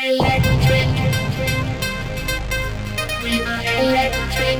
[0.00, 0.86] Electric.
[3.24, 4.58] We are electric.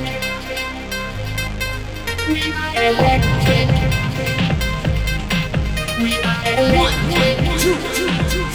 [2.26, 3.68] We are electric.
[6.02, 7.38] We are electric.
[8.34, 8.47] With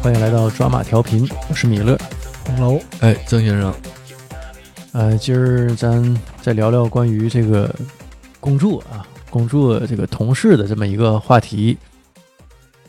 [0.00, 1.98] 欢迎来到抓马调频，我是米勒。
[2.46, 3.74] 红楼，哎，曾先生，
[4.92, 7.74] 呃，今儿咱再聊聊关于这个
[8.38, 11.76] 工作啊，工作这个同事的这么一个话题。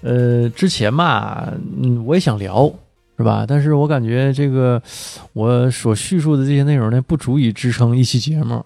[0.02, 1.52] 呃，之前嘛，
[1.82, 2.72] 嗯，我也想聊，
[3.18, 3.44] 是吧？
[3.48, 4.82] 但是我感觉这个
[5.34, 8.64] 我所叙述的这些内容呢，不足以支撑一期节目。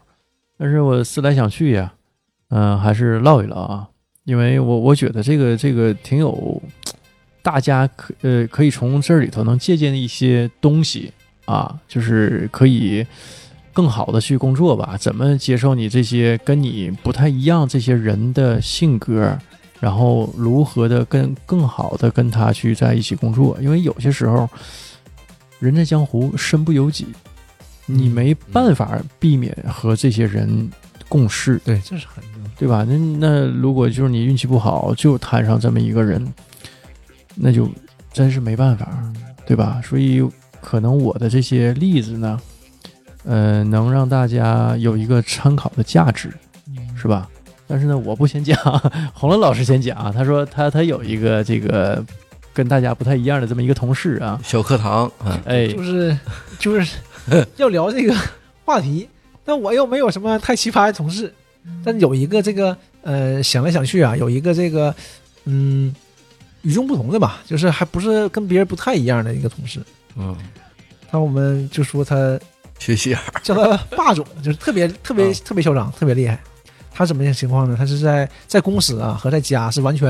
[0.58, 1.94] 但是我思来想去呀，
[2.50, 3.88] 嗯、还是唠一唠啊，
[4.26, 6.62] 因为我我觉得这个这个挺有，
[7.44, 11.12] 大家可呃可以从这里头能借鉴一些东西
[11.46, 13.05] 啊，就是可以
[13.74, 14.96] 更好的去工作吧。
[14.98, 19.38] 怎么接受你这些跟你不太一样这些人的性格，
[19.82, 23.57] 然后如何的跟更好的跟他去在一起工作？
[23.62, 24.50] 因为有些时候，
[25.60, 27.07] 人在江湖身不由己，
[27.85, 30.72] 你没办法避免和这些人
[31.10, 31.60] 共事。
[31.66, 32.24] 对，这是很
[32.57, 32.85] 对吧？
[32.88, 36.34] 那那如果就是你运气不好，就摊上这么一个人，
[37.35, 37.70] 那就
[38.12, 38.87] 真是没办法，
[39.45, 39.81] 对吧？
[39.84, 40.23] 所以
[40.62, 42.39] 可能我的这些例子呢，
[43.26, 46.31] 呃，能让大家有一个参考的价值，
[46.95, 47.29] 是吧？
[47.67, 48.57] 但是呢，我不先讲，
[49.13, 50.11] 红乐老师先讲。
[50.13, 52.04] 他说他他有一个这个
[52.54, 56.17] 跟大家不太一样的这么一个同事啊，小课堂，嗯，哎，就是
[56.59, 56.98] 就 是
[57.55, 58.13] 要聊这个
[58.65, 59.07] 话题，
[59.43, 61.34] 但我又没有什么太奇葩的同事，
[61.84, 64.94] 但有一个这个呃想来想去啊，有一个这个
[65.45, 65.95] 嗯
[66.64, 69.79] 与众不同的吧，就是还不是跟别人不太一样的一个同事，
[70.16, 70.35] 嗯，
[71.12, 72.40] 那我们就说他
[72.79, 76.40] 学习叫他霸总，就是特别特别啊特别嚣张，特别厉害。
[76.91, 77.75] 他什么样情况呢？
[77.78, 80.09] 他是在在公司啊和在家是完全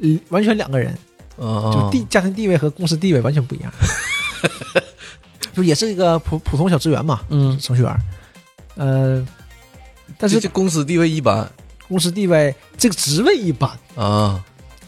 [0.00, 0.96] 呃完全两个人，
[1.38, 3.72] 嗯，就地家庭地位和公司地位完全不一样。
[5.54, 7.58] 就也是一个普普通小职员嘛，嗯。
[7.60, 7.96] 程序员，
[8.74, 9.24] 呃，
[10.18, 11.48] 但是这这公司地位一般。
[11.86, 14.42] 公司地位这个职位一般，啊，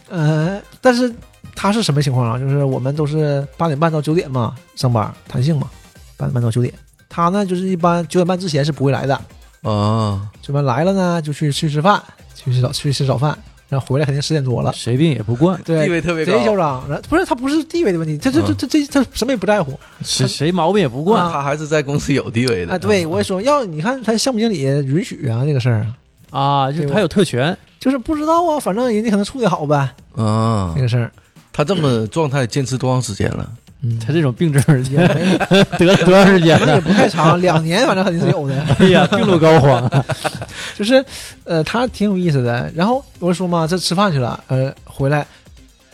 [0.09, 1.13] 呃，但是
[1.55, 2.39] 他是什么情况啊？
[2.39, 5.69] 就是我们都是八点半到九点嘛上班，弹性嘛，
[6.15, 6.73] 八点半到九点。
[7.09, 9.15] 他呢，就是一般九点半之前是不会来的，
[9.63, 12.01] 啊，这边来了呢，就去去吃饭，
[12.35, 13.37] 去吃早去吃早饭，
[13.69, 14.71] 然后回来肯定十点多了。
[14.73, 19.79] 谁病也不惯，对，地位特别贼嚣高，张，然后不是他不是地位的问题，他这这这这他什么也不在乎。
[20.03, 25.87] 谁谁毛病也不惯他还是在公司有地位的啊，对，我也说，要你看他项目经理允许啊，这个事儿，
[26.29, 27.57] 啊，就他有特权。
[27.79, 29.75] 就是不知道啊，反正人家可能处理好呗，
[30.15, 31.11] 啊这，个事儿。
[31.53, 33.49] 他这么状态坚持多长时间了？
[33.81, 35.37] 嗯，他这种病症儿也没
[35.77, 36.81] 得了多长时间了也？
[36.81, 38.59] 不太长，两年反正肯定是有的。
[38.79, 40.03] 哎呀，病入膏肓。
[40.75, 41.03] 就是
[41.43, 42.71] 呃，他挺有意思的。
[42.75, 45.25] 然后我就说嘛，这吃饭去了，呃，回来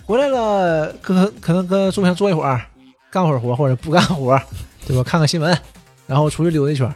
[0.06, 2.62] 回来了，可可能搁桌上坐一会儿，
[3.12, 4.40] 干会儿活或者不干活，
[4.88, 5.04] 对吧？
[5.04, 5.58] 看看新闻，
[6.08, 6.90] 然后出去溜达一圈。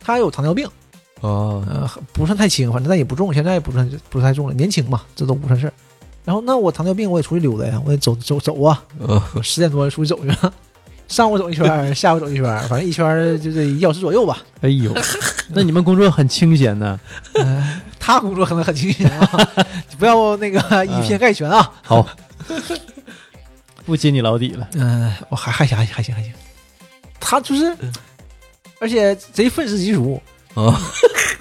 [0.00, 0.68] 他有糖尿病，
[1.24, 5.72] 啊，呃，不算太轻，反正但也不重，现在也不算不是太重了，年轻嘛，这都不算事儿。
[6.24, 8.82] 然后那我糖尿病，我也出去溜达呀，我也走走走啊，
[9.42, 10.52] 十点多出去走去了，
[11.08, 14.42] 上午走一圈，下午走一圈，反正一圈就这一小时左右吧。
[14.60, 14.92] 哎呦，
[15.54, 16.98] 那你们工作很清闲呢。
[17.34, 19.48] 呃，他工作可能很清闲啊，
[19.98, 21.72] 不要那个以偏概全啊。
[21.82, 22.06] 好，
[23.84, 24.68] 不揭你老底了。
[24.74, 26.32] 嗯、我还还行还行还行还行，
[27.20, 27.76] 他就是，
[28.80, 30.20] 而且贼愤世嫉俗，
[30.54, 30.80] 啊，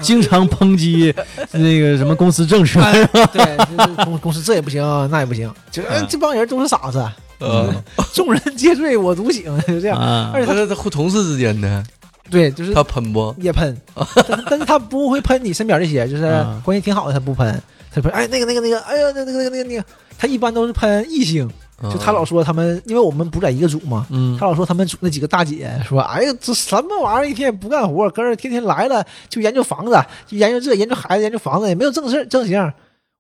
[0.01, 1.13] 经常抨击
[1.51, 4.81] 那个什么公司政策，哎对，就是公公司这也不行，
[5.11, 7.03] 那也不行，就、哎啊这帮人都是傻子，
[7.39, 7.73] 呃，
[8.13, 9.99] 众人皆醉我独醒，就这样。
[9.99, 11.83] 啊而且他他他同事之间的，
[12.29, 13.33] 对，就是他喷不？
[13.39, 13.75] 也喷，
[14.27, 17.61] 但但是他不会喷你身边这些，就是啊关系挺好的，他不喷，
[17.93, 19.85] 他喷哎那个那个那个，哎呀那个那个那个那个，
[20.17, 21.47] 他一般都是喷异性，
[21.81, 32.73] 就他老说他们，因为我们不在一个组嘛，嗯他老说他们组那几个大姐说，哎呀，这什么玩意儿，一天也不干活，搁这儿天天来了就研究房子，就研究这研究孩子，研究房子，也没有正事正形。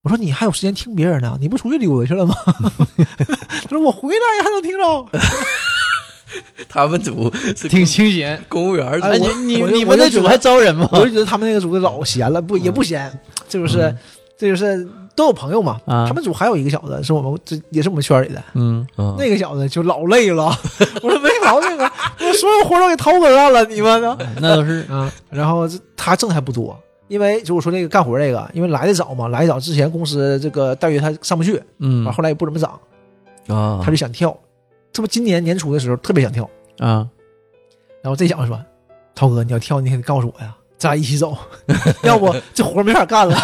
[0.03, 1.37] 我说你还有时间听别人呢？
[1.39, 2.35] 你不出去溜达去了吗？
[3.63, 5.19] 他说我回来还能听着。
[6.67, 8.43] 他们组是挺清闲。
[8.49, 10.89] 公务员儿你你你们那组还招人吗？
[10.91, 13.11] 我就觉得他们那个组老闲了，不也不闲，
[13.47, 13.95] 这就是
[14.37, 15.79] 这就是都有朋友嘛。
[15.85, 16.05] 啊。
[16.07, 19.15] 他们组还有一个小子是我们这也是我们圈里的，嗯，啊。
[19.17, 20.45] 那个小子就老累了。
[21.01, 24.17] 我说没毛病啊，我所有活都给涛哥干了，你们呢？
[24.39, 24.85] 那都是。
[24.91, 26.77] 啊，然后这他挣的还不多，
[27.07, 32.03] 因为就我说这个干活这个，因为来的早嘛，来的早之前公司这个待遇他上不去，嗯。
[32.05, 32.79] 完后来也不怎么涨，
[33.55, 33.81] 啊。
[33.83, 34.35] 他就想跳，
[34.91, 36.49] 这不今年年初的时候特别想跳，
[36.79, 37.07] 啊，
[38.01, 38.59] 然后这小子说
[39.15, 41.37] ：“涛哥，你要跳，你得告诉我呀，咱俩一起走，
[42.03, 43.35] 要不这活没法干了。”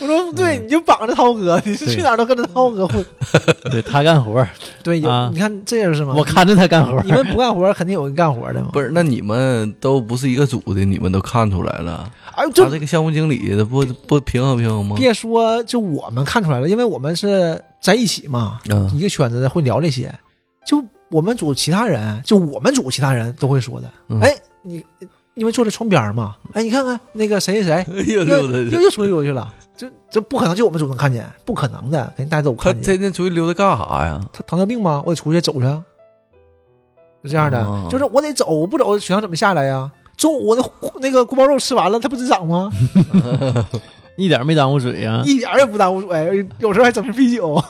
[0.00, 3.04] 我说：“对，你就绑着涛哥，你是去哪儿都跟着涛哥混。
[3.70, 4.46] 对他干活，
[4.82, 6.14] 对，有、啊你看这样是吗？
[6.16, 8.70] 我看着他干活，你们不干活，肯定有人干活的嘛。
[8.72, 12.10] 不是，那你们都不是一个组的，你们都看出来了。
[12.36, 14.96] 哎他这个项目经理的不不平衡平衡吗？
[14.98, 20.12] 别说，就我们看出来了，因为我们是在一起嘛，啊一个圈子的会聊这些。
[20.66, 23.90] 就我们组其他人，就我们组其他人都会说的。
[24.08, 24.84] 嗯哎，你
[25.34, 32.82] 因为坐在窗边嘛，哎，你看看那个谁谁谁又又溜达，又又出去溜去了，这这不可能就我们组能看见，不可能的，肯定大家都看见。
[32.82, 34.20] 天天出去溜达干啥呀？
[34.32, 35.02] 他糖尿病吗？
[35.06, 35.82] 我得出去走去啊，
[37.24, 39.90] 是这样的，哦就是我得走，我不走血糖怎么下来呀？
[40.16, 40.62] 中午我那
[41.00, 42.70] 那个锅包肉吃完了，它不滋长吗？
[44.18, 45.22] 一点没耽误嘴呀。
[45.24, 47.62] 一点儿也不耽误嘴，有时候还整瓶啤酒。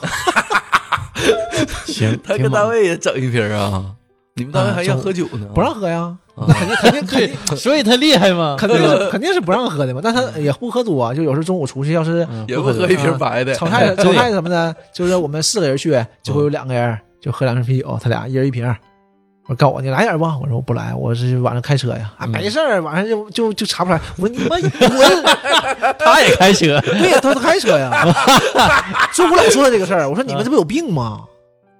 [1.85, 3.95] 行，他跟单位也整一瓶啊？
[4.35, 5.47] 你们单位还要喝酒呢？
[5.53, 6.17] 不让喝呀，啊
[6.47, 8.55] 那肯定肯定肯定对，所以他厉害嘛。
[8.57, 13.53] 肯定是肯定是不让喝的嘛，但他也不喝多，就有时候中午出去要是嗯也不喝一瓶白的。
[13.55, 18.73] 炒菜对炒菜什么的，就是我们四个人去，就会有两个人就喝两瓶啤酒，他俩一人一瓶。
[19.47, 20.23] 我告我你来点不？
[20.23, 22.11] 我说我不来，我是晚上开车呀。
[22.17, 24.01] 啊，嗯没事儿，晚上就就就查不出来。
[24.17, 24.61] 我说你们滚！
[25.99, 27.91] 他也开车，对呀，他都开车呀。
[29.11, 31.21] 所以我老说他这个事儿，我说你们这不有病吗？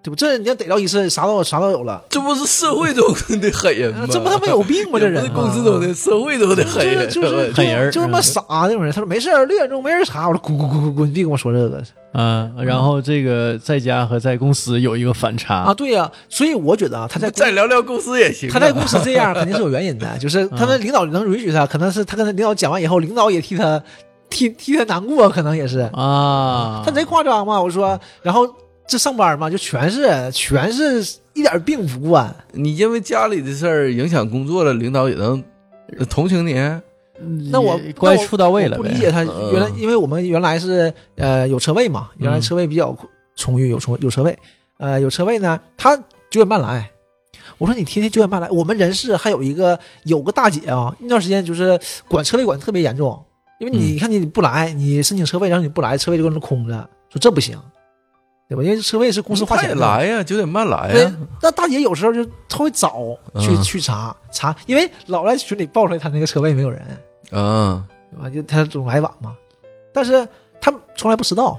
[0.03, 0.15] 对不？
[0.15, 2.01] 这你要逮着一次，啥都啥都有了。
[2.09, 3.07] 这不是社会中
[3.39, 4.07] 的狠人吗？
[4.09, 4.99] 这不他妈有病吗？
[4.99, 8.91] 这人公司中的，社会中的狠人，就是就是狠人就他妈傻那种人。
[8.91, 10.27] 他说没事儿，六点钟没人查。
[10.27, 11.83] 我说滚滚滚滚滚，别跟我说这个
[12.13, 15.73] 嗯，然后这个在家和在公司有一个反差啊！
[15.73, 18.51] 对呀、所以我觉得啊他在公再聊聊公司也行啊。
[18.51, 23.81] 他在公司这样肯定是有原因的，就是他们领导能允许他，可能是他跟他领导讲完以后，领导也替他
[24.29, 25.79] 替替他难过，可能也是。
[25.93, 28.45] 啊，他贼夸张嘛，我说，然后
[28.91, 31.01] 这上班嘛，就全是全是
[31.33, 32.35] 一点病无关。
[32.51, 35.41] 你因为家里的事儿影响工作了，领导也能
[35.97, 36.55] 呃同情你。
[37.49, 38.77] 那我也关系处到位了。
[38.79, 42.93] 理解他嗯原来，因为我们原来是呃有车位嘛，原来车位比较
[43.37, 44.37] 充裕，有充有车位，
[44.77, 45.95] 呃有车位呢，他
[46.29, 46.91] 九点半来。
[47.57, 51.79] 我说你天天九点半来，我们人事还有一个有个大姐啊，那段时间就是
[52.09, 53.23] 管车位管的特别严重，
[53.57, 56.73] 因为你嗯看你不来，你申请车位，然后你不来，车位就搁那空着，
[57.09, 57.57] 说这不行，
[58.51, 58.61] 对吧？
[58.61, 59.75] 因为车位是公司花钱的。
[59.75, 66.81] 来呀，九点半来对呀。，那大姐有时候就特别早去、嗯去查查，因为老在群里报出来她那个车位没有人，
[67.31, 67.81] 嗯，
[68.11, 68.29] 对吧？
[68.29, 69.33] 就她总来晚嘛，
[69.93, 70.27] 但是
[70.59, 71.57] 她从来不迟到，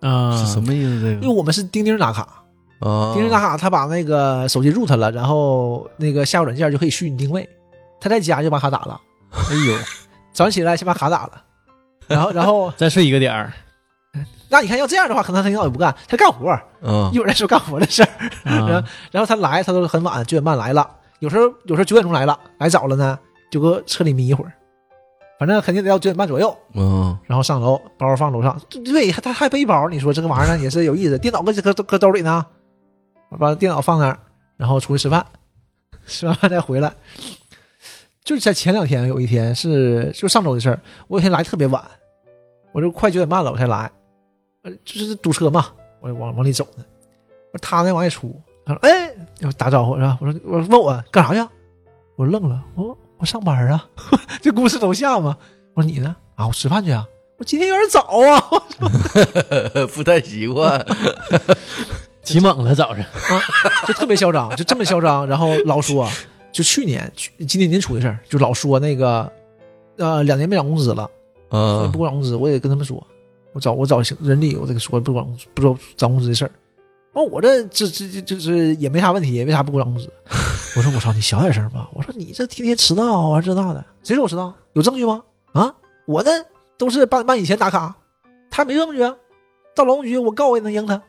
[0.00, 1.00] 啊，是什么意思？
[1.00, 2.44] 这个因为我们是钉钉打卡，
[2.78, 7.48] 啊，钉钉打卡，他把那个手机 root 了，然后那个下载软件就可以虚拟定位，
[8.00, 9.00] 他在家就把卡打了，
[9.32, 9.76] 哎呦，
[10.32, 11.42] 早上起来先把卡打了，
[12.06, 13.52] 然后然后 再睡一个点儿
[14.48, 18.08] 那你看要这样的话，可能他领导也不干，他干活儿，嗯 一会儿再说干活的事儿。
[18.44, 20.88] 啊，然后他来，他都很晚，九点半来了，
[21.20, 23.18] 有时候有时候九点钟来了，来早了呢，
[23.50, 24.52] 就搁车里眯一会儿，
[25.38, 28.60] 反正肯定得要九点半左右，嗯，然后上楼，包放楼上。
[28.84, 31.18] 对，他他还背包，你说这个玩意儿也是有意思。
[31.18, 32.44] 电脑搁搁搁兜里呢，
[33.38, 34.18] 把电脑放那儿，
[34.58, 35.24] 然后出去吃饭，
[36.06, 36.92] 吃完饭再回来。
[38.24, 41.82] 就是在前两天有一天是就上周的事儿，我有一天来特别晚，
[42.72, 43.90] 我就快九点半了我才来，
[44.62, 45.66] 呃，就是堵车嘛，
[46.00, 46.84] 我就往往里走呢，
[47.60, 50.18] 他呢往外出，他说哎，要打招呼是吧？
[50.20, 51.50] 我说我说问我干啥去？
[52.16, 53.86] 我愣了，我我上班啊，
[54.40, 55.36] 这公司楼下嘛。
[55.74, 56.14] 我说你呢？
[56.34, 57.06] 啊，我吃饭去啊。
[57.38, 58.40] 我今天有点早啊，
[59.94, 60.84] 不太习惯。
[62.22, 63.04] 起猛了早上，
[63.88, 66.08] 就特别嚣张，就这么嚣张，然后老说，
[66.52, 69.28] 就去年去今年年初的事儿，就老说那个，
[69.96, 71.10] 呃，两年没涨工资了，
[71.50, 73.04] 嗯不给我涨工资，我也跟他们说，
[73.52, 76.50] 我找我找人力，我这个说不涨不知道涨工资的事儿。
[77.12, 80.10] 哦，我这这这这就是也没啥问题，也没啥不给我涨工资。
[80.76, 81.88] 我说我操，你小点声吧。
[81.92, 84.52] 我说你这天天迟到啊这那的，谁说我迟到？
[84.72, 85.22] 有证据吗？
[85.52, 85.74] 啊，
[86.06, 86.30] 我呢
[86.78, 87.94] 都是半半以前打卡，
[88.50, 89.14] 他没证据啊。
[89.74, 91.02] 到劳动局我告我也能赢他。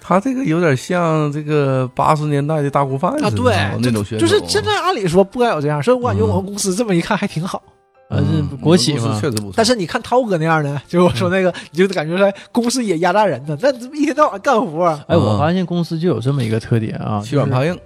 [0.00, 7.58] 他这个有点像这个八十年代的大锅饭啊对那种选手，就是现在按理说不该有这样，所以我感觉我们公司这么一看还挺好。
[7.58, 7.70] 啊，
[8.10, 9.52] 嗯这国企嘛确实不错。
[9.56, 17.76] 但是你看涛哥那样的， 就是我说那个，你就感觉在公司也压榨人呢，那一天到晚干活，哎，我嗯发现公司就有这么一个特点啊，就是欺软怕硬，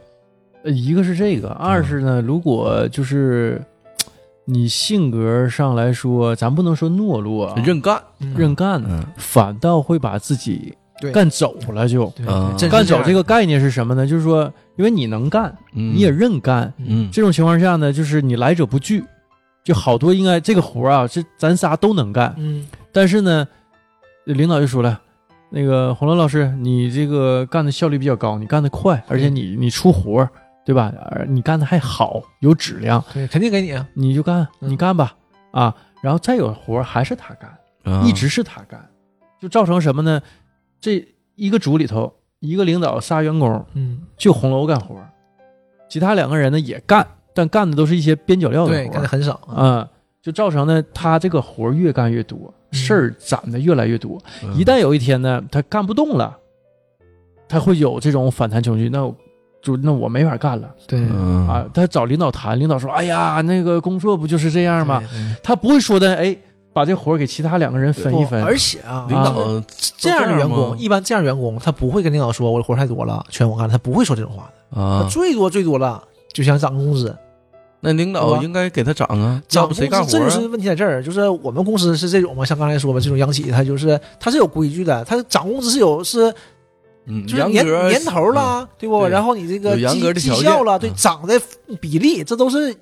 [0.65, 3.63] 呃，一个是这个，二是呢，如果就是
[4.45, 8.03] 你性格上来说，咱不能说懦弱啊，认干。
[8.35, 10.75] 认干，嗯反倒会把自己
[11.13, 12.13] 干走了就。
[12.69, 14.07] 干走这个概念是什么呢？
[14.07, 19.05] 就是说，因为你能干，嗯你也认干，嗯这种情况下呢，就是你来者不拒，
[19.65, 23.47] 就好多应该这个活儿啊，是咱仨都能干，嗯但是呢，
[24.25, 25.01] 领导就说了，
[25.51, 30.31] 那个红楼老师，你这个干的效率比较高，你干的快，而且你你出活儿，
[30.65, 30.93] 对吧？
[31.11, 35.15] 而你干的还好，有质量，对，肯定给你啊，你就干，嗯你干吧，
[35.51, 38.89] 啊，然后再有活儿还是他干，啊一直是他干，
[39.41, 40.21] 就造成什么呢？
[40.81, 45.11] 这一个组里头，一个领导仨员工，嗯，就红楼干活儿，
[45.89, 47.07] 其他两个人呢也干，
[47.39, 49.89] 但干的都是一些边角料的对，活儿干的很少啊，啊、
[50.21, 54.19] 就造成呢他这个活越干越多，事儿攒的越来越多。
[54.43, 56.37] 嗯一旦有一天呢，他干不动了，
[57.49, 59.09] 他会有这种反弹情绪，那
[59.63, 61.65] 就那我没法干了对嗯啊。
[61.73, 65.01] 他找领导谈，领导说：“哎呀，那个工作不就是这样吗？”？
[65.41, 66.37] 他不会说的，哎，
[66.73, 68.43] 把这活儿给其他两个人分一分。
[68.43, 69.63] 而且啊，领导
[69.97, 74.81] 这样的员工，一般这样的员工，他不会跟领导说我的活儿太多了，全我干，他不会说这种话的。
[74.83, 76.03] 啊他，最多最多了
[76.35, 77.17] 就想涨工资，
[77.81, 80.49] 那领导应该给他涨啊，要涨工资不谁干活这就是啊？
[80.51, 86.35] 问题在这儿，就是我们公司是这种嘛，像刚才说的这种央企，它就是它是有规矩的，它涨工资是有是
[87.07, 89.01] 嗯，就是年年头了，对不？
[89.01, 91.41] 对然后你这个绩绩效了，对嗯涨的
[91.81, 92.75] 比例，这都是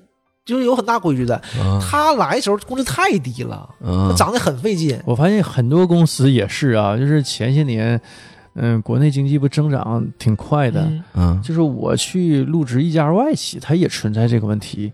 [0.43, 1.35] 就是有很大规矩的。
[1.59, 4.99] 啊他来的时候工资太低了，啊涨得很费劲。
[5.05, 8.01] 我发现很多公司也是啊，就是前些年，
[8.57, 11.03] 嗯，国内经济不增长挺快的，嗯。
[11.13, 11.41] 嗯。
[11.41, 14.91] 就是我去入职一家外企，它也存在这个问题，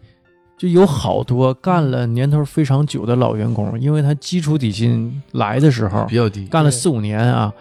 [0.58, 7.52] 就有好多干了年头非常久的老员工，因为他基础底薪来的时候比较低，干了四五年啊，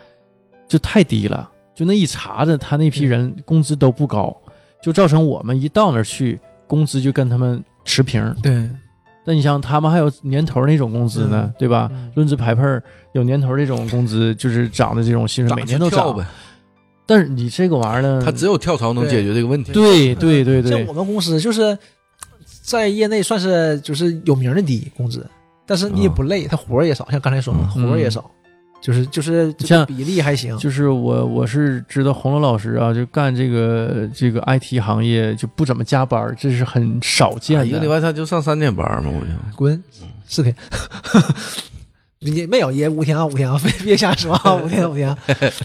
[0.68, 4.36] 就太低了，就那一查着他那批人工资都不高，
[4.82, 8.34] 就造成我们一到那儿去，工资就跟他们持平。
[8.42, 8.68] 对，
[9.24, 11.54] 那你像他们还有年头那种工资呢，嗯。
[11.58, 11.88] 对吧？
[11.92, 12.10] 嗯。
[12.14, 16.16] 论资排辈儿，有年头这种工资，就是涨的这种薪水，每年都涨。
[16.16, 16.24] 呗，
[17.06, 19.72] 但是你这个玩意儿呢，他只有跳槽能解决这个问题。
[19.72, 20.42] 对对。
[20.42, 21.76] 对对像我，们公司就是
[22.62, 25.24] 在业内算是就是有名的低工资，
[25.66, 27.86] 但是你也不累，他活儿也少，像刚才说嘛，嗯。
[27.86, 28.30] 活儿也少，
[28.82, 30.58] 就是就是像比例还行。
[30.58, 37.66] 就是我我是知道红龙老师啊，就干这个这个 IT 行业就不怎么加班，这是很少见的。
[37.66, 39.82] 一个礼拜他就上三天班嘛，我就滚，
[40.26, 40.54] 四天。
[42.18, 45.18] 也没有，也五天啊，五天啊， 别别瞎说啊，五天五天啊。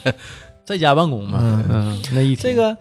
[0.66, 2.76] 在家办公嘛，嗯嗯，那一天这个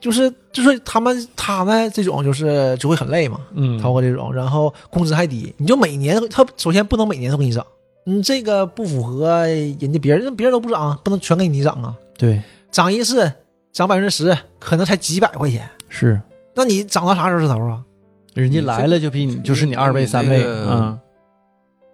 [0.00, 7.66] 就是就是他们他们这种就是就会很累嘛，嗯，涛哥这种，然后工资还低，你就每年他首先不能每年都给你涨，
[8.08, 13.30] 你这个不符合人家别人别人都不涨，不能全给你涨啊，对涨一次
[13.72, 16.20] 涨百分之十，可能才几百块钱，是，
[16.54, 17.82] 那你涨到啥时候是头啊？
[18.32, 20.98] 人家来了就比你就是你二倍三倍你这个啊，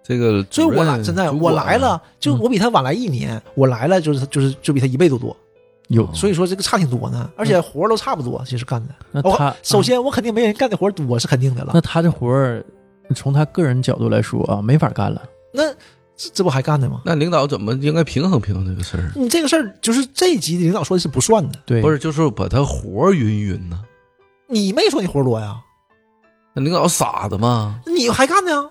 [0.03, 5.35] 这个所以我来主任真的我来了，就嗯我比他晚来一年，我来了就是就是就比他一倍都多，
[5.87, 9.21] 有所以说这个差挺多呢，而且活儿都差不多，其实干的。
[9.23, 12.63] 我那他首先我肯定没人干的活儿多是肯定的了那，他这活儿，
[13.15, 15.19] 从他个人角度来说啊，没法干了。
[15.51, 15.63] 那
[16.15, 17.01] 这这不还干的吗？
[17.05, 19.11] 那领导怎么应该平衡平衡这个事儿？
[19.15, 23.81] 你这个事儿就是这一级领导说的是不算的，对，不是，就是把他活匀匀呢？
[24.47, 25.57] 你没说你活多呀，
[26.53, 27.79] 那领导傻子吗？
[27.85, 28.69] 你还干呢？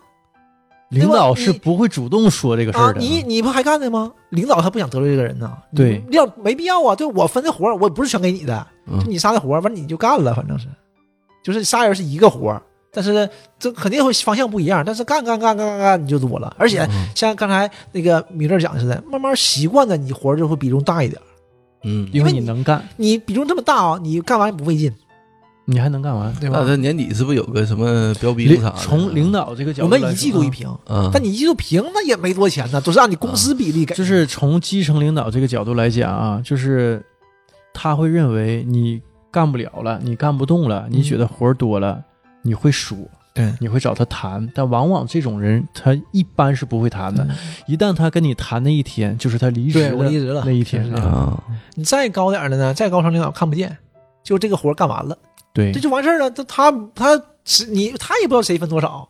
[0.91, 3.01] 领导是不会主动说这个事啊儿，的。
[3.01, 4.13] 你你不还干呢吗？
[4.29, 6.95] 领导他不想得罪这个人呢，对要没必要啊。
[6.95, 10.67] 就我分的活，我不是全给你的，嗯就你仨的活，完你就干了，反正是，
[11.43, 21.21] 就是仨人是一个活儿，但是这肯定会方向不一样，但是干干干干干干你就多了，而且嗯像刚才那个米勒讲的似的，慢慢习惯的，你活儿就会比重大一点。
[21.85, 24.93] 嗯，因为你能干，你比重这么大啊，你干完也不费劲，
[25.65, 26.33] 你还能干完。
[26.35, 26.67] 对吧那？
[26.69, 28.77] 他年底是不是有个什么标兵领啥的？
[28.83, 33.95] 从领导这个角度我，们一季度一评，嗯，但你一季度评那也没多钱呢，都是按你公司比例给。
[33.95, 37.05] 就是从基层领导这个角度来讲啊，就是
[37.73, 39.01] 他会认为你
[39.33, 42.01] 干不了了，你干不动了，你觉得活儿多了，
[42.43, 42.97] 你会说，
[43.33, 47.25] 对你会找他谈，但往往这种人他一般是不会谈的。
[47.25, 51.03] 嗯一旦他跟你谈那一天，就是他离职对我离职了那一天啊。
[51.03, 51.43] 啊，
[51.75, 53.77] 你再高点儿的呢，再高层领导看不见，
[54.23, 55.17] 就这个活干完了，
[55.55, 56.31] 对这，就完事儿了。
[56.31, 59.09] 他他他是你他也不知道谁分多少，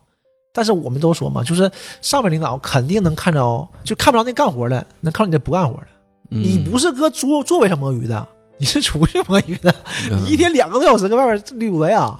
[0.53, 1.69] 但是我们都说嘛，就是
[2.01, 5.87] 上面领导肯定能看着，就看不着那干活的，能看着你这不干活的。
[6.29, 8.27] 你嗯不是搁座座位上摸鱼的，
[8.63, 9.75] 你是出去摸鱼的，
[10.09, 12.17] 嗯你一天两个多小时搁外面溜达呀。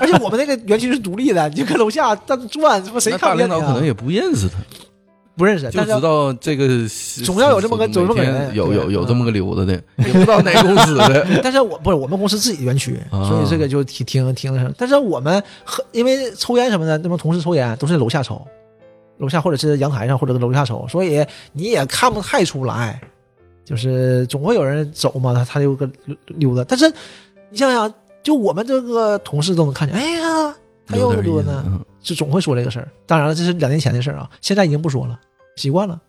[0.00, 4.54] 而且我们那个园区是独立的，你就搁楼下转转，他妈谁看不见你啊领导可能也不认识他，
[5.36, 6.66] 不认识，就但是知道这个
[7.22, 9.74] 总要有这么个总这么个人有有有这么个溜达的，
[10.06, 11.26] 也不知道哪公司的。
[11.44, 14.72] 但是我不是我们公司自己的园区，啊所以这个就挺挺挺那什么。
[14.78, 18.40] 但是我们和因为抽烟什么的，那帮同事抽烟都是在楼下抽，
[19.18, 21.22] 楼下或者是阳台上或者是楼下抽，所以
[21.52, 22.98] 你也看不太出来。
[23.64, 26.64] 就是总会有人走嘛，他他就个溜溜达。
[26.64, 26.92] 但是
[27.50, 27.92] 你想想，
[28.22, 30.54] 就我们这个同事都能看见，哎呀，
[30.86, 32.88] 他又溜达呢，就总会说这个事儿。
[33.06, 35.18] 当然了，这是两年前的事儿啊，现在已经不说了，
[35.56, 36.00] 习惯了。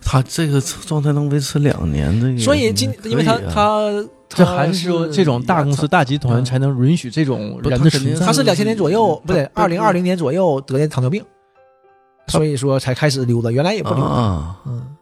[0.00, 3.90] 他这个状态能维持两年，这个所以今因为他他
[4.28, 8.32] 这还是说这种大公司大集团才能允许这种人的存在他。
[8.32, 11.22] 是两千年左右，不对，他二零二零年左右得的糖尿病，
[12.28, 14.10] 所以说才开始溜达，原来也不溜达。
[14.10, 14.95] 啊，嗯，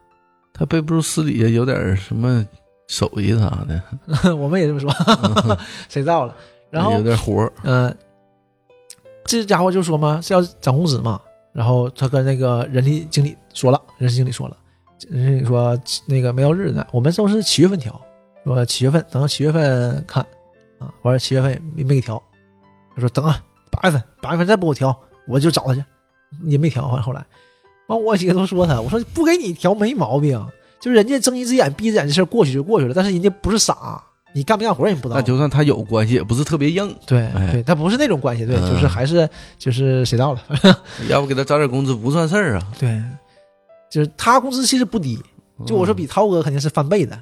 [0.55, 2.47] 他背不住私底下有点什么
[2.87, 3.83] 手艺啥的，
[4.37, 4.89] 我们也这么说，
[5.91, 6.35] 谁知道了？
[6.71, 7.53] 然后有点活儿。
[7.65, 7.95] 嗯、
[9.25, 11.21] 这家伙就说嘛是要涨工资嘛，
[11.53, 14.57] 然后他跟那个人力经理说了，人事经理说了，
[15.09, 18.01] 人事经理说那个没到日子，我们都是七月份调，
[18.45, 20.25] 说七月份等到七月份看
[20.79, 22.23] 啊，完了七月份没没给调，
[22.95, 24.97] 他说等啊八月份八月份再不给我调，
[25.27, 25.85] 我就找他去，
[26.45, 27.25] 也没调，完后来，
[27.87, 30.43] 完我几个都说他，我说不给你调没毛病，
[30.81, 34.03] 就是人家睁一只眼闭一只眼的事儿过去就过去了，但是人家不是傻，
[34.35, 35.23] 你干不干活人也不知道那。
[35.23, 40.41] 就算他有关系，也不是特别硬，对哎对，他不是那种关系，对，嗯就是还是就是谁到了，
[41.09, 42.67] 要不给他涨点工资不算事儿啊。
[42.79, 43.03] 对，
[43.91, 45.19] 就是他工资其实不低，
[45.67, 47.21] 就我说嗯比涛哥肯定是翻倍的，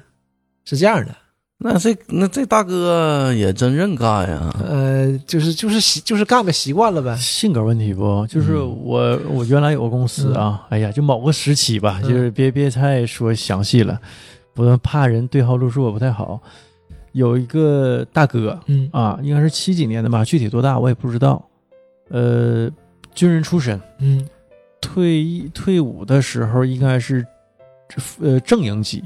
[0.65, 1.15] 是这样的，
[1.63, 8.77] 那这那这大哥也真认干呀，呃，就是就是习就是干个习惯了呗，性格问题不，就是嗯。
[8.83, 12.09] 我我原来有个公司啊，哎呀，就某个时期吧，嗯。
[12.09, 13.97] 就是别别太说详细了，
[14.53, 16.41] 不怕人对号入座不太好。
[17.13, 21.41] 有一个大哥嗯啊，应该是七几年的吧，具体多大我也不知道。
[22.09, 22.69] 呃，
[23.15, 24.27] 军人出身，嗯。
[24.81, 27.25] 退役退伍的时候应该是
[28.19, 29.01] 呃正营级，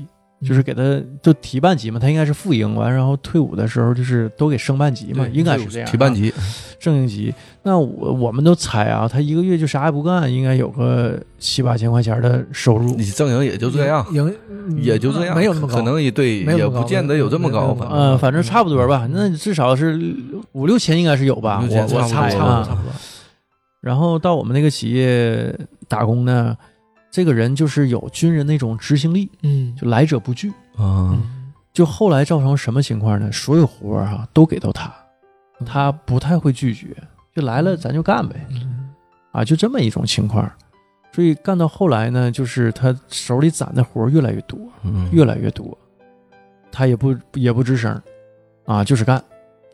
[0.45, 0.81] 就是给他
[1.21, 5.91] 就提半级嘛，他应该是副营完，然后退伍的时候就是都给升半级嘛，应该是这样啊。
[5.91, 6.31] 提半级，
[6.79, 13.03] 正营级，那我我们都猜啊，他一个月就啥也不干，应该有个七八千块钱的收入你。
[13.05, 14.31] 正营也就这样，营
[14.77, 17.95] 也就这样，没有那么高，可能也对，也不见得有这么高没有那么高吧。
[17.95, 19.99] 呃，反正差不多吧，那至少是
[20.51, 22.63] 五六千应该是有吧，我我六千差不多猜啊。
[22.69, 22.83] 不多，
[23.81, 25.51] 然后到我们那个企业
[25.87, 26.55] 打工呢，
[27.09, 30.49] 这个人就是有军人那种执行力，嗯就来者不拒。
[30.75, 33.31] 啊，嗯就后来造成什么情况呢？
[33.31, 34.93] 所有活儿哈都给到他，
[35.65, 36.95] 他不太会拒绝，
[37.35, 38.45] 就来了咱就干呗。
[38.49, 38.89] 嗯
[39.31, 40.49] 啊，就这么一种情况。
[41.13, 45.75] 所以干到后来呢，就是他手里攒的活儿越来越多，嗯越来越多，
[46.71, 47.99] 他也不也不吱声，
[48.65, 49.23] 啊，就是干，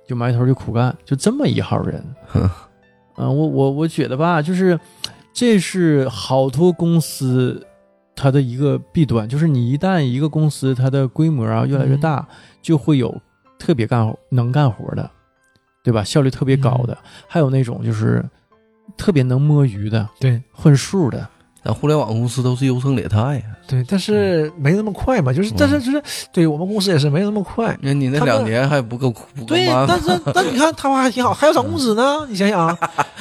[0.08, 2.02] 就埋头就苦干，就这么一号人。
[2.28, 2.50] 哼
[3.16, 4.80] 嗯、我我我觉得吧，就是
[5.34, 7.66] 这是好多公司
[8.16, 12.28] 它的一个弊端，就是你一旦一个公司它的规模啊越来越大，
[12.62, 13.20] 就会有
[13.58, 15.10] 特别干能干活的，
[15.84, 16.04] 对吧？
[16.04, 16.96] 效率特别高的，
[17.28, 18.24] 还有那种就是
[18.96, 21.28] 特别能摸鱼的、对混数的。
[21.64, 23.44] 咱互联网公司都是优胜劣汰呀。
[23.66, 27.78] 对，但是没那么快嘛，就是但是就是对我们公司也是没那么快。
[27.82, 32.26] 那你那两年还不够不够对，但是 但你看他们还挺好，还要涨工资呢。
[32.30, 32.78] 你想想啊，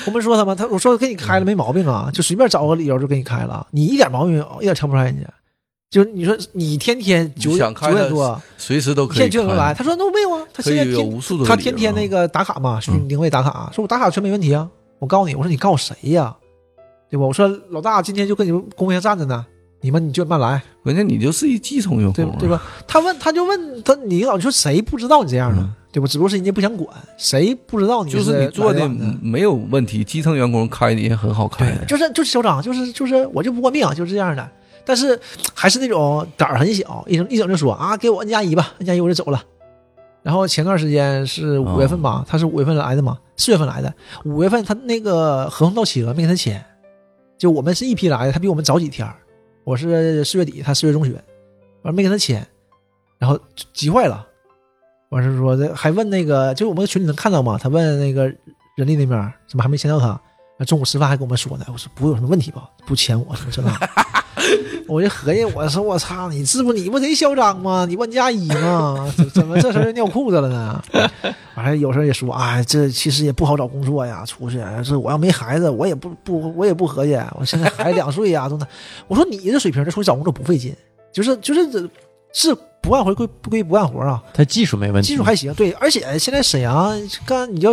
[0.06, 5.26] 我们说他们，他我说给你开了没毛病啊，就随便找个理由就给你开了，你一点毛病一点瞧不出来人家。
[5.88, 10.84] 就是你说你天天九九点多，随时都一天可以九点多来，他说那没有啊，他现在
[11.46, 14.66] 他天天那个打卡嘛，属于嗯定位打卡，说我打卡全没问题啊。
[14.98, 16.34] 我告诉你，我说你告诉谁呀？
[17.12, 17.26] 对吧？
[17.26, 19.44] 我说老大今天就跟你们公屏上站着呢，
[19.82, 22.62] 你们你就慢来，关键你就是一基层用户啊，对对吧？
[22.88, 25.74] 他问他就问他你老，你说谁不知道你这样呢嗯？
[25.92, 26.06] 对吧？
[26.06, 28.88] 只不过是人家不想管，谁不知道你就是你做的
[29.20, 34.48] 没有问题，基层员工开你也很好开对，，就是就是嚣张，就是就是我就不过命，就是这样的。
[34.84, 35.20] 但是
[35.54, 39.40] 还是那种胆儿很小，一整一整就说啊，给我 N 加一吧，N 加一我就走了。
[40.22, 43.92] 然后前段时间是五月份吧，他是五月份来的嘛，四月份来的，
[44.24, 46.64] 五月份他那个合同到期了，没给他签。
[47.42, 49.04] 就我们是一批来的，他比我们早几天，
[49.64, 51.12] 我是四月底，他四月中旬，
[51.82, 52.46] 完没跟他签，
[53.18, 53.36] 然后
[53.74, 54.24] 急坏了。
[55.08, 58.26] 完事说这还问那个，就我们群里能看到吗，他问那个
[58.76, 60.20] 人力那边怎么还没签到他？
[60.66, 62.70] 中午吃饭还跟我们说呢，我说不会有什么问题吧？
[62.86, 63.76] 不签我什么这那，
[64.92, 67.86] 我就合计，我说我操，你这不你不贼嚣张吗？
[67.88, 69.12] 你问加一吗？
[69.16, 70.82] 怎怎么这时候就尿裤子了呢？
[71.56, 78.66] 完了有时候也说，哎，这其实也不好找工作呀，出去这我要没孩子，我也不不我也不合计，我现在孩子两岁呀，都那，
[79.08, 80.74] 我说你这水平，这出去找工作不费劲，
[81.12, 81.80] 就是就是这
[82.32, 86.92] 是不干活归不归不干活啊，他技术没问题，技术还行，对，而且现在沈阳
[87.26, 87.72] 干你要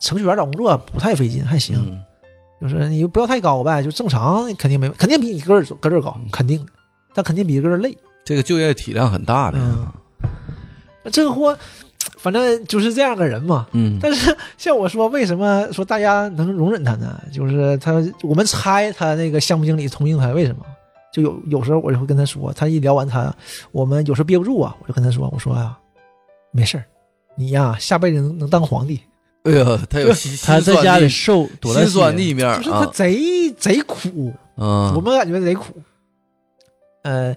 [0.00, 1.76] 程序员找工作不太费劲，还行。
[1.76, 2.00] 嗯，
[2.60, 6.64] 就是你不要太高呗，就正常肯定没，肯定比你个儿个儿高，肯定，
[7.14, 7.96] 但肯定比个儿累。
[8.24, 9.92] 这个就业体量很大的呀，
[11.04, 11.56] 嗯这个货，
[12.18, 13.66] 反正就是这样个人嘛。
[13.72, 17.18] 嗯，但是像我说，为什么说大家能容忍他呢？
[17.32, 20.64] 就是他，我们猜他那个项目经理同情他，为什么？
[21.12, 23.34] 就有有时候我就会跟他说，他一聊完他，
[23.72, 25.76] 我们有时候憋不住啊，我就跟他说，我说啊、
[26.52, 26.84] 没事儿
[27.34, 29.00] 你呀下辈子能能当皇帝。
[29.44, 35.74] 哎呀，他有心他在家里受心酸的一面就是他啊，贼、贼苦，嗯，我们感觉贼苦。
[37.02, 37.34] 呃，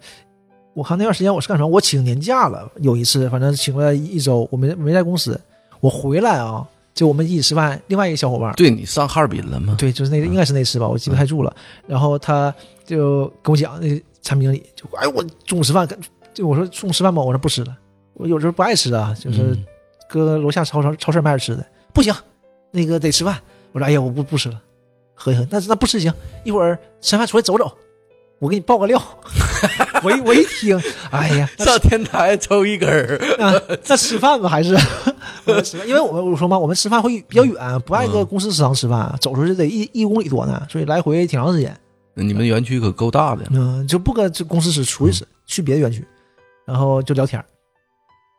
[0.73, 1.69] 我看那段时间我是干什么？
[1.69, 5.39] 我请年假了，有一次反正请了一周，我没没在公司。
[5.79, 9.75] 我回来啊，就我们一起吃饭，另外一个小伙伴，对你上哈尔滨了吗？
[9.77, 11.55] 对，就是那应该是那次吧，我记不太住了。
[11.87, 12.53] 然后他
[12.85, 13.87] 就跟我讲，那
[14.21, 15.87] 产品经理就哎，我中午吃饭，
[16.33, 17.77] 就我说中午吃饭吧，我说不吃了，
[18.15, 19.65] 我有时候不爱吃啊，就是嗯
[20.09, 22.13] 搁楼下超超超市买着吃的，不行，
[22.71, 23.39] 那个得吃饭。
[23.71, 24.61] 我说哎呀，我不不吃了，
[25.13, 27.71] 合一合计，那那不吃行，一会儿吃饭出来走走，
[28.39, 29.01] 我给你爆个料。
[30.03, 30.77] 我一我一听，
[31.11, 33.53] 哎呀，那上天台抽一根儿，啊，
[33.87, 34.75] 那吃饭吧还是
[35.63, 41.75] 吃饭，因为我们我说嘛，我们吃饭会比较远，不爱搁公司食堂吃饭，走出去得一一公里多呢，所以来回挺长时间。
[42.15, 46.05] 你们园区可够大的，嗯，就不搁这公司吃，出去吃，去别的园区，
[46.65, 47.45] 然后就聊天儿。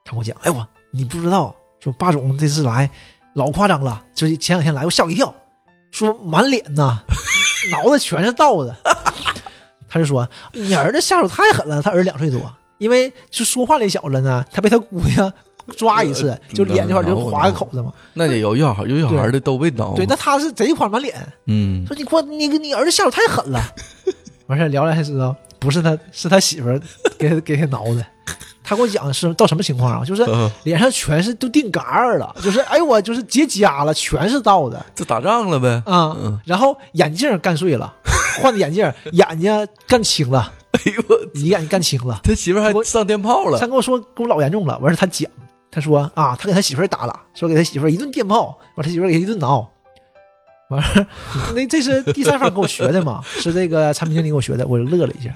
[0.05, 2.89] 他跟我讲，哎我你不知道，说霸总这次来
[3.35, 5.35] 老夸张了，就是前两天来我吓我一跳，
[5.91, 7.03] 说满脸呐，
[7.71, 8.75] 脑袋全是道子。
[9.89, 12.41] 他就说你儿子下手太狠了，他儿子两岁多，
[12.79, 15.33] 因为就说话那小子呢，他被他姑娘
[15.77, 17.93] 抓一次，就脸这块就划个口子嘛。
[18.13, 21.15] 那也有小孩有小孩的都被挠，对，那他是贼夸满脸，
[21.47, 23.61] 嗯，说你给我你你儿子下手太狠了。
[24.47, 26.81] 完事儿聊来才知道，不是他是他媳妇儿
[27.19, 28.05] 给他给他挠的。
[28.65, 30.05] 他给我讲是到什么情况啊？
[30.05, 36.17] 就是呃脸上全是都定嘎儿了，就是哎呦我就是结痂了，全是倒的这打仗了呗，啊。
[36.19, 37.95] 嗯然后眼镜干碎了，
[38.41, 42.21] 换的眼镜，眼睛干青了，哎呦我，一眼睛干青了。
[42.25, 45.31] 他媳妇儿还上电炮了他，跟我说给我老严重了，完事儿他讲，
[45.71, 49.69] 他说啊，他给他媳妇儿打了，说给他媳妇一顿电炮，完他媳妇给他一顿挠，
[50.71, 51.07] 完事儿
[51.55, 55.31] 那这是第三方给我学的嘛，是这个产品经理给我学的，我就乐了一下。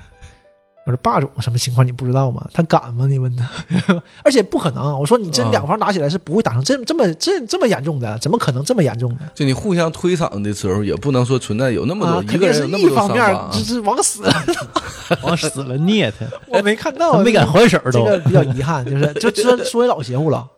[0.89, 2.49] 我说霸总什么情况你不知道吗？
[2.51, 3.07] 他敢吗？
[3.07, 3.47] 你问他，
[4.25, 4.99] 而且不可能。
[4.99, 9.19] 我说你这啊两方打起来是不会打成这这么这这么严重的，怎么可能这么严重呢？
[9.35, 14.33] 就你互相推搡的时候，也不能说存在有那么多，啊，一个人那么多一方面啊，就是往死了，
[15.21, 17.91] 往死了虐他，我没看到，他没敢还手都。
[17.93, 20.49] 这个比较遗憾，就是就说说也老邪乎了，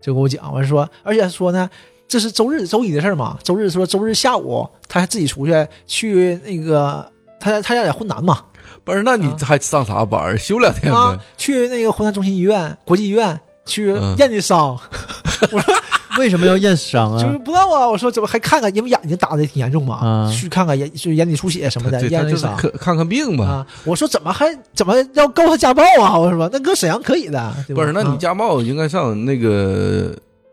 [0.00, 1.68] 就跟我讲，完说，而且说呢，
[2.08, 7.06] 这是周日周一的事儿嘛，周日说周日下午他还自己出去去那个
[7.38, 8.44] 他他家在浑南嘛，
[8.92, 9.02] 不是？
[9.02, 10.38] 那你还上啥班儿？
[10.38, 14.78] 休两天啊呗。，去那个湖南中心医院、国际医院去嗯验的伤，
[15.52, 15.74] 我说
[16.18, 17.38] 为什么要验伤啊就是啊？
[17.44, 22.56] 不知道啊，我说怎么还看看，因为眼睛打的挺严重嘛，啊去看看眼就眼底出血什么的，验的伤。
[22.56, 23.44] 看看看病吧。
[23.44, 23.66] 啊！
[23.84, 26.18] 我说怎么还怎么要告他家暴啊？
[26.18, 30.12] 我说那搁沈阳可以的，不是，那你啊家暴应该上那个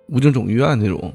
[0.09, 1.11] 武警总医院那种，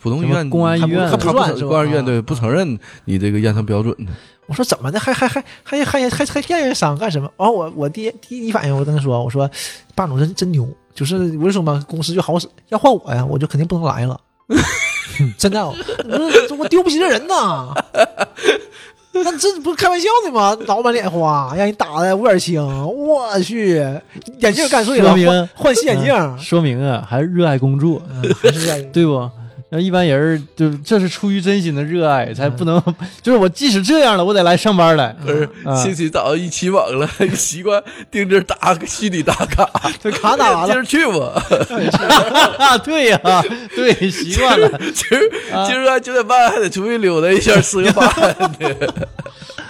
[0.00, 4.12] 普通医院公安医院他不公安医院对啊不承认你这个验伤标准的。
[4.52, 7.30] 我说怎么的，还还还还还还还骗人伤干什么？
[7.38, 9.50] 完我我第第一反应我跟他说，我说
[9.94, 14.20] 霸总真真牛，就是我就说嘛，公司就好使，要换我呀，我就肯定不能来了。
[15.38, 15.66] 真的，
[16.58, 17.72] 我丢不起这人呐。
[19.14, 20.54] 那这不是开玩笑的吗？
[20.66, 22.62] 老板脸花，让你打的五眼青，
[22.94, 23.76] 我去，
[24.40, 28.02] 眼镜干碎了，换新眼镜，说明啊，还是热爱工作，
[28.42, 29.30] 还是愿意对不？
[29.74, 32.78] 那一般人儿就这是出于真心的热爱，才不能
[33.22, 35.16] 就是我即使这样了，我得来上班来。
[35.24, 39.66] 不是啊星期早上一起网了， 习惯盯着打个虚拟打卡，
[39.98, 41.42] 这卡打完了， 今儿去吧。
[42.58, 43.18] 啊，对呀、
[43.74, 44.68] 对，习惯了。
[44.92, 48.50] 今儿今儿九点半还得出去溜达一下，吃个饭呢。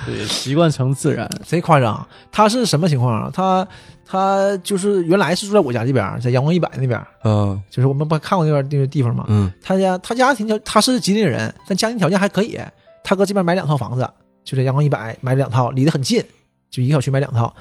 [0.05, 1.31] 对，习惯成自然。
[1.47, 2.05] 贼夸张。
[2.33, 3.31] 他是什么情况啊？
[3.33, 3.65] 他
[4.05, 9.25] 他就是原来是住在我家这边，在阳光一百那边儿，啊，就是我们不看过那边那个地方吗？
[9.29, 12.59] 嗯他家他家庭条他是吉林人，但家庭条件还可以。
[13.05, 14.09] 他搁这边买两套房子，
[14.45, 16.23] 就在阳光一百买两套，离得很近，
[16.71, 17.53] 就一个小区买两套。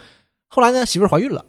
[0.48, 1.44] 后来呢，媳妇儿怀孕了，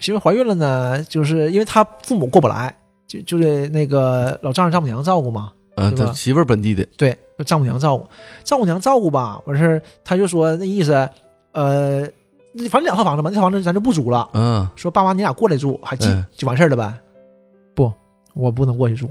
[0.00, 5.50] 媳妇儿怀孕了呢，就是因为他父母过不来，就就得那个老丈人丈母娘照顾嘛，
[5.96, 8.06] 他媳妇儿本地的，对，丈母娘照顾，
[8.44, 11.08] 丈母娘照顾吧，完事儿他就说那意思，
[11.52, 12.06] 呃，
[12.70, 16.92] 反正两套房子嘛，那套房子咱就不租了，嗯，说爸妈你俩过来住还近、嗯就完事儿了呗。
[17.74, 17.92] 不，
[18.34, 19.08] 我不能过去住，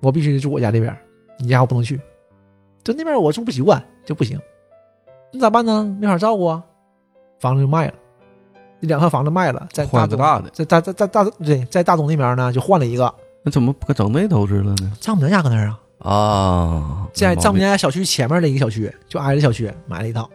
[0.00, 0.96] 我必须得住我家这边，
[1.38, 2.00] 你家我不能去，
[2.84, 4.38] 就那边我住不习惯就不行。
[5.32, 5.84] 那咋办呢？
[6.00, 6.62] 没法照顾啊，
[7.40, 7.94] 房子就卖了，
[8.80, 14.92] 这两套房子卖了，在大东，换个大的，在大在大大对，在大东那边呢就换了一个，那怎么不整那头子了呢？
[15.00, 15.76] 丈母娘家搁那儿啊，
[16.10, 20.28] 啊，在丈母娘娘家小区前面的一个小区，就挨着小区买了一套。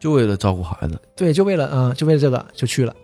[0.00, 2.94] 就为了照顾孩子，对，就为了嗯，就为了这个就去了。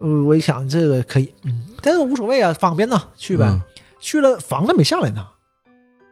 [0.00, 3.46] 嗯，我一想这个可以，嗯，但是无所谓啊，方便呐，去呗。
[3.48, 3.60] 嗯
[3.98, 5.26] 去了，房子没下来呢，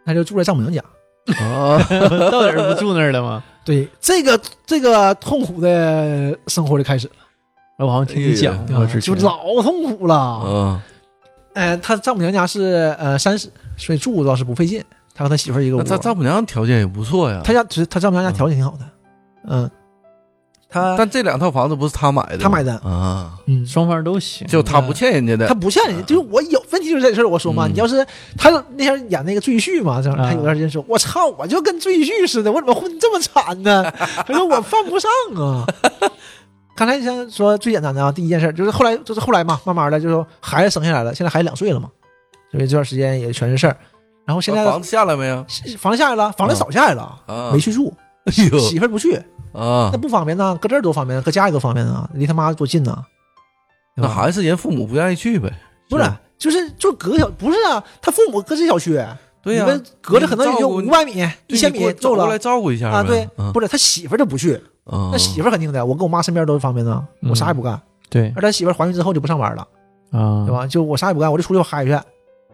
[0.05, 0.83] 他就住在丈母娘家。
[1.45, 1.79] 啊，
[2.33, 3.45] 到底儿不住那儿了吗？
[3.65, 7.07] 对，这个这个痛苦的生活就开始
[7.79, 10.43] 了，我好像听你讲过就老痛苦了。
[10.45, 10.81] 嗯，
[11.53, 14.83] 哎，他丈母娘家是呃三十，所以住倒是不费劲。
[15.15, 17.43] 他和他媳妇儿一个屋那，他丈母娘条件也不错呀。
[17.45, 18.85] 他家其实他丈母娘家条件挺好的，
[19.47, 19.71] 嗯，
[20.75, 25.55] 他但这两套房子不是他买的，他买的啊，嗯，双方都行，就他不欠人家的他。
[25.55, 27.29] 不欠人家，就是我有问题就是这事儿。
[27.29, 28.05] 我说嘛，嗯你要是
[28.37, 33.89] 他那天演那个赘婿嘛，这样啊他有段时间说，我操，我就跟赘婿似的，我怎么混这么惨呢？
[34.27, 35.65] 他说我犯不上啊。
[36.77, 41.89] 刚才先说最简单的啊，第一件事就是后来就是后来嘛，慢慢的就是孩子生下来了，现在孩子两岁了嘛，
[42.51, 43.77] 所以这段时间也全是事儿。
[44.27, 45.47] 然后现在房子下来没有？
[45.79, 49.23] 房子下来了，房子早下来了，啊，没去住，哎呦媳妇儿不去，
[49.55, 53.05] 啊那，不方便呐，搁这儿多方便，搁家里多方便啊，离他妈多近呐。
[53.97, 55.53] 对吧那还是人父母不愿意去呗。
[55.89, 56.05] 不是，
[56.37, 58.93] 就是就隔小不是啊，他父母搁这小区，
[59.41, 61.13] 对呀你们隔着可能也就五百米、
[61.47, 63.03] 一千米够了照顾一下啊。
[63.05, 67.81] 对，嗯不是他媳妇儿就不去，嗯那媳妇肯定的，我跟我妈身边都是方便的，嗯我啥也不干。
[68.11, 69.67] 对而他媳妇儿怀孕之后就不上班了，
[70.11, 70.67] 啊，对吧？
[70.67, 71.99] 就我啥也不干，我就出去我孩子去，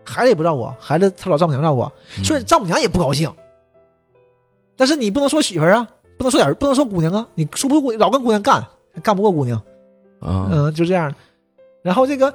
[0.05, 1.83] 孩子也不照顾，孩子他老丈母娘照顾，
[2.19, 3.33] 嗯所以丈母娘也不高兴。
[4.77, 5.87] 但是你不能说媳妇儿啊，
[6.21, 8.63] 不能说点儿，不能说姑娘啊，你说不过老跟姑娘干，
[9.03, 9.57] 干不过姑娘。
[10.21, 11.11] 啊，嗯，就这样。
[11.83, 12.31] 然后这个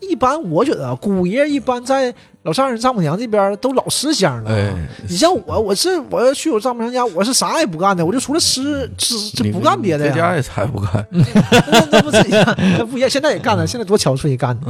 [0.00, 4.50] 一般，我觉得啊姑爷一般在老丈人丈母娘这边都老吃香了。
[4.50, 4.70] 哎，
[5.08, 10.12] 你像我，我是我要去我丈母娘家，我是啥也不干的，我就除了吃吃，就不干别的呀。
[10.12, 11.02] 在家也才不干。
[11.10, 13.08] 那那不是一样，那不一样。
[13.08, 14.66] 现在也干了，现在多憔悴干的。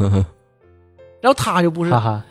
[0.00, 0.24] 嗯，
[1.20, 1.90] 然后他就不是。
[1.90, 2.24] 哈，哈，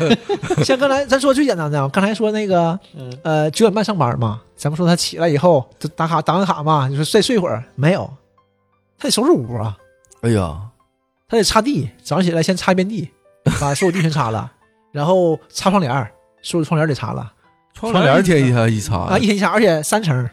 [0.64, 3.12] 像刚才咱说最简单的啊，刚才说那个嗯。
[3.22, 8.10] 呃九点半上班嘛，咱们说他起来以后就打卡打完卡嘛，就是再睡会儿，没有，
[8.98, 9.76] 他得收拾屋啊。
[10.22, 10.60] 哎呀，
[11.28, 13.10] 他得擦地，早上起来先擦一遍地，
[13.60, 14.50] 把所有地全擦了，
[14.92, 16.10] 然后擦窗帘，
[16.42, 17.32] 所有窗帘得擦了。
[17.74, 18.96] 窗帘一天一天一擦。
[18.98, 20.28] 啊，一天一擦，而且三层，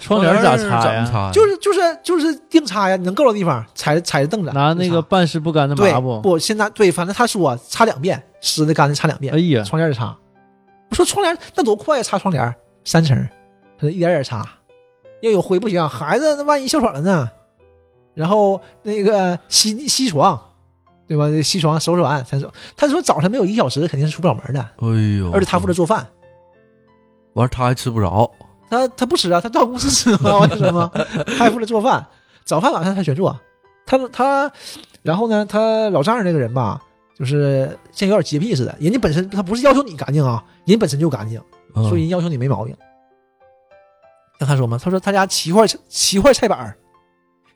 [0.00, 0.82] 窗帘咋擦呀？
[0.82, 1.32] 怎么擦？
[1.32, 6.20] 就是就是就是硬擦呀，你能够着地方踩踩着凳子，拿那个半湿不干的抹布。
[6.20, 10.16] 不，现在对，反正他说擦两遍，湿的干的擦两遍哎，呀，窗帘也擦。
[10.90, 12.54] 我说窗帘那多快呀，擦窗帘
[12.84, 13.28] 三层，
[13.78, 14.46] 他一点点擦，
[15.22, 17.28] 要有灰不行，孩子那万一哮喘了呢。
[18.14, 20.40] 然后那个吸吸床，
[21.06, 21.26] 对吧？
[21.42, 22.50] 吸床收拾完才走。
[22.74, 26.06] 他说早晨没有一小时肯定是出不了门的，哎呦，而且他负责做饭，
[27.34, 28.30] 完他还吃不着，
[28.68, 30.90] 他他不吃啊，他到公司吃嘛，我跟你说吗？
[31.38, 32.04] 他还负责做饭，
[32.44, 33.38] 早饭晚饭他全做。
[33.86, 34.50] 他他，
[35.02, 36.82] 然后呢，他老丈人那个人吧，
[37.16, 38.74] 就是像有点洁癖似的。
[38.80, 41.40] 人家本身他不是要求你干净啊，人本身就干净，
[41.74, 42.76] 嗯所以人要求你没毛病。
[44.40, 46.76] 像他说嘛，他说他家七块七块菜板儿，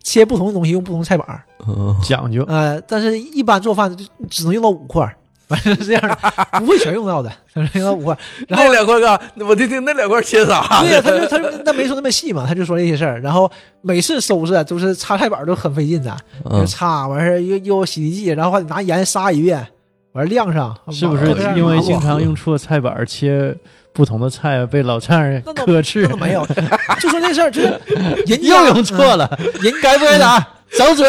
[0.04, 2.44] 切不同的东西用不同菜板儿，嗯讲究。
[2.44, 5.16] 呃，但是一般做饭就只能用到五块儿，
[5.50, 6.16] 反正是这样的，
[6.60, 7.30] 不会全用到的，
[7.74, 8.16] 用到五块。
[8.46, 10.80] 然后那两块干，我听听那两块切啥？
[10.80, 13.20] 对呀、他就 他就那没说那么细嘛，他就说这些事儿。
[13.20, 16.16] 然后每次收拾都是擦菜板都很费劲的，
[16.48, 19.66] 嗯就擦完事儿又又洗涤剂，然后还得拿盐杀一遍，
[20.12, 23.52] 完晾上，是不是因为经常用错菜板切
[23.92, 26.46] 不同的菜，被老丈人呵斥没有，
[27.00, 27.68] 就说这事儿，就是
[28.24, 30.46] 人家又用错了，嗯人该不该打？
[30.76, 31.06] 掌嘴。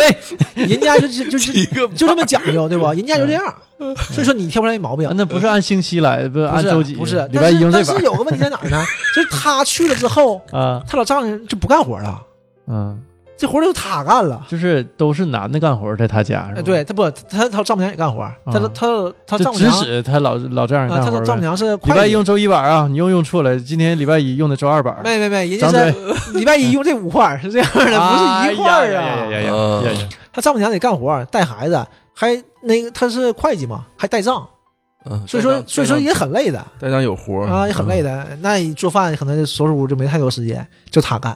[0.56, 2.94] 人家就就就是就这么讲究，对吧？
[2.94, 3.44] 人家就这样，
[4.12, 5.10] 所以说你挑不出来毛病。
[5.16, 6.96] 那不是按星期来，不是不是按周几？
[6.96, 8.84] 不是，礼拜但是但是有个问题在哪儿呢？
[9.16, 12.22] 就是他去了之后，啊，他老丈人就不干活了，
[12.68, 13.02] 嗯，
[13.42, 14.46] 这活儿就他干了。
[14.48, 16.62] 就是都是男的干活，在他家是哎，吧？
[16.62, 24.96] 对他不，他他丈母娘也干活，他啊他他就指丈母娘使他老老丈人啊，他干活丈母娘是礼会拜一用周一板啊，你又用错了，今天礼拜一用的周二板。
[25.04, 29.32] 没没没，人家张是礼拜一用这五块儿是这样的，不是一块儿哎呀呀呀啊。
[29.32, 30.10] 呀嗯呀呀！
[30.32, 34.48] 他丈母娘得干活，带孩子，还那个他是会计嘛，还带账，
[35.10, 38.28] 嗯所以说所以说也很累的带上有活啊，也很累的。
[38.42, 41.36] 那你做饭可能收拾屋就没太多时间，就他干。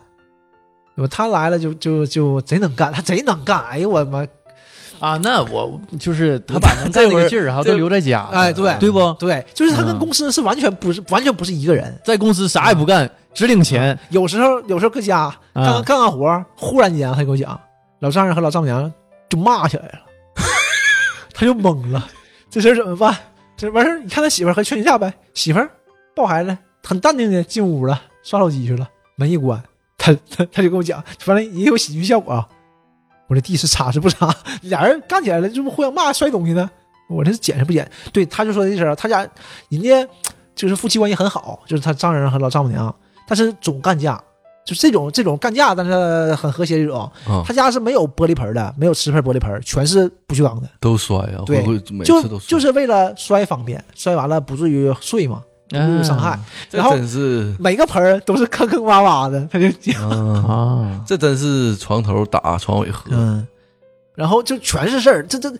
[0.96, 1.08] 对吧？
[1.12, 3.64] 他来了就就就贼能干，他贼能干。
[3.66, 4.26] 哎呦我的妈！
[5.00, 9.14] 啊，那我就是 他把能干那个劲儿哈都留在家，哎对对不？
[9.20, 12.00] 对，就是他跟嗯公司是完全不是完全不是一个人。
[12.06, 13.98] 在公司啥也不干，只领钱。
[14.10, 17.60] 有时候有时候搁家干啊干干活，忽然间他就给我讲，
[18.00, 18.92] 老丈人和老丈母娘
[19.30, 20.00] 就骂起来了，
[21.34, 22.08] 他就懵了，
[22.50, 23.16] 这事儿怎么办？
[23.58, 25.70] 这完事儿，你看他媳妇儿和劝一下呗，媳妇儿
[26.16, 29.62] 抱孩子，很淡定的进屋了，刷手机去了，门一关，
[30.06, 32.48] 他他他就跟我讲，反正也有喜剧效果啊。
[33.28, 34.32] 我这地是擦是不擦？
[34.62, 36.70] 俩人干起来了，这不互相骂摔东西呢？
[37.10, 37.90] 我这是捡是不捡？
[38.14, 39.28] 对，他就说这事儿，他家
[39.70, 40.08] 人家
[40.54, 42.96] 就是夫妻关系很好，就是他丈人和老丈母娘，
[43.28, 44.24] 但是总干架，
[44.64, 47.00] 就这种这种干架，但是很和谐这种。
[47.28, 51.64] 啊，他家是没有玻璃盆的，没有瓷盆玻璃盆，全是不锈钢的，都摔啊，对
[52.04, 55.42] 就就是为了摔方便，摔完了不至于碎嘛。
[55.70, 56.40] 有伤害。
[56.70, 63.04] 这然后真是每个盆儿都是坑坑洼洼的，他就讲， 啊，啊，这真是床头打床尾和。
[63.12, 63.46] 嗯，
[64.14, 65.52] 然后就全是事儿，这这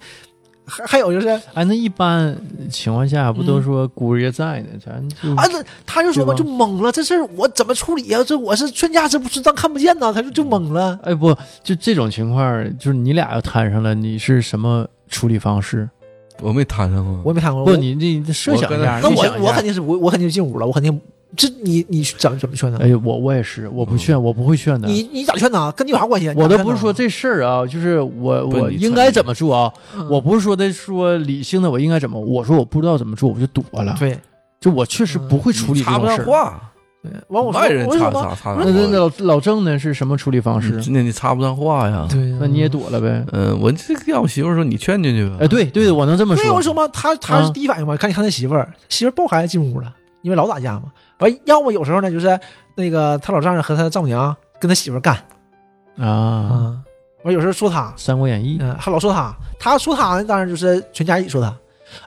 [0.68, 2.36] 还还有就是哎，那一般
[2.72, 4.70] 情况下不都嗯说姑爷在呢？
[4.84, 10.12] 咱就啊，那他就说吧就懵了，这事儿我怎么处理呀、这我是全家这不是当看不见呢？
[10.14, 11.00] 他就就懵了。
[11.04, 15.88] 哎不，就这种情况，就是你俩要摊上了，你是什么处理方式？
[16.42, 21.00] 我没摊上过，我也没谈过，不，我你你你设想一下，那我我肯定是我我肯定就进屋了，我肯定
[21.36, 22.80] 这你你怎么怎么劝呢？
[22.82, 24.88] 哎，我我也是，我不劝，我不会劝的。
[24.88, 25.72] 你你咋劝他？
[25.72, 26.30] 跟你有啥关系？
[26.36, 29.74] 我都不是说这事儿啊，就是我我应该怎么做啊？
[29.96, 33.96] 嗯我不是说的说理性的我应该怎么，我说我不知道怎么做，我就躲了。
[34.00, 34.18] 对，
[34.60, 36.60] 就我确实不会处理这插不种事儿。
[37.28, 38.22] 完我说外人我说什么？
[38.24, 38.98] 插插插那那那。
[38.98, 40.82] 老老郑呢是什么处理方式？
[40.90, 42.08] 那你插不上话呀？
[42.10, 43.24] 对，那你也躲了呗？
[43.32, 45.38] 嗯，我这个让我媳妇儿说你劝劝去吧。
[45.42, 46.56] 哎，对对，我能这么对，说。
[46.56, 50.84] 我说嘛，他他是啊第一反应嘛，看你看他媳妇儿，媳妇儿抱孩子进屋了，因为老打架嘛。
[51.20, 52.40] 完，要么有时候呢，就是
[52.76, 55.16] 那个他老丈人和他丈母娘跟他媳妇儿干
[55.98, 56.78] 啊，啊。
[57.24, 61.54] 完，有时候说他，《三国演义》嗯，还老说他，他说他呢，当然就是全家一起说他。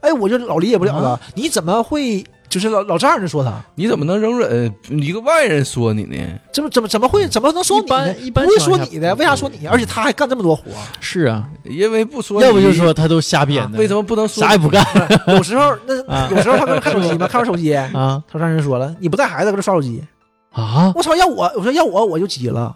[0.01, 6.17] 哎，我就老理解不了了，你怎么会就是老老丈人说他，你怎么能容忍一个外人说你呢？
[6.53, 7.97] 怎么怎么怎么会怎么能说一你呢？
[7.97, 9.67] 般一般不会说你的，为啥说你？
[9.67, 10.65] 而且他还干这么多活，
[11.01, 14.85] 是啊，因为不说，要不就说他都瞎编的，为什么不能说啥也不干。
[15.29, 16.29] 有时候那啊。
[16.31, 18.23] 有时候他搁那看手机吗，看会儿手机，啊。
[18.31, 20.03] 他让人说了，你不带孩子搁这刷手机，
[20.53, 20.93] 啊？
[20.97, 21.15] 我操！
[21.15, 22.75] 要我，我说要我，我就急了。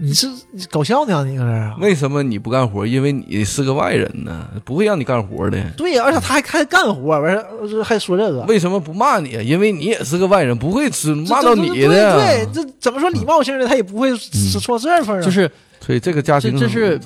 [0.00, 0.28] 你是
[0.70, 1.24] 搞笑呢？
[1.24, 1.76] 你搁这儿啊？
[1.80, 2.86] 为什么你不干活？
[2.86, 5.60] 因为你是个外人呢，不会让你干活的。
[5.76, 7.32] 对呀，而且他还还干活，完
[7.68, 9.30] 事儿还说这个，为什么不骂你？
[9.44, 11.74] 因为你也是个外人，不会只骂到你的。
[11.88, 15.24] 对对，这怎么说礼貌性的，他也不会说说这份儿啊。
[15.24, 17.00] 就是所以这个家庭这这是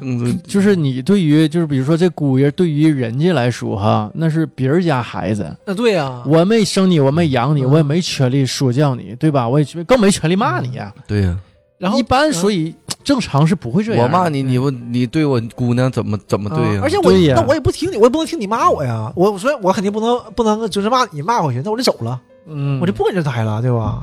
[0.47, 9.49] 就是你对于就是比如说这姑爷对于人家来说哈，那是别人家孩子，那对呀，我没生你，我没养你，嗯我也没权利说教你，对吧？
[9.49, 10.93] 我也更没权利骂你呀。
[11.07, 11.39] 对呀。
[11.83, 14.05] 然后一般嗯所以正常是不会这样。
[14.05, 16.81] 我骂你，你不你对我姑娘怎么怎么对呀？
[16.81, 19.13] 啊而且我那我也不听你，我也不能听你骂我呀。
[19.17, 24.01] 我所以，我肯定不能不能就是骂你骂回去，那我就走了，嗯，我就不跟这待了，对吧？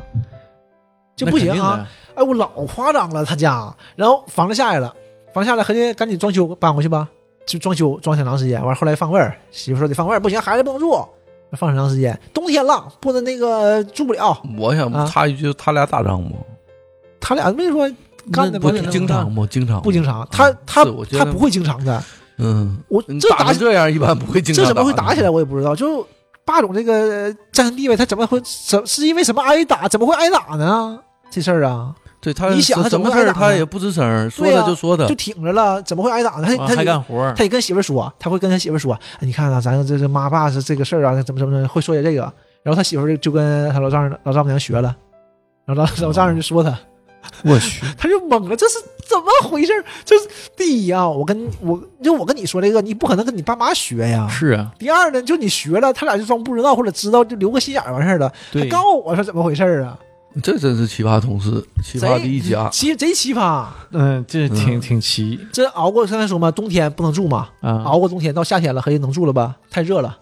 [1.15, 1.87] 就不行啊！！
[2.15, 4.93] 哎，我老夸张了，他家，然后房子下来了，
[5.33, 7.07] 房子下来，合计赶紧装修搬回去吧，
[7.45, 10.91] 就装修装挺长时间，完后来放味儿，媳妇说得放味儿，不行，孩子不能住，
[11.53, 16.35] 放很长时间，冬天了，不能那个住不了，我想啊插一句，他俩打仗不？
[17.19, 17.89] 他俩没说
[18.31, 19.45] 干的不那经常不？
[19.47, 22.03] 经常不经常，他他他不会经常的，
[22.37, 25.29] 嗯，我这打起样，一般不会经常这怎么会打起来？
[25.29, 26.05] 我也不知道，就
[26.45, 29.87] 霸总这个战胜地位，他怎么会怎是因为什么挨打？
[29.87, 30.99] 怎么会挨打呢？
[31.31, 36.47] 这事儿啊，对他你想他什么事儿怎么会挨打他也不吱声，说他就说他就，挺着了，怎么会挨打呢？
[36.47, 42.21] 他他得还干活他也跟媳妇儿说，他会跟他媳妇儿说，哎你看啊，咱这这妈爸是这个事儿啊，怎么怎么会说些这个，
[42.63, 44.95] 然后他媳妇儿就跟他老丈人老丈母娘学了，
[45.65, 46.75] 然后老老丈人就说他，
[47.43, 49.83] 我去， 他就懵了，这是怎么回事儿？
[50.05, 54.27] 这是第一啊，我跟我就我跟你说这个，你不可能跟你爸妈学呀。
[54.29, 58.29] 是啊，第二呢，就你学了，他俩就装不知道或者知道，就留个心眼儿完事儿了。
[58.29, 59.97] 还对，告诉我说怎么回事儿啊？
[60.43, 62.69] 这真是奇葩同事，奇葩的一家。
[62.69, 63.65] 奇贼奇葩！
[63.91, 67.81] 嗯，这挺嗯挺奇这熬过刚才说嘛，冬天不能住嘛，啊。
[67.83, 69.55] 熬过冬天到夏天了，合计能住了吧？
[69.71, 70.17] 太热了，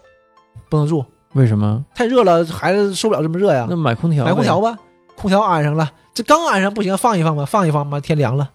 [0.70, 1.84] 不能住，为什么？
[1.94, 3.76] 太热了，孩子受不了这么热呀那。
[3.76, 4.78] 买空调呗，买空调吧，
[5.14, 8.50] 空调安上了，这刚安上不行，放一放吧，放一放吧，天凉了。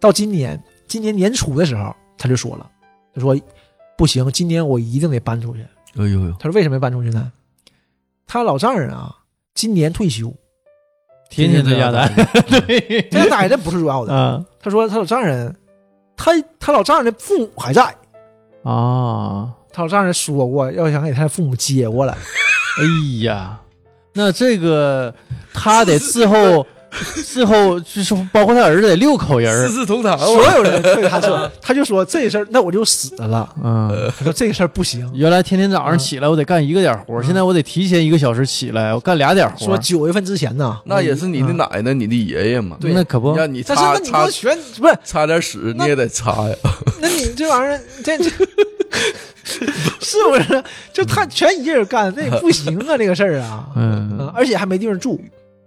[0.00, 2.66] 到今年，今年年初的时候，他就说了，
[3.14, 3.38] 他说
[3.98, 5.60] 不行，今年我一定得搬出去。
[5.96, 7.30] 哎呦呦，他说为什么要搬出去呢？
[8.26, 9.14] 他老丈人啊，
[9.52, 10.32] 今年退休，
[11.28, 12.08] 天天在家待，
[12.66, 14.14] 对这待着不是主要的。
[14.14, 15.54] 嗯他说他老丈人，
[16.16, 17.82] 他他老丈人的父母还在，
[18.62, 19.52] 啊！
[19.74, 22.14] 他老丈人说过要想给他父母接过来。
[22.80, 23.60] 哎呀，
[24.12, 25.12] 那这个
[25.52, 33.48] 他得伺候 伺候，就是包括他儿子得六口人四世同堂，所有人对他说， 他就说这事儿，那我就死了。
[33.62, 34.10] 嗯。
[34.18, 39.68] 他说这个事儿不行，原来天天早上起来我得干一个点活儿，现在我得提前一个小时起来，我干俩点活儿。
[39.68, 42.76] 说九月份之前呢，那也是你的嗯奶奶、你的爷爷嘛。
[42.80, 44.98] 对那可不，让你但是擦擦那你说全不是？
[45.04, 46.54] 擦点屎，你也得擦呀。
[47.00, 48.24] 那你这玩意儿，这这
[50.00, 50.62] 是不是？
[50.92, 55.20] 就他全一个人干，那也不行啊，这个事儿啊，嗯嗯，而且还没地方住。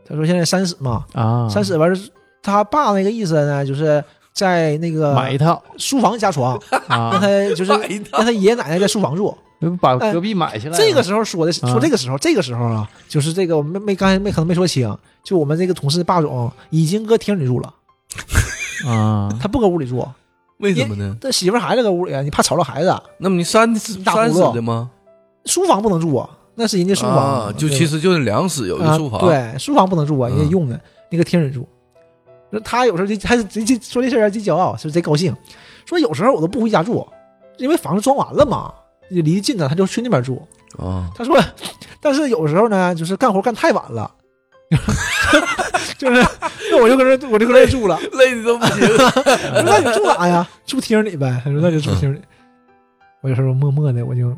[0.08, 2.10] 他说现在三室嘛，啊，三室完事，
[2.42, 4.04] 他爸那个意思呢，就是
[4.34, 5.62] 在那个买一套。
[5.78, 7.80] 书房加床，让啊，他就是让
[8.12, 9.36] 他爷爷奶奶在书房住。
[9.82, 10.78] 把隔壁买下来了。
[10.78, 11.72] 这个时候说的，啊。
[11.72, 17.74] 说这个时候，这个时候啊，就是这个我们没刚才没可能没说清，就我们这个同事霸总已经搁厅里住了，
[18.86, 20.08] 啊，他不搁屋里住，
[20.58, 21.18] 为什么呢？
[21.20, 24.92] 这媳妇儿孩子搁屋里，你怕吵着孩子，那么你三大三室的吗？
[25.46, 30.80] 书房不能住啊，那是人家书房，啊，就其实就是两室有一个书房，啊，对，书房不能住啊，人家嗯用的、
[31.12, 31.68] 那个厅里住。
[32.50, 35.36] 那他有时候就还是贼贼说这事儿贼骄傲，是贼高兴，
[35.86, 37.06] 说有时候我都不回家住，
[37.58, 38.74] 因为房子装完了嘛，
[39.10, 40.42] 就离得近了，他就去那边住。
[40.78, 41.38] 啊，他说，
[42.02, 44.10] 但是有时候呢，就是干活干太晚了，
[45.98, 46.22] 就是
[46.72, 47.98] 那我就搁这我就搁这住了。
[48.14, 48.88] 累的都不行。
[49.56, 50.48] 我说那你住哪呀？
[50.66, 51.42] 住厅里呗。
[51.44, 52.22] 他说那就住厅里。
[53.22, 54.36] 我有时候默默的我就，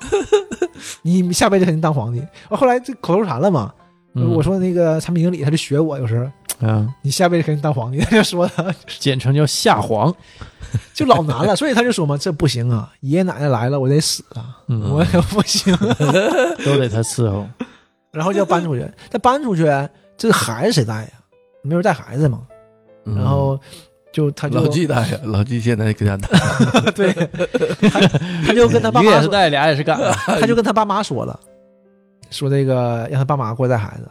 [1.02, 2.20] 你下辈子肯定当皇帝。
[2.48, 3.72] 完后来这口头禅了嘛，
[4.14, 10.14] 嗯我说那个产品经理他就学我，有时候啊，你下辈子肯定当皇帝， 他就说他简称叫下皇。
[10.94, 15.76] 就老难了，所以他就说嘛，这不行啊，爷爷奶奶来了我得死啊，嗯，我也不行。
[16.64, 17.44] 都得他伺候。
[18.12, 19.64] 然后就要搬出去，他搬出去，
[20.16, 21.10] 这个孩子谁带呀？
[21.62, 22.42] 没人带孩子嘛。
[23.04, 23.58] 然后
[24.12, 26.28] 就他就嗯老纪带呀， 老纪现在给他带，
[26.92, 27.12] 对，
[27.88, 28.00] 他
[28.46, 29.98] 他就跟他爸妈俩也是干。
[30.26, 31.38] 他就跟他爸妈说了，
[32.30, 34.08] 说这个让他爸妈过来带孩子。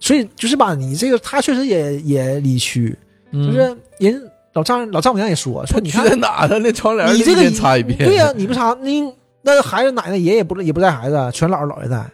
[0.00, 2.96] 所以就是吧，你这个他确实也也理屈，
[3.32, 6.46] 就就是人老丈老丈母娘也说说，你去看在哪？
[6.46, 7.98] 呢那窗帘你这个擦一遍。
[7.98, 9.02] 对呀、你不擦，你
[9.40, 12.04] 那孩子奶奶爷爷不也不带孩子，全姥姥姥爷带。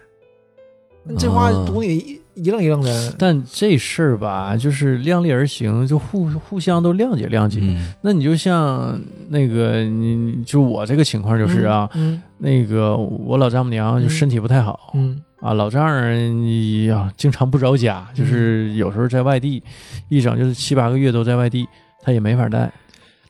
[1.03, 7.59] 那这话啊读你一一愣一愣的，但这事儿吧，就是量力而行，就互互相都谅解谅解。
[7.63, 19.63] 嗯那你就像那个你，就我这个情况就是啊，嗯那个我老丈母娘就身体不太好、嗯啊，老丈人呀经常不着家，就是有时候在外地，
[20.09, 21.69] 一整就是七八个月都在外地，
[22.03, 22.71] 他也没法带。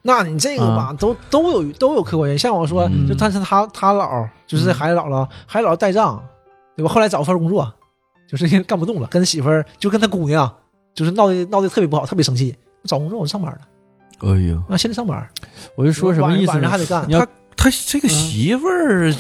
[0.03, 2.39] 那你这个吧，都都有都有客观原因。
[2.39, 6.23] 像我说，嗯就他是他他姥，就是这孩子姥姥，孩子姥带账，
[6.77, 6.91] 对吧？
[6.91, 7.71] 后来找份工作，
[8.31, 10.55] 就是因为干不动了，跟媳妇儿就跟他姑娘，
[10.95, 12.55] 就是闹的闹得特别不好，特别生气。
[12.85, 13.61] 找工作我上班了，
[14.21, 15.29] 哎呦，啊，现在上班，
[15.75, 16.71] 我就说什么意思晚上呢？
[16.71, 17.27] 还得干他，
[17.57, 19.13] 他这个媳妇儿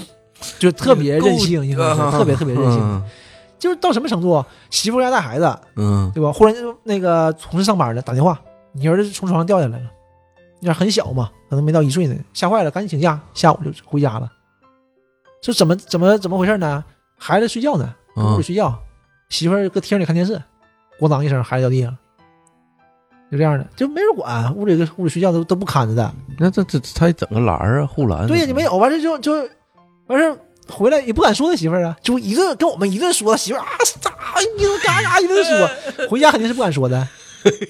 [0.59, 2.81] 就特别任性，应该是特别特别任性。
[2.81, 3.03] 嗯
[3.59, 6.33] 就是到什么程度，媳妇儿家带孩子，嗯对吧？
[6.33, 8.41] 忽然就那个同事上班了，打电话，
[8.73, 9.85] 你儿子从床上掉下来了，
[10.63, 14.33] 那很小嘛，可能没到一岁呢，吓坏了，赶紧请假，下午就回家了。
[15.43, 16.83] 说怎么怎么怎么回事呢？
[17.19, 18.79] 孩子睡觉呢，搁屋里嗯睡觉，
[19.31, 20.41] 媳妇儿搁厅里看电视，
[21.01, 21.97] 咣当一声，孩子掉地上，
[23.33, 26.13] 就这样的，就没人管，屋里个屋里睡觉都都不看着的。
[26.39, 29.33] 那这这他整个栏儿啊护栏，对呀，你没有，完事就就
[30.09, 30.37] 完事
[30.69, 33.69] 回来也不敢说他媳妇儿啊，就一顿跟我们一顿说，媳妇儿啊
[34.01, 34.11] 咋
[34.43, 35.69] 一顿嘎嘎一顿说，
[36.11, 37.09] 回家肯定是不敢说的，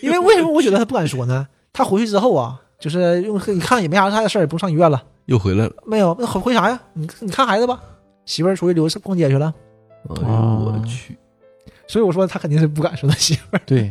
[0.02, 1.46] 因为为什么我觉得他不敢说呢？
[1.72, 5.72] 他回去之后啊，就是用你看也没啥大的事儿，也不用上医院了，又回来了。
[5.86, 6.80] 没有，那回回啥呀？
[6.94, 7.80] 你你看孩子吧，
[8.24, 9.54] 媳妇儿出去溜达逛街去了，
[10.08, 11.16] 哎呦我去，
[11.91, 13.61] 所以我说他肯定是不敢说他媳妇儿。
[13.66, 13.91] 对，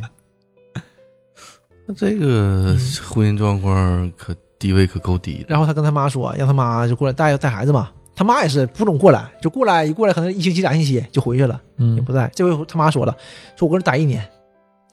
[1.85, 5.47] 那这个婚姻状况可地位可够低的。
[5.49, 7.91] 然后他跟他妈说，让他妈就过来带带孩子嘛。
[8.15, 11.59] 他妈也是不总过来，就过来一过来可能一星期两星期就回去了。
[11.75, 12.31] 也嗯不在。
[12.33, 13.13] 这回他妈说了，
[13.57, 14.25] 说我搁这待一年，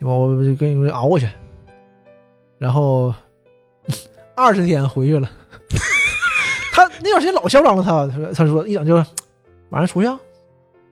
[0.01, 0.11] 对吧？
[0.11, 1.29] 我就跟你们熬过去，
[2.59, 3.15] 然后
[4.35, 5.31] 二十天回去了。
[6.75, 8.97] 他那段时间老嚣张了他，他说他说一整就
[9.71, 10.19] 晚上出去啊，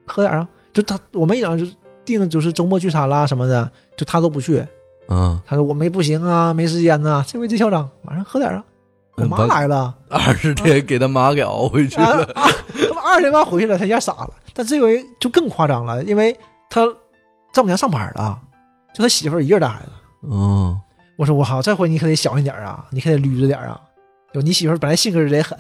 [0.07, 1.67] 喝点啊，就他我们一整就
[2.05, 4.67] 定就是周末聚餐啦什么的，就他都不去。
[5.07, 8.65] 啊，他说我没不行啊，没时间呐、这回这校长，晚上喝点啊。
[9.17, 12.25] 我妈来了，二十天给他妈给熬回去啊了。
[12.35, 12.49] 啊！
[12.89, 14.31] 他妈二十天妈回去了，他一下傻了。
[14.53, 16.37] 但这回就更夸张了，因为
[16.69, 16.85] 他
[17.53, 18.37] 丈母娘上班了，
[18.93, 19.91] 就他媳妇儿一个人带孩子。
[20.29, 20.77] 嗯，
[21.17, 23.81] 我说我靠，这回你可得小心点啊，你可得捋着点啊。
[24.33, 25.57] 就你媳妇儿本来性格就得狠，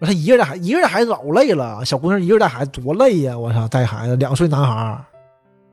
[0.00, 3.38] 我说她一个人带孩，一个人带孩子老累了，小姑娘一个人带孩子多累呀！
[3.38, 5.04] 我操，带孩子两岁男孩儿，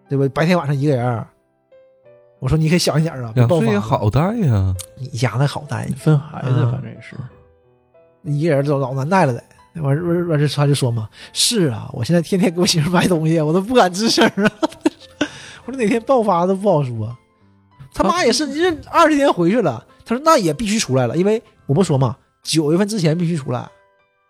[0.10, 0.28] 对吧？
[0.34, 1.26] 白天晚上一个人儿。
[2.40, 3.66] 我说你可以小心点啊，别两爆发。
[3.66, 4.76] 岁也好带呀。
[4.98, 7.16] 你家那好带，分孩子嗯反正也是。
[8.24, 9.44] 一个人都老难带了得。
[9.82, 14.52] 完完完，这他就说嘛，是啊，我现在天天给我媳妇买东西，我都不敢吱声啊。
[15.66, 17.16] 我说哪天爆发都不好说。
[17.94, 23.70] 他妈也是，你这二十天回去了，他说那也必须出来了，因为我不说嘛，九月份之前必须出来，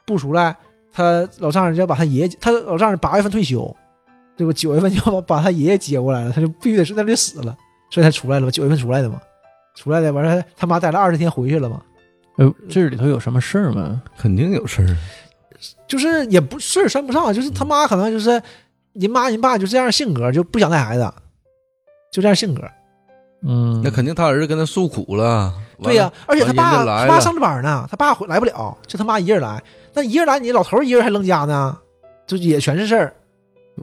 [0.05, 0.55] 不出来，
[0.91, 3.75] 他老丈人就要把他爷爷，他老丈人八月份退休，
[4.39, 4.53] 对吧？
[4.53, 7.53] 九月份就要把把他爷爷接过来了，他就必须得是在那里死了，
[7.91, 9.19] 所以他出来了嘛，九月份出来的嘛，
[9.75, 11.81] 出来的完了他妈待了二十天回去了嘛，
[12.37, 14.01] 呃，这里头有什么事儿吗？
[14.17, 14.97] 肯定有事儿。
[15.89, 18.41] 就是也不事儿算不上，就是他妈可能就是
[18.93, 21.13] 人妈人爸就这样性格，就不想带孩子，
[22.09, 22.61] 就这样性格。
[23.41, 25.53] 嗯，那肯定他儿子跟他诉苦了。
[25.83, 29.61] 对呀、而且他爸他爸上着班呢，他爸回来不了，就他妈一人来。
[29.93, 31.77] 那一人来，你老头儿一人还扔家呢，
[32.25, 33.13] 就也全是事儿。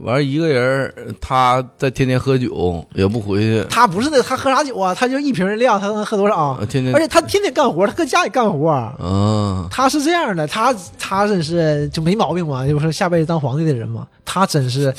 [0.03, 4.95] 完一个人，他在天天喝酒，也不回去，他不是那他喝啥酒啊？
[4.95, 6.37] 他就一瓶的量，他能喝多少？
[6.37, 8.71] 啊天天而且他天天干活，他搁家里干活。
[8.99, 14.07] 嗯，他是这样的，他他真是就没毛病嘛，就是下辈子当皇帝的人嘛。
[14.25, 14.95] 他真是，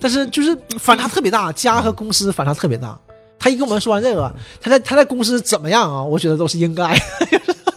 [0.00, 2.98] 但是就是反差特别大，家和公司反差特别大。
[3.38, 6.02] 他一跟我们说完这个，他在他在公司怎么样啊？
[6.02, 6.96] 我觉得都是应该，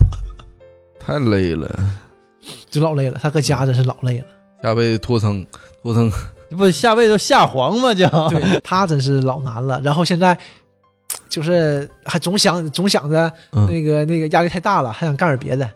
[0.99, 1.67] 太累了，
[2.69, 3.19] 就老累了。
[3.21, 4.25] 他搁家真是老累了。
[4.63, 5.45] 下辈子托生
[5.83, 6.11] 托生，
[6.55, 7.93] 不下辈子下黄嘛？
[7.93, 9.79] 就 对他真是老难了。
[9.83, 10.37] 然后现在
[11.29, 15.69] 就是还总想总想着嗯那个那个压力太大了，还想干点别的，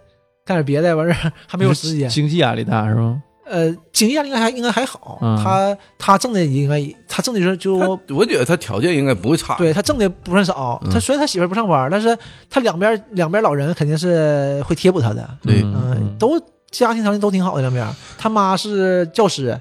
[0.46, 2.10] 干点别的完事儿还没有时间。
[2.10, 3.22] 经济压力大是吗？
[3.52, 10.80] 呃，经济压力应该还应该还好，嗯他他挣的应该他挣的就是就他我觉得他条件应该不会差，对他挣的不算少。
[10.84, 12.16] 嗯他虽然他媳妇儿不上班，但是
[12.48, 17.84] 他两边两边老人肯定是会贴补他的，对嗯，都家庭条件都挺好的两边。
[18.20, 19.60] 他妈是教师，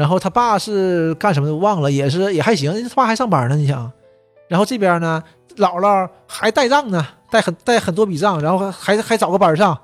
[0.00, 3.92] 然后他爸是干什么的忘了，也是也还行，他爸还上班呢，你想。
[4.48, 5.22] 然后这边呢，
[5.56, 9.78] 姥姥还带账呢，带很带很多笔账，然后还还找个班上，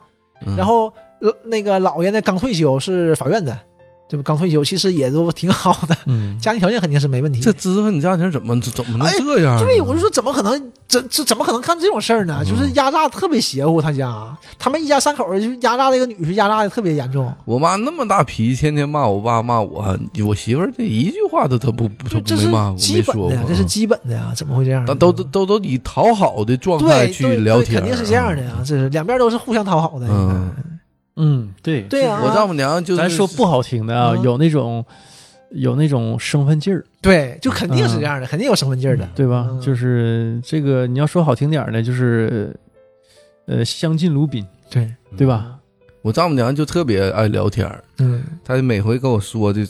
[0.46, 0.90] 嗯，然后
[1.20, 3.54] 呃那个姥爷呢刚退休，是法院的，
[4.08, 4.22] 对吧？
[4.24, 7.40] 刚退休，其实也都挺好的，嗯， 家庭条件肯定是没问题。
[7.40, 9.64] 这知识分子家庭怎么怎么能哎这样呢？
[9.64, 12.38] 对，我就说怎么可能这这怎么可能干这种事儿呢？
[12.40, 17.32] 嗯就是压榨特别邪乎，他家他们一家三口儿就压榨这个女婿，压榨的特别严重。
[17.44, 30.06] 我妈那么大脾气，天天骂我爸骂我，我媳妇儿这一句话都她不不她这是不没骂我，基没说过本的呀，，这是基本的呀，怎么会这样都都都都以讨好的状态去聊天，肯定是这样的呀，这是两边都是互相讨好的。
[30.08, 30.52] 嗯
[31.16, 32.20] 嗯，对对啊。
[32.24, 34.22] 我丈母娘就是咱说不好听的啊，嗯。
[34.22, 34.84] 有那种
[35.50, 39.08] 有那种生分劲儿，对，就肯定是这样的，肯定有生分劲儿的。
[39.14, 39.46] 对吧？
[39.50, 39.60] 嗯。
[39.60, 42.54] 就是这个，你要说好听点儿呢，就是
[43.46, 45.58] 呃相敬如宾，对，对吧？
[46.02, 49.66] 我丈母娘就特别爱聊天儿，嗯，她每回跟我说的，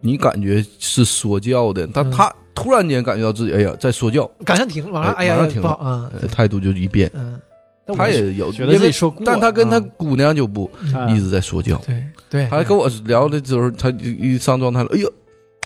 [0.00, 2.10] 你感觉是说教的，但嗯。
[2.10, 7.10] 她突然间感觉到自己哎呀在说教，赶上停，往上，哎呀哎马上停不好啊，呃态度就一变。
[7.14, 7.38] 嗯，
[7.86, 15.12] 但我她也有，觉得因为自己说过，但他跟她啊姑娘就不啊一直在说教，对对，他跟我聊的时候，他一一上状态了，哎呦，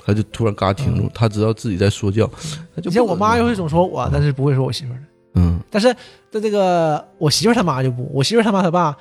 [0.05, 2.31] 他就突然嘎停住，他知道自己在说教，
[2.75, 5.03] 你像我妈又会总说我，但是不会说我媳妇儿的。
[5.37, 5.59] 嗯。
[5.71, 5.95] 但是
[6.31, 8.95] 他这个我媳妇儿他妈就不，我媳妇儿他妈他爸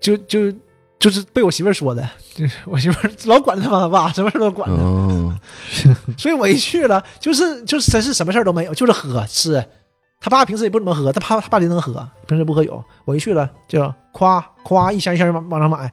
[0.00, 0.52] 就就
[1.00, 5.36] 就是被我媳妇儿说的，就是我媳妇儿老管着他妈他爸，什么事都管他，嗯
[6.16, 9.64] 所以我一去了，就是就是真是什么事儿都没有，就是喝吃。
[10.22, 12.82] 他爸平时也不怎么喝，他爸他爸就能喝，平时不喝酒。
[13.04, 15.92] 我一去了就夸夸一箱一箱往往上买。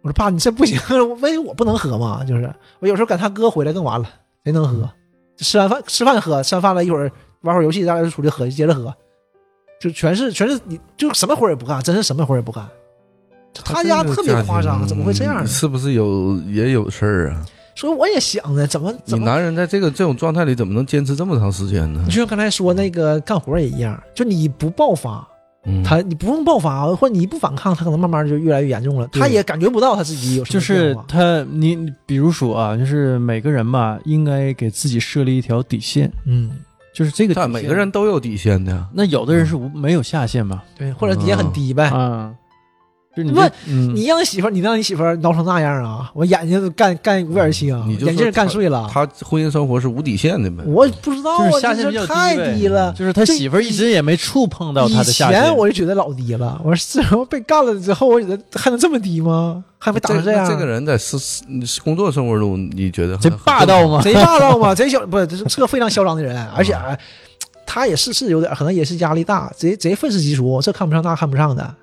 [0.00, 2.24] 我说爸，你这不行，我为我不能喝嘛？
[2.24, 4.08] 就是我有时候赶他哥回来更完了，
[4.44, 4.90] 谁能喝？
[5.36, 8.94] 吃完饭吃饭喝，吃完饭了一会儿玩会儿游戏，大家就出去喝，接着喝，
[9.78, 12.66] 就全是全是你就什么活儿也不干，真是什么活儿也不干。
[13.64, 15.46] 他家特别夸张，怎么会这样呢？
[15.46, 17.44] 是不是有也有事儿啊？
[17.74, 22.02] 所以我也想呢，怎么你怎么男人在这个这种状态里，怎么能坚持这么长时间呢？
[22.04, 22.10] 你？
[22.10, 25.26] 就像刚才说那个干活也一样，就你不爆发，
[25.66, 25.82] 嗯。
[25.82, 29.08] 他你不用爆发，或者你不反抗，他可能慢慢就越来越严重了。
[29.08, 36.50] 他也感觉不到他自己有什么就是他，你你比如说啊，就是每个人吧，应该给自己设立一条底线，嗯，
[36.94, 41.88] 就是这个但每个人都有底线的，那有的人是无没有下限吧，对，或者底线很低呗。
[41.88, 42.32] 啊，
[43.16, 43.28] 就是
[43.66, 46.10] 你你让你媳妇儿，你让你媳妇儿挠成那样啊！
[46.14, 48.90] 我眼睛都干干五眼青，你就说眼镜干碎了。
[48.92, 50.64] 他婚姻生活是无底线的呗。
[50.66, 52.92] 我不知道啊，就是下限太低了。
[52.92, 59.62] 就是他媳妇儿一直也没触碰到他的下以前，我就觉得老低了，我说这被干了之后，我觉得还能这么低吗？
[59.78, 60.44] 还没打成这样？
[60.46, 63.86] 这这个人在是是工作生活中，你觉得贼霸道？
[63.86, 64.00] 吗？
[64.02, 64.72] 贼霸道吗？
[64.74, 66.98] 贼嚣不是，这是个非常嚣张的人，而且哎
[67.66, 71.74] 他也是是有点，可能也是压力大，贼贼愤世嫉俗，这看不上那看不上的，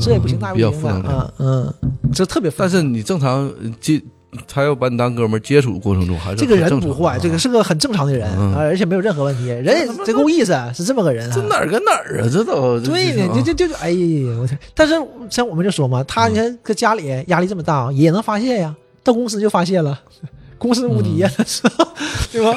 [0.00, 1.34] 这也不行，那也不行的。
[1.38, 2.50] 嗯嗯，这特别。
[2.56, 4.00] 但是你正常接，
[4.48, 11.32] 他要把你当哥们儿接触过程中，还是这个人不坏，这个是个很正常的人，嗯啊而且没有任何问题，人也够意思，是这么个人啊。
[11.34, 12.28] 这哪儿跟哪儿啊？
[12.32, 14.58] 这都对呢，这就就就哎呀，我天！
[14.74, 14.94] 但是
[15.30, 20.00] 像我们就说嘛，他你看搁家里压力这么大，也能发泄呀，到公司就发泄了，
[20.58, 21.30] 公司无敌呀，
[22.32, 22.52] 对吧？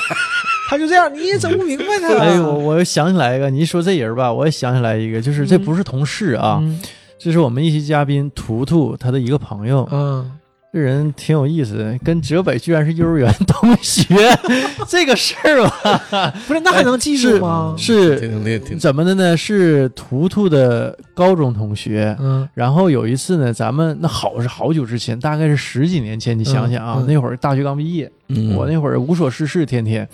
[0.69, 2.17] 他就这样，你也整不明白他。
[2.17, 6.77] 哎，我我想起来一个，你一说这人吧，我也想起来一个，就是这不是同事啊，嗯
[7.19, 10.31] 这是我们一期嘉宾图图他的一个朋友，嗯，
[10.71, 14.05] 这人挺有意思的，跟浙北居然是幼儿园同学，
[14.87, 17.73] 这个事儿吧，不是，那还能记住吗？
[17.77, 19.35] 是挺挺挺怎么的呢？
[19.35, 22.15] 是图图的高中同学。
[22.19, 26.37] 嗯然后有一次呢，咱们那好是好久之前，大概是十几年前。
[26.37, 30.07] 你想想啊，嗯嗯那会儿大学刚毕业，嗯我那会儿无所事事，天天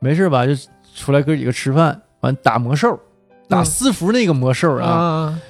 [0.00, 0.52] 没事吧就
[0.96, 2.98] 出来哥几个吃饭，完打魔兽，
[3.48, 4.88] 打嗯私服那个魔兽啊。
[4.88, 5.40] 啊，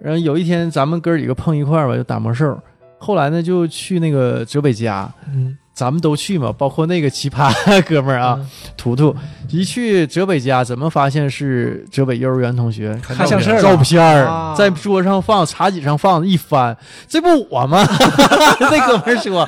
[0.00, 2.58] 然后有一天咱们哥几个碰一块儿吧，就打魔兽。
[2.98, 7.52] 后来呢，就去那个浙北家，嗯咱们都去嘛，包括那个奇葩
[7.88, 8.46] 哥们儿啊，嗯
[8.76, 9.14] 图图，
[9.48, 12.98] 一去哲北家，怎么发现是哲北幼儿园同学？
[13.00, 16.76] 看相片儿啊在桌上放，茶几上放，一翻，
[17.06, 17.86] 这不我吗？
[18.58, 19.42] 那哥们儿说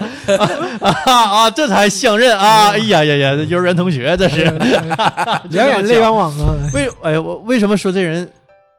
[0.80, 2.70] 啊啊，这才相认啊！
[2.70, 4.44] 哎呀呀呀，幼儿园同学这是。
[5.51, 6.55] 两眼泪汪汪啊！
[6.72, 8.30] 为哎，我为什么说这人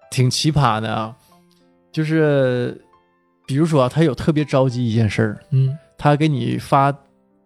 [0.09, 1.11] 挺奇葩的啊？
[1.91, 2.79] 就是
[3.45, 6.89] 比如说啊，他有特别着急一件事儿，嗯，他给你发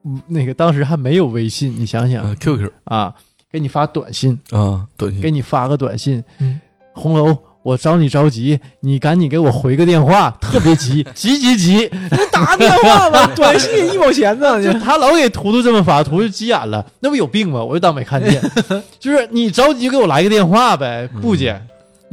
[0.05, 3.13] 嗯那个当时还没有微信，你想想啊 QQ 啊，
[3.51, 6.59] 给你发短信，啊，短信给你发个短信，嗯
[6.93, 7.37] 红楼。
[7.65, 11.89] 我找你着急，你赶紧给我回个电话，特别急，急急急！
[12.31, 17.63] 打电话吧， 短信一毛钱呢，就他老给图图这么发，图图急眼了，那不有病吗？
[17.63, 18.39] 我就当没看见。
[19.01, 21.59] 就是你着急给我来个电话呗，不接，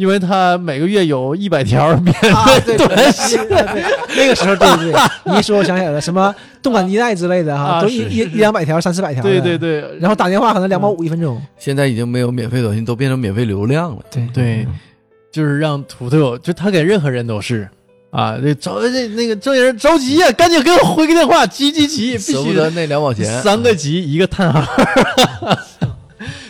[0.03, 3.39] 因为他每个月有一百条免啊，费对短信。
[4.17, 14.03] 那个时候对对对，你一说我想起来了，什么动感地带之类的哈，都一一一两百条、三四百条，对对，对，然后打电话可能两毛五一分钟，现在已经没有免费短信，都变成免费流量了。
[14.11, 14.67] 对对，
[15.31, 17.69] 就是让图图，就他给任何人都是
[18.11, 24.67] 啊，这着这那个这人着急呀、赶紧给我回个电话，急急急，必须舍不得那两毛钱，三个急一个叹号，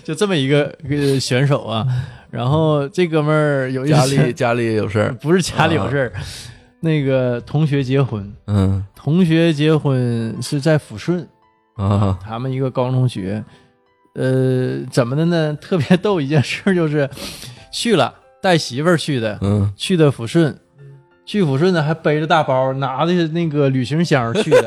[0.02, 1.86] 就这么一个一个选手啊。
[2.32, 5.12] 然后这哥们儿有一家里家里有事儿。
[5.20, 6.12] 不是家里有事儿，
[6.80, 11.28] 那个同学结婚，嗯同学结婚是在抚顺，
[11.76, 13.44] 啊他们一个高中同学，
[14.14, 15.54] 呃，怎么的呢？
[15.60, 17.08] 特别逗一件事儿就是
[17.70, 20.58] 去了，带媳妇儿去的，嗯去的抚顺。
[21.24, 24.64] 去抚顺呢，还背着大包，拿的那个旅行箱去的，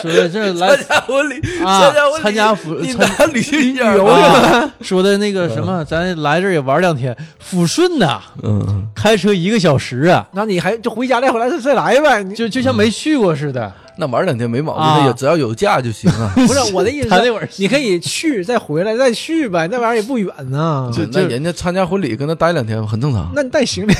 [0.00, 7.16] 说的这来参加婚礼，啊参加婚礼，参加抚拿旅行箱游啊，说的那个什么，咱来这儿也玩两天。
[7.42, 13.70] 抚顺呐，嗯，开车一个小时啊，那你还就回家再回来再再来呗，就就像没去过似的。
[14.00, 16.32] 那玩两天没毛病，啊他也只要有假就行啊。
[16.36, 20.88] 不是我的意思 是，他那会儿你可以去再回来再去呗，那玩意儿也不远呢。
[21.12, 23.32] 那人家参加婚礼跟那待两天很正常。
[23.34, 23.92] 那你带行李，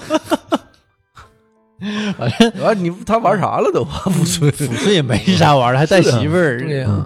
[2.62, 3.84] 完你他玩啥了都？
[3.84, 6.58] 抚顺抚顺也没啥玩的，还带媳妇儿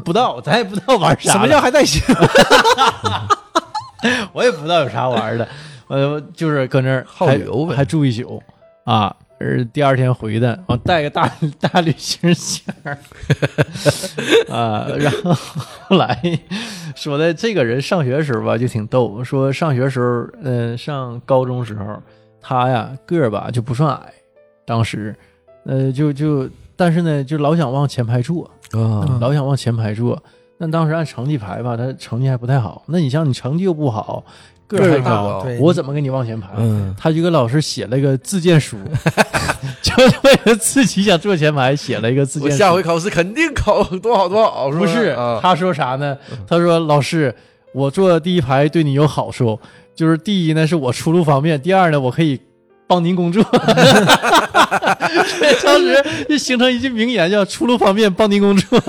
[0.05, 1.33] 不知道，咱也不知道玩啥。
[1.33, 1.61] 什么叫？
[1.61, 3.29] 还带媳妇儿？
[4.33, 5.49] 我也不知道有啥玩的。
[5.89, 8.43] 呃，就是搁那儿好还旅游呗还住一宿
[8.85, 9.15] 啊。
[9.39, 12.97] 呃，第二天回的，我带个大大旅行箱儿
[14.49, 15.35] 啊，然后
[15.89, 16.19] 后来
[16.95, 22.03] 说的这个人上学时候吧就挺逗，说上学时候，嗯、上高中时候
[22.41, 24.13] 他呀个儿吧就不算矮，
[24.67, 25.15] 当时，
[25.65, 30.21] 呃，就就但是呢就老想往前排坐，啊嗯老想往前排坐。
[30.59, 32.83] 那当时按成绩排吧，他成绩还不太好。
[32.87, 34.25] 那你像你成绩又不好，
[34.67, 36.49] 个儿还高，我怎么给你往前排？
[36.57, 38.79] 嗯，他就给老师写了个自荐书，
[39.83, 42.55] 就是为了自己想坐前排写了一个自荐书。
[42.55, 45.39] 我下回考试肯定考多好多好，不是啊？
[45.43, 46.17] 他说啥呢？
[46.47, 47.35] 他说老师，
[47.75, 49.61] 我坐第一排对你有好处，
[49.95, 52.41] 就是第一呢是我出路方便，第二呢我可以
[52.87, 53.43] 帮您工作。
[53.43, 53.51] 所
[55.49, 58.81] 以当时就形成一句名言，叫“出入方便，帮您工作”。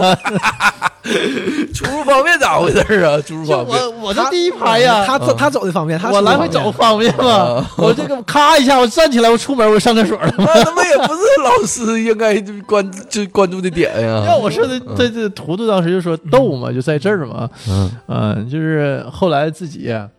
[1.74, 3.18] 出入方便咋回事啊？
[3.22, 7.72] 出入方便，我我这第一排呀，他走他走的方便，他我来回走方便嘛啊。
[7.78, 10.45] 我这个咔一下，我站起来，我出门，我上厕所了嘛。
[10.48, 14.38] 那他妈也不是老师应该关就关注的点呀要。
[14.38, 17.50] 我说的，这这图图当时就说逗嘛，就在这儿嘛。
[17.70, 20.10] 嗯嗯，就是后来自己呀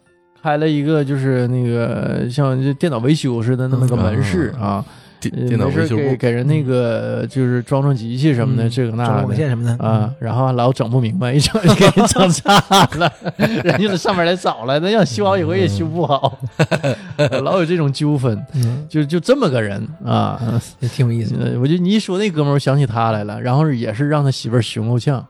[0.43, 4.85] 开了一个，就是那个像就电脑维修似的那么个门市啊，呃
[5.21, 9.35] 电电脑维修部，给给人那个就是装装机器什么的，嗯这个那装。
[9.35, 12.55] 线什么的啊，，然后老整不明白，一整就给人整差
[12.99, 16.39] 了， 人家得上面来找来，那要修好以后也修不好，
[17.43, 20.41] 老有这种纠纷，嗯，就就这么个人啊。
[20.79, 25.27] 也挺有意思我就你一说那哥们儿，我想起他来了，然后也是让他媳妇儿熊够呛，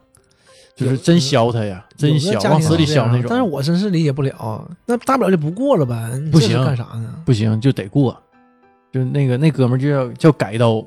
[0.79, 3.24] 就是真削他呀，真削，往死里削那种。
[3.29, 7.12] 但是我真是理解不了，那大不了就不过了呗，不行干啥呢？
[7.24, 8.16] 不行就得过，
[8.93, 10.85] 就那个那哥们儿就叫叫改刀，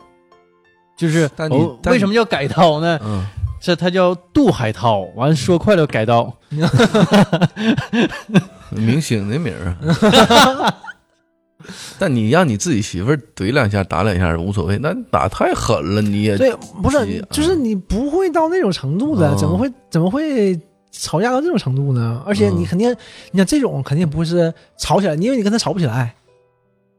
[0.97, 2.97] 就是哦为什么叫改刀呢？
[3.03, 3.25] 嗯，
[3.59, 6.33] 这他叫杜海涛，完说快了改刀，
[8.71, 9.75] 明星的名儿啊。
[11.99, 20.59] 但你让你自己媳妇儿怼两下、打两下无所谓，那打太狠了，你也对，不是，就是你不会到那种程度的，哦怎么会怎么会
[20.91, 22.21] 吵架到这种程度呢？
[22.25, 22.95] 而且你嗯肯定，
[23.31, 26.15] 你像这种肯定不是吵起来，因为你跟他吵不起来，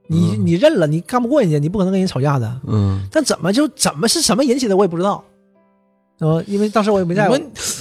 [0.06, 2.60] 你嗯你认了，你干不过人家，你不可能跟人吵架的。
[2.66, 5.22] 嗯，但怎么就怎么是什么引起的，我也不知道。
[6.22, 7.28] 呃，因为当时我也没在，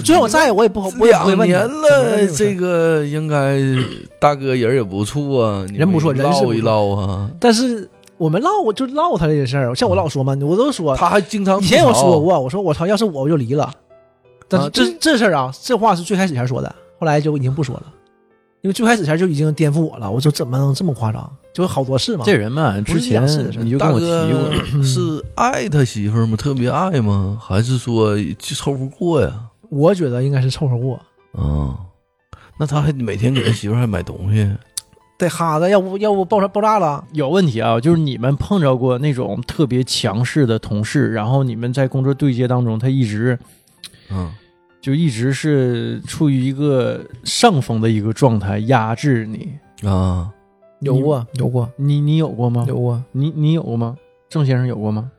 [0.03, 3.05] 就算我在，我也不我也不两年了了，这个。
[3.05, 3.59] 应该
[4.19, 7.29] 大哥人也不错啊，人不错人是一唠啊。
[7.39, 7.87] 但是
[8.17, 13.71] 我们唠我就唠他这些事儿，像我老说嘛，我都说，他还经常以前我说过，我说我操，要是我我就离了，
[14.47, 17.83] 但是这、啊这事儿啊，这话是最开始前说的，后来就已经不说了，
[18.61, 20.09] 因为最开始前就已经颠覆我了。
[20.09, 21.31] 我说怎么能这么夸张？
[21.53, 22.23] 就好多事嘛。
[22.25, 23.25] 这人嘛，之前
[23.59, 26.35] 你就跟我提过， 是爱他媳妇儿吗？
[26.37, 27.37] 特别爱吗？
[27.41, 29.47] 还是说就凑合过呀？
[29.69, 30.99] 我觉得应该是凑合过，
[31.33, 31.79] 啊，
[32.57, 34.49] 那他还每天给他媳妇儿还买东西，
[35.17, 37.03] 得哈子，要不要不爆炸爆炸了。
[37.13, 43.39] 有问题啊，就是你们碰着过那种特别强势的同事，然后你们在工作对接当中，他一直
[44.09, 44.29] 嗯，
[44.81, 49.53] 就一直是处于一个上风的一个状态，压制你。
[49.87, 50.29] 啊，
[50.82, 52.65] 有过，有过，你你有过吗？
[52.67, 53.01] 有过。
[53.11, 53.95] 你你有过吗？
[54.29, 55.09] 郑先生有过吗？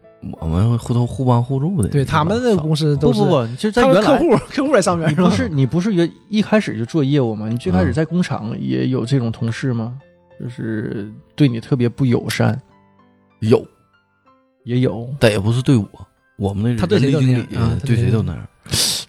[0.41, 1.89] 我们互都互帮互助的。
[1.89, 5.29] 对他们的公司都是不不不，就在原来客户客户在上面是吧？
[5.29, 7.49] 不是你不是原一开始就做业务吗？
[7.49, 9.99] 你最开始嗯在工厂也有这种同事吗？
[10.41, 12.61] 就是对你特别不友善，
[13.41, 13.65] 有，
[14.65, 15.09] 也有。
[15.19, 15.87] 但也不是对我，
[16.37, 17.47] 我们那他对谁都那样
[17.85, 18.49] 对对谁都谁都那样。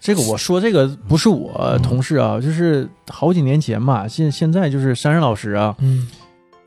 [0.00, 6.08] 这个我说这个不是我同事啊，就是好几年前吧，现现在就是珊珊老师啊，嗯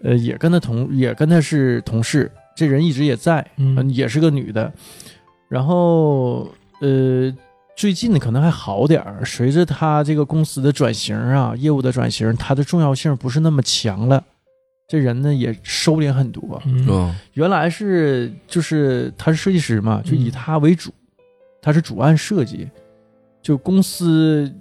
[0.04, 3.76] 呃，也跟他同也跟他是同事，这人一直也在，嗯。
[3.78, 4.72] 嗯，也是个女的，
[5.50, 6.48] 然后
[6.82, 7.36] 呃，
[7.76, 14.24] 最近可能还好点儿，随着他这个公司的转型啊，业务的转型，他的重要性不是那么强了，
[14.88, 16.62] 这人呢也收敛很多。
[17.34, 20.32] 原来是就是他是设计师嘛，就以嗯。
[20.32, 20.92] 他为主，
[21.62, 22.70] 他是主案设计，
[23.42, 24.52] 就公司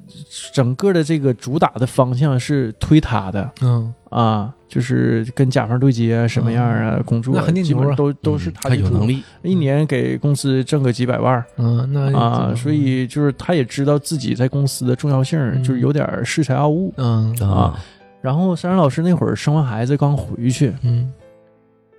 [0.53, 3.53] 整个的这个主打的方向是推他的。
[3.61, 7.64] 嗯，啊，就是跟甲方对接什么样啊，工作那肯定
[7.95, 15.62] 都都是嗯他有能力，一年给公司挣个几百万嗯，那啊，所以就是他也知道自己在公司的重要性，嗯。
[15.62, 16.93] 就是有点恃才傲物。
[16.97, 17.33] 嗯。
[17.41, 17.79] 啊，
[18.21, 21.12] 然后珊珊老师那会儿生完孩子刚回去，嗯。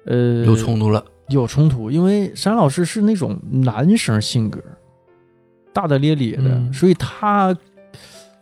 [0.05, 1.03] 呃，有冲突了。
[1.29, 4.61] 有冲突，因为珊珊老师是那种男生性格，
[5.73, 6.71] 大大咧咧的，嗯。
[6.73, 7.55] 所以他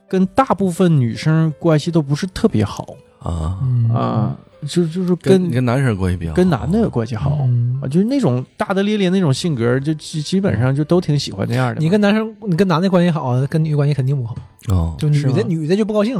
[0.07, 2.95] 跟大部分女生关系都不是特别好
[3.25, 4.35] 啊，嗯啊，
[4.67, 7.39] 就就是跟跟跟男生关系比较好，跟男的关系好。
[7.41, 11.81] 嗯啊，就是那种大大咧咧那种性格，就基基本上就都挺喜欢那样的。
[11.81, 14.35] 你跟男生，你跟男的关系好，跟女的关系肯定不好，
[14.69, 16.15] 哦就女的女的就不高兴，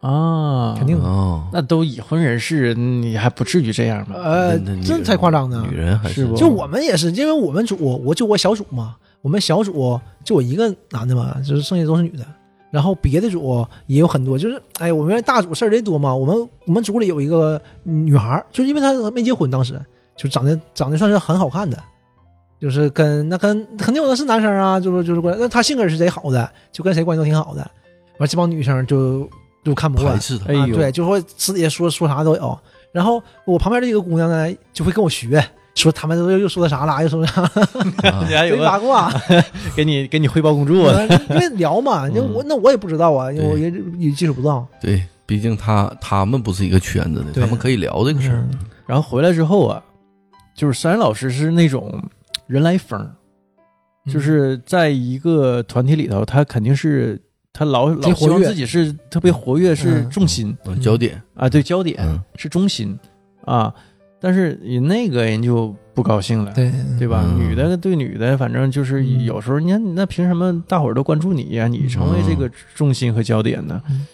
[0.00, 4.14] 啊，肯定哦，那都已婚人士，你还不至于这样吧？
[4.16, 5.76] 呃这才夸张呢女。
[5.76, 12.26] 人还是不就我们也是，因为我们组我就我小组嘛，我们小组就我一个男的嘛，就是剩下都是女的。
[12.70, 16.14] 然后别的组也有很多，就是哎，我们大组事儿贼多嘛。
[16.14, 19.80] 我们我们组里有一个女孩，就是因为她没结婚，当时
[20.16, 21.78] 就长得长得算是很好看的，
[22.60, 27.70] 就是跟那跟肯定有的是男生啊，就是就是过来，那她性格是贼好的，就跟谁关系都挺好的。
[28.18, 29.28] 完这帮女生就
[29.64, 32.58] 就看不惯排，斥他哎呦，啊对，就说私底下说说啥都有。
[32.90, 35.44] 然后我旁边这个姑娘呢，就会跟我学，
[35.82, 39.12] 说他们都又说的啥了，又说的啥，啊 你还有八卦。
[39.76, 40.90] 给你给你汇报工作，
[41.30, 44.66] 因为聊嘛， 因为我那我也不知道啊，因为我也也接触不到。
[44.80, 48.46] 对，毕竟他他们不是一个圈子的，他们可以聊这个事儿。
[48.50, 48.58] 嗯。
[48.86, 49.82] 然后回来之后啊，
[50.54, 52.02] 就是珊珊老师是那种
[52.46, 52.98] 人来疯，
[54.06, 54.12] 嗯。
[54.12, 57.20] 就是在一个团体里头，他肯定是
[57.52, 60.10] 他老老挺活跃希望自己是特别活跃，是嗯。
[60.10, 60.56] 重心。
[60.64, 62.20] 嗯焦点，啊，对，焦点嗯。
[62.36, 62.98] 是中心。
[63.44, 63.72] 啊。
[64.20, 67.24] 但是你那个人就不高兴了，对对吧？
[67.24, 67.38] 嗯。
[67.38, 69.24] 女的对女的，反正就是嗯。
[69.24, 73.80] 有时候，你看那凭什么大伙儿都关注你呀、你成为这个重心和焦点呢？
[73.90, 74.06] 嗯。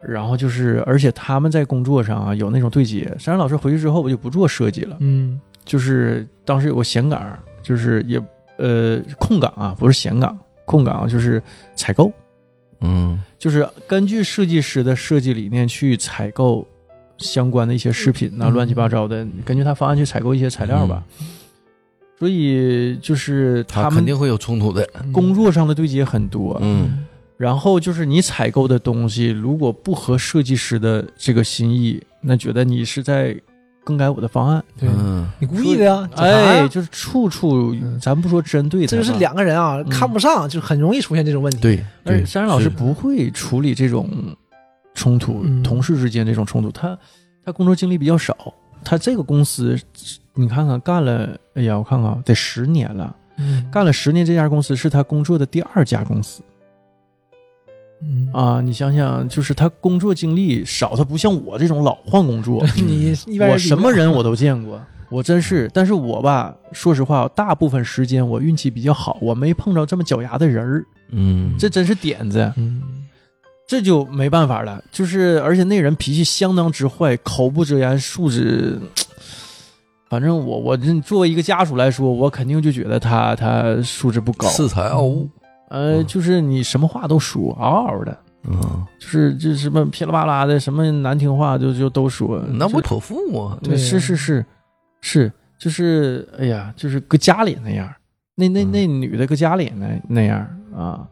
[0.00, 3.04] 然后就是，而且他们在工作上啊有那种对接。
[3.18, 5.40] 珊珊老师回去之后，我就不做设计了，嗯。
[5.64, 8.20] 就是当时有个闲岗，就是也
[8.56, 11.42] 呃空岗啊，不是闲岗，空岗就是
[11.74, 12.10] 采购，
[12.80, 13.20] 嗯。
[13.38, 16.66] 就是根据设计师的设计理念去采购
[17.20, 21.02] 相关的一些饰品呐、嗯乱七八糟的，根据他方案去采购一些材料吧。
[22.18, 24.86] 所以就是们他肯定会有冲突的。
[25.10, 27.06] 工作上的对接很多，嗯
[27.38, 33.34] 然后就是你采购的东西如果不合设计师的这个心意，那觉得你是在
[33.82, 34.62] 更改我的方案。
[34.78, 36.06] 对，嗯你故意的呀？
[36.16, 41.58] 哎，就是处处嗯，咱不说针对他，这就是两个人啊，看不上，就很容易出现这种问题。
[41.62, 44.06] 对对而且，珊珊老师不会处理这种
[44.94, 45.62] 冲突，嗯。
[45.62, 46.98] 同事之间这种冲突，他
[47.44, 48.36] 他工作经历比较少，
[48.84, 49.78] 他这个公司
[50.34, 56.42] 你看看干了，哎呀，我看看得十年了，嗯，干了十年，这家公司是他工作的第二家公司。
[58.02, 58.62] 嗯，啊！
[58.62, 62.64] 你想想，就是他工作经历少，他不像我这种老换工作。
[62.74, 64.80] 你一般我什么人 我都都见过。
[65.10, 72.50] 我真是，但是我吧，说实话，大部分时间我运气比较好，我没碰着这么脚牙的人儿，嗯，这真是点子。
[72.56, 72.80] 嗯
[73.70, 78.76] 这就没办法了，就是而且那人脾气相当之坏，口不择言，素质，
[80.10, 85.30] 反正我我这作为一个家属来说，我肯定就觉得他他素质不高，恃才傲物。
[85.68, 86.06] 呃，嗯。
[86.08, 88.18] 就是你什么话都说，嗷嗷的，
[88.48, 93.56] 嗯，就是这什么噼里啪啦的，什么难听话就就都说，就那不泼妇吗？
[93.62, 94.44] 对是是是。
[95.00, 97.88] 是，就是哎呀，就是搁家里那样，
[98.34, 98.72] 那那嗯。
[98.72, 100.44] 那女的搁家里那那样
[100.76, 101.06] 啊，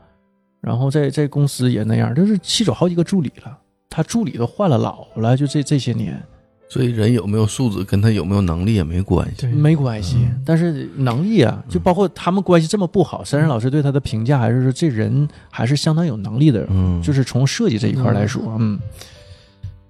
[0.61, 6.21] 然后在在公司也那样，就是气走好几个助理了，他助理都换了老了，就这这些年。
[6.71, 9.41] 所以人有没有素质跟他有没有能力也没关系。
[9.41, 10.43] 对没关系，嗯。
[10.45, 18.79] 但是能力啊，就包括他们关系这么不好，珊珊老师对他的评价还是说这人还是相当有能力的，嗯，就是从设计这一块来说，嗯，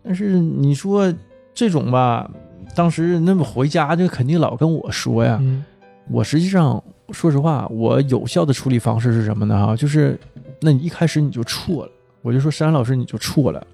[0.04, 1.12] 但是你说
[1.52, 2.30] 这种吧，
[2.76, 5.64] 当时那么回家就肯定老跟我说呀，嗯。
[6.10, 9.66] 我实际上说实话，我有效的处理方式是什么呢？
[9.66, 10.18] 哈，就是
[10.60, 11.92] 那你一开始你就错了，
[12.22, 13.66] 我就说珊珊老师你就错了，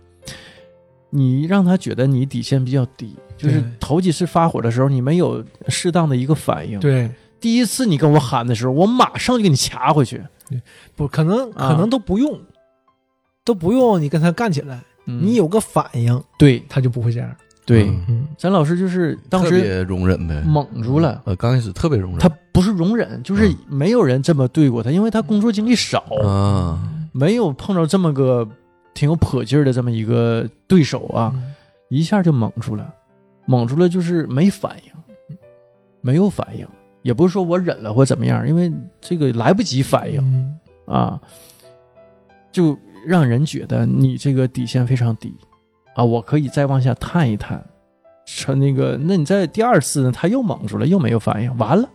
[1.11, 7.11] 你让他觉得你底线比较低，就是头几次发火的时候你没有适当的一个反应，对，
[7.41, 10.23] 第一次你跟我喊的时候，我马上就给你掐回去，
[10.95, 12.41] 不可能，啊可能都不用，
[13.45, 17.37] 都不用你跟他干起来，嗯你有个反应，对他就不会这样。
[17.67, 17.91] 对，
[18.37, 21.23] 咱老师就是当时特别容忍呗，懵住了。
[21.25, 23.57] 呃，刚开始特别容忍，他不是容忍，就是嗯。
[23.69, 26.79] 没有人这么对过他，因为他工作经历少，啊，
[27.13, 28.47] 没有碰着这么个
[28.93, 31.55] 挺有魄劲儿的这么一个对手啊，嗯。
[31.89, 32.93] 一下就懵住了，
[33.47, 35.37] 懵住了就是没反应，
[36.01, 36.67] 没有反应，
[37.03, 40.59] 也不是说我忍了或怎么样，因为这个来不及反应嗯。
[40.87, 41.21] 啊，
[42.53, 45.35] 就让人觉得你这个底线非常低
[45.95, 47.65] 啊，我可以再往下探一探。
[48.27, 51.87] 成那个，那你在第二次呢，他又蒙住了，又没有反应，完了，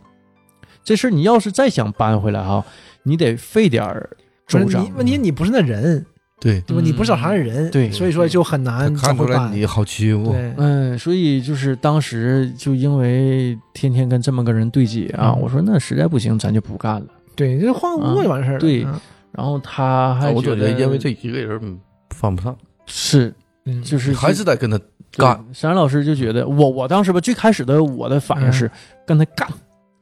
[0.84, 2.64] 这事儿你要是再想搬回来哈，
[3.02, 4.08] 你得费点儿
[4.46, 4.86] 周章，。
[4.94, 6.06] 问题你不是那人，
[6.40, 6.80] 对，对吧？
[6.80, 9.24] 嗯你不是找茬的人，对所以说就很难看出。
[9.24, 17.06] 来你好欺负，嗯，所以就是当时就因为天天跟这么个人对接啊，嗯我说那实在不行，咱就不干了。
[17.34, 18.60] 对，就换个工作就完事儿了。
[18.60, 19.00] 对嗯
[19.32, 21.78] 然后他还我觉得得因为这一个人
[22.10, 23.34] 犯不上，是
[23.64, 24.78] 嗯，就是还是得跟他
[25.12, 25.36] 干。
[25.52, 28.70] 珊珊老师就觉得我我当时吧，最开始的我的反应是
[29.06, 29.48] 跟他干，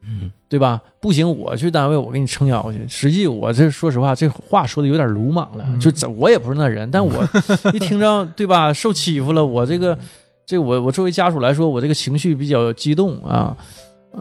[0.03, 0.81] 嗯，对吧？
[1.01, 2.87] 不行，我去单位我给你撑腰去。
[2.89, 7.29] 实际我这说实话，这话说的有点鲁莽了，嗯就这我也不是那人，但我
[7.75, 9.99] 一听着对吧，受欺负了，我这个
[10.47, 13.57] 这我我作为家属来说，我这个情绪比较激动啊，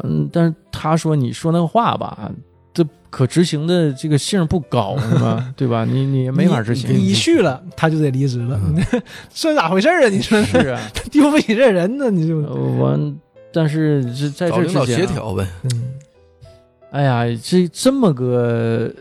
[0.04, 2.32] 嗯，但是他说你说那个话吧，
[2.78, 5.52] 这可执行的这个性不高，是吧？
[5.58, 5.84] 对吧？
[5.84, 8.60] 你你没法执行，你一去了，他就得离职了。
[8.64, 9.02] 嗯
[9.34, 10.10] 这咋回事儿啊？
[10.10, 10.80] 你说是啊，
[11.12, 12.12] 丢不起这人呢？
[12.12, 13.00] 你就呃我
[13.52, 15.70] 但是这在这之前啊协调呗，嗯
[16.92, 18.94] 哎呀，这这么个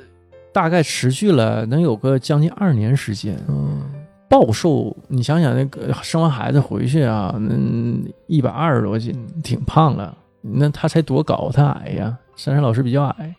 [0.53, 3.83] 大概持续了能有个将近二年时间，嗯
[4.31, 4.97] 暴瘦。
[5.09, 7.55] 你想想，那个生完孩子回去啊，那，
[8.27, 9.15] 一百二十多斤，
[9.45, 10.17] 挺胖了。
[10.41, 11.51] 那他才多高？
[11.53, 13.35] 他矮呀，珊珊老师比较矮，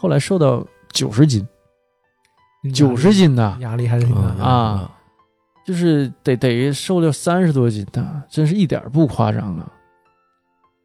[0.00, 1.46] 后来瘦到九十斤，
[2.72, 4.42] 九十斤呐，压力还是挺大的。
[4.42, 4.90] 啊
[5.66, 9.70] 就是得得瘦了三十多斤呐，真是一点不夸张啊。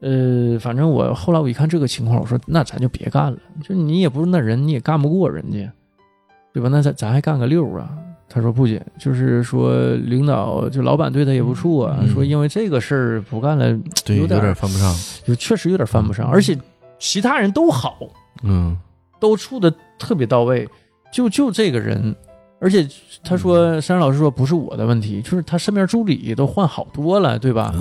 [0.01, 5.71] 呃，反正我后来我一看这个情况，我说那咱就别干了，就你也不是那人，你也干不过人家，
[6.53, 6.67] 对吧？
[6.69, 7.89] 那咱咱还干个六啊？
[8.27, 13.65] 他说不姐，就是说领导就老板对他也不错啊，嗯说因为这个事儿不干了，
[14.03, 14.93] 对，有有点点犯不上，
[15.25, 16.55] 就确实有点犯不上，而且
[16.99, 17.97] 其他人都好，
[18.43, 18.77] 嗯，
[19.25, 20.69] 都处的特别到位，
[21.11, 22.15] 就就这个人，
[22.59, 22.87] 而且
[23.23, 27.73] 他说珊珊老师说不是我的问题，就是他身边助理都换好多了，对吧？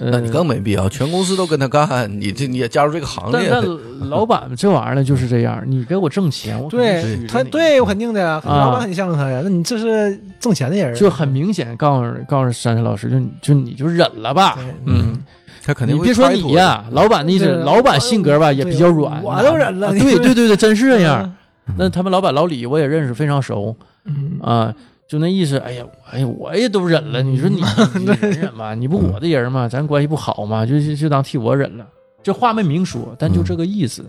[0.00, 8.58] 那你更没必要，全公司都跟他干，你这你也加入这个行列，但但老板这玩意儿呢就是这样，你给我挣钱，我对他对我肯定的呀，啊。
[8.58, 9.40] 老板很向着他呀。
[9.42, 15.20] 那你这是挣钱的人，就很明显告诉告诉珊珊老师，就你就你就忍了吧，嗯。
[15.68, 21.22] 他肯定会你别说你呀，老板的意思，老板性格吧也比较软，我都忍了对对对对，真是这样。
[21.22, 21.34] 嗯
[21.76, 23.76] 那他们老板老李我也认识，非常熟。
[24.06, 24.74] 嗯啊，
[25.06, 27.60] 就那意思，哎呀，哎呀，我也都忍了，你说你
[28.00, 29.68] 你忍忍吧，你不我的人吗？
[29.68, 30.64] 咱关系不好吗？
[30.64, 31.86] 就就就当替我忍了，
[32.22, 34.02] 这话没明说，但就这个意思。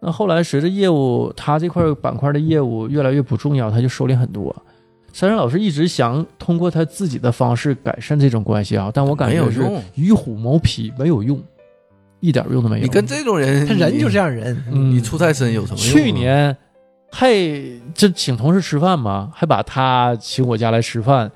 [0.00, 4.54] 那后来随着业务，他这块板块的业务越来越不重要，他就收敛很多。
[5.16, 11.42] 珊珊老师一直想通过他自己的方式改善这种关系啊，但我感觉有用与虎谋皮，没有用，
[12.20, 12.82] 一点用都没有。
[12.82, 15.90] 你跟这种人，他人就这样人，嗯你出太深有什么用啊？
[15.90, 16.54] 去年
[17.10, 17.30] 还
[17.94, 21.32] 这请同事吃饭嘛，还把他请我家来吃饭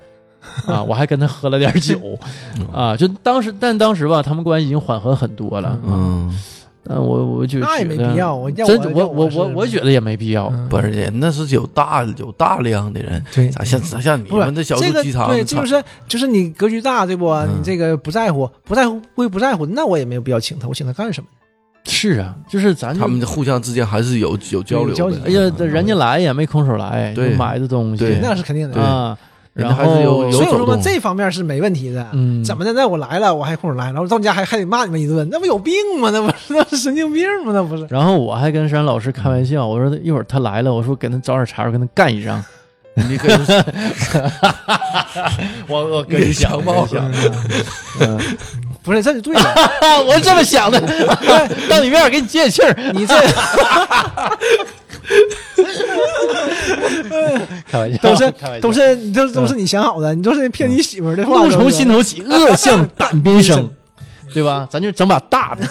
[0.67, 1.99] 啊， 我还跟他喝了点酒
[2.71, 5.75] 啊，就当时，但当时吧，他们关系已经缓和很多了。
[5.87, 6.39] 嗯，
[6.83, 8.35] 但我我就那也没必要。
[8.35, 10.47] 我要真我我我我我觉得也没必要。
[10.47, 17.27] 嗯不是人那是有大有大量的人，对咋像咋像你们这小肚鸡肠对，就是就是你格局大，对不？
[17.29, 21.37] 嗯你这个不在乎，不在乎归不在乎，那我也没有必要请他，我请他干什么呢？
[21.83, 25.19] 是啊，就是咱就他们互相之间还是有有交流的。
[25.25, 28.79] 哎呀，这人家来也没空手来，对买的东西，对那是肯定的。
[28.81, 29.17] 啊，人
[29.53, 32.07] 然后还是有有所以我说嘛，这方面是没问题的。
[32.13, 32.71] 嗯怎么的？
[32.73, 36.09] 那我来了，我还空手来，然后到你家还还得骂你们一顿，那不有病吗？
[36.13, 37.51] 那不是那是神经病吗？
[37.53, 37.85] 那不是。
[37.89, 42.43] 然后我还跟山老师开玩笑，我说一会儿他来了，我说给他找点茬儿，跟他干一仗。
[42.93, 43.35] 你可以
[45.65, 47.09] 我我跟你想冒想
[48.01, 48.19] 嗯，
[48.83, 49.55] 不是，这就对了。
[50.05, 50.77] 我是这么想的，
[51.69, 52.75] 到你面儿给你借气儿。
[52.93, 53.15] 你这
[57.69, 61.43] 开玩笑，都是开玩笑都是你这都是你想好的，你都是骗你媳妇儿的话。
[61.43, 63.69] 怒从心头起， 恶向胆边生，
[64.33, 64.67] 对吧？
[64.69, 65.67] 咱就整把大的，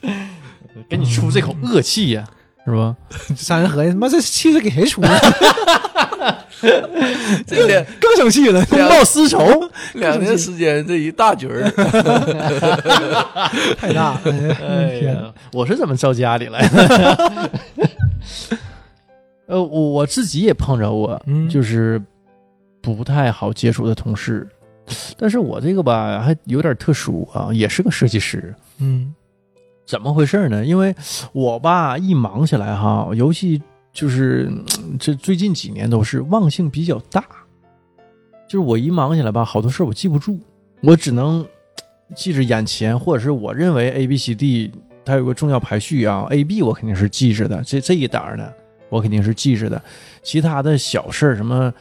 [0.88, 2.24] 给你出这口恶气呀，
[2.66, 2.94] 是吧？
[3.36, 5.20] 三人合计，他妈这气是给谁出的？
[7.46, 8.62] 这两更生气了。
[8.66, 9.38] 公报私仇，
[9.94, 11.70] 两年时间这一大局儿，
[13.78, 14.20] 太大了。
[14.68, 17.50] 哎呀，我是怎么招家里来的？
[19.50, 22.00] 呃，我我自己也碰着过，嗯就是
[22.80, 24.48] 不太好接触的同事，
[25.18, 28.54] 但是我这个吧还有点特殊啊，也是个设计师。
[28.78, 29.12] 嗯
[29.84, 30.64] 怎么回事呢？
[30.64, 30.94] 因为
[31.32, 33.60] 我吧一忙起来哈，尤其
[33.92, 34.48] 就是
[34.78, 37.24] 嗯这最近几年都是忘性比较大，
[38.48, 40.38] 就是我一忙起来吧，好多事儿我记不住，
[40.80, 41.44] 我只能
[42.14, 44.70] 记着眼前，或者是我认为 A B C D
[45.04, 48.54] 它有个重要排序啊，A B 我肯定是记着的，这这一档的
[48.90, 49.82] 我肯定是记着的，
[50.22, 51.72] 其他的小事儿什么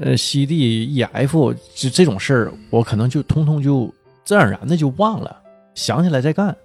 [0.00, 3.92] 呃 C D E F 这这种事儿，我可能就通通就
[4.24, 5.36] 自然而然的就忘了，
[5.74, 6.56] 想起来再干。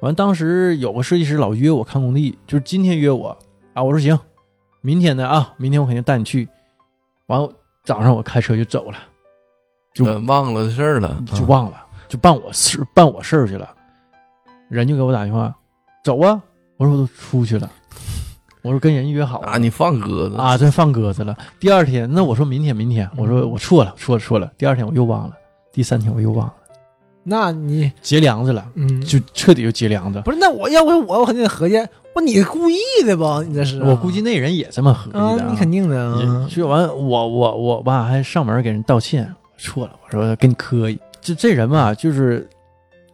[0.00, 3.36] 完，当时有个设计师老约我看工地，就是今天约我
[3.72, 4.18] 啊，我说行，
[4.80, 6.48] 明天的啊，明天我肯定带你去。
[7.26, 7.48] 完，
[7.84, 8.98] 早上我开车就走了，
[9.94, 13.74] 就呃忘了事儿了，就忘了，就办我事办我事儿去了。
[14.68, 15.54] 人就给我打电话，
[16.02, 16.42] 走啊！
[16.76, 17.70] 我说我都出去了，
[18.62, 21.36] 我说跟人约好了啊，你放鸽子啊，这放鸽子了。
[21.58, 24.50] 第二天，那我说明天，明天，我说我错了，错了，错了。
[24.58, 25.34] 第二天我又忘了，
[25.72, 26.54] 第三天我又忘了，
[27.22, 30.20] 那你结梁子了，嗯，就彻底就结梁子。
[30.24, 31.76] 不是那我要不是我，我肯定得合计，
[32.12, 33.42] 不你故意的吧？
[33.46, 33.80] 你这是？
[33.82, 36.46] 我估计那人也这么合计啊，的、你肯定的也啊。
[36.50, 40.98] 去完，我我我吧还上门给人道歉，错了，我说跟你磕一。
[41.20, 42.48] 就这人吧，就是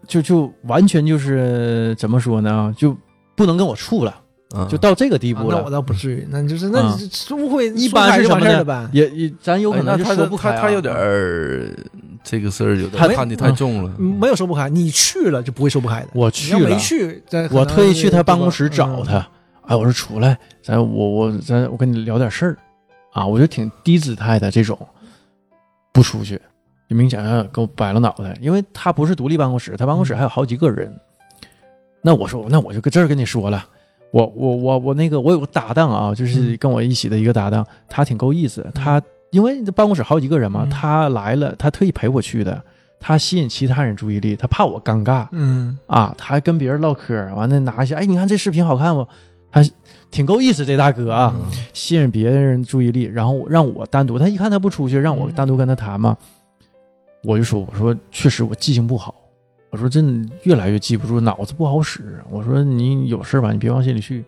[0.07, 2.97] 就就完全就是怎么说呢，就
[3.35, 4.15] 不能跟我处了，
[4.53, 5.57] 啊就到这个地步了。
[5.57, 6.81] 啊那我倒不至于，那就是那
[7.37, 8.91] 误会，一般是说什么呢？
[8.93, 10.57] 也也咱有可能就说不开、啊。
[10.57, 11.69] 他他有点儿
[12.23, 16.09] 这个事儿有点他看得太重了，嗯没有说不开，你去了就不会说不开的。
[16.13, 16.69] 我去了。
[16.69, 19.27] 没，去，我特意去他办公室找他，
[19.63, 22.57] 哎，我说出来，咱我我咱我跟你聊点事儿。
[23.13, 24.79] 啊，我就挺低姿态的这种，
[25.91, 26.39] 不出去，
[26.87, 30.95] 就明显让给我摆了脑袋，因为他不是独立办公室，他办公室还有好几个人。
[32.03, 33.67] 那我说，那我就跟这儿跟你说了，
[34.11, 40.71] 我我我我那个我有个搭档啊，就是跟我一起的一个搭档，他挺够意思，他因为这办公室好几个人嘛，嗯。
[40.71, 42.63] 他来了，他特意陪我去的，
[42.99, 45.77] 他吸引其他人注意力，他怕我尴尬，嗯。
[45.87, 49.07] 啊，他还跟别人唠嗑，完了拿一下，哎，你看这视频好看不？
[49.51, 49.63] 他
[50.11, 56.17] 挺够意思，这大哥啊，嗯吸引别人注意力，然后让我单独，他一看他不出去，让我单独跟他谈嘛，
[57.25, 59.15] 我就说，我说确实我记性不好，
[59.71, 64.25] 我说真的越来越记不住，脑子不好使，我说你有事吧，你别往心里去。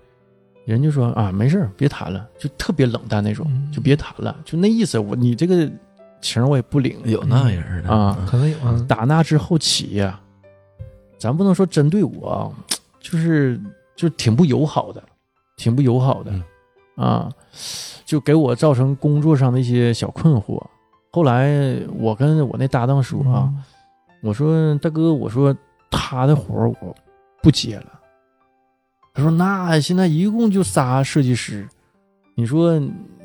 [0.65, 4.99] 人就说啊，没事儿，别谈了，就特别冷淡那种，嗯就别谈了，就那意思。
[4.99, 5.71] 我你这个
[6.21, 8.85] 情我也不领有那人的啊可能有啊。
[8.87, 10.21] 打那之后起呀，
[11.17, 12.53] 咱不能说针对我啊，
[13.01, 13.59] 就是
[13.97, 15.03] 就挺不友好的，
[15.57, 16.43] 挺不友好的、嗯
[17.07, 17.33] 啊，
[18.05, 20.63] 就给我造成工作上的一些小困惑。
[21.11, 23.51] 后来我跟我那搭档说啊，
[24.23, 25.57] 我说大哥，我说
[25.91, 26.95] 他的活儿我
[27.43, 28.01] 不接了。
[29.15, 31.67] 他说那现在一共就仨设计师，
[32.35, 32.79] 你说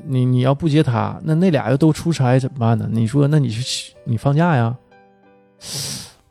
[0.05, 2.87] 你你要不接他，那那俩要都出差怎么办呢？
[2.91, 4.75] 你说那你去你放假呀？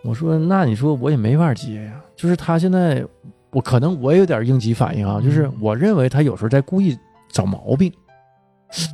[0.02, 3.06] 我说那你说我也没法接呀，就是他现在
[3.50, 6.98] 我可能我也有点应急反应啊，就是我认为他有时候在故意
[7.30, 7.92] 找毛病，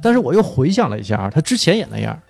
[0.02, 2.20] 但是我又回想了一下，他之前也那样，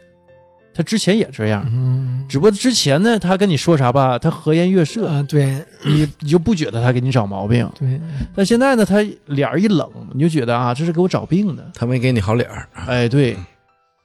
[0.78, 7.68] 他之前也这样，嗯，只不过之前呢，他跟你说啥吧，他和颜悦色，啊，对你你就不觉得他给你找毛病。
[7.76, 8.00] 对，
[8.32, 11.68] 但现在呢，他脸儿一冷，你就觉得啊，这是给我找病的。
[11.74, 13.36] 他没给你好脸儿，哎，对，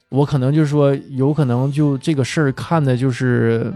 [0.09, 3.71] 我可能就是说，有可能就这个事儿看的就是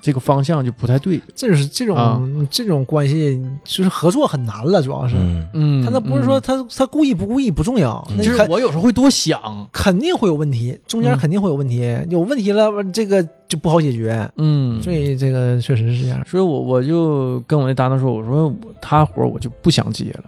[0.00, 1.20] 这个方向就不太对。
[1.34, 2.20] 这是这种、啊
[2.50, 5.16] 这种关系，就是合作很难了，主要是。
[5.16, 14.30] 嗯，嗯他那不是说他他故意不故意不重要，那就是我有时候会多想，肯定会有问题，中间嗯肯定会有问题，有问题了，这个就不好解决。
[14.36, 16.24] 嗯，所以这个确实是这样。
[16.26, 20.24] 所以我我就跟我那搭档说，我说他活我就不想接了。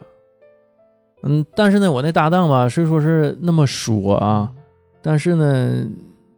[1.23, 4.51] 嗯，但是呢，我那搭档吧，虽说是那么说啊，
[5.03, 5.85] 但是呢，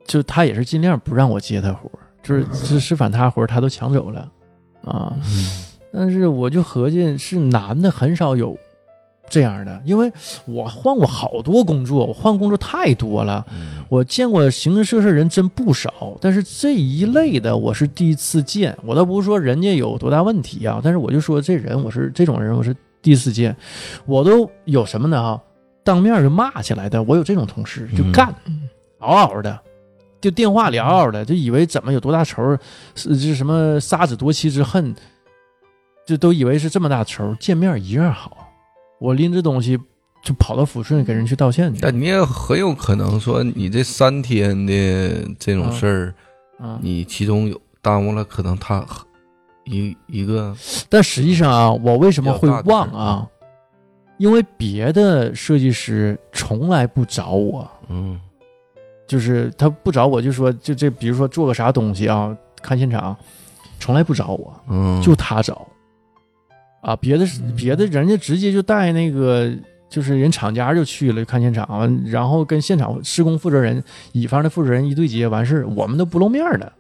[0.04, 4.28] 就他也是尽量不让我接他活儿，就是是是反他活儿他都抢走了
[4.84, 5.12] 啊。
[5.92, 8.56] 但是我就合计是男的很少有
[9.28, 10.10] 这样的，因为
[10.46, 18.76] 我换过好多工作，我换工作太多了，嗯我见过形形色色人真不少，但是这一类的我是第一次见。
[18.84, 23.54] 我倒不是说人家有多大问题啊，但是我就说这人我是这种人我是第一次见，
[24.06, 25.40] 我都有什么呢啊？
[25.84, 28.34] 当面就骂起来的，我有这种同事就干，
[29.00, 29.58] 嗷嗷的，
[30.22, 32.56] 就电话里嗷嗷的，就以为怎么有多大仇，
[32.94, 34.94] 是是什么杀子夺妻之恨，
[36.06, 38.48] 就都以为是这么大仇，见面一样好。
[39.00, 39.76] 我拎着东西
[40.22, 46.14] 就跑到抚顺给人去道歉去，但你也很有可能说，你这三天的这种事儿，
[46.60, 48.86] 嗯，你其中有耽误了，可能他
[49.64, 50.56] 一一个
[50.88, 53.26] 但实际上啊，我为什么会忘啊？
[54.18, 58.20] 因为别的设计师从来不找我，嗯
[59.12, 63.14] 就是他不找我，就说就这，比如说做个啥东西啊，看现场，
[63.78, 65.68] 从来不找我，嗯，就他找。
[66.80, 69.52] 啊，别的别的人家直接就带那个，
[69.90, 76.72] 就是人厂家就去了看现场，然后跟现场施工负责人、乙方的负责人一对接完事儿，我们都不露面的，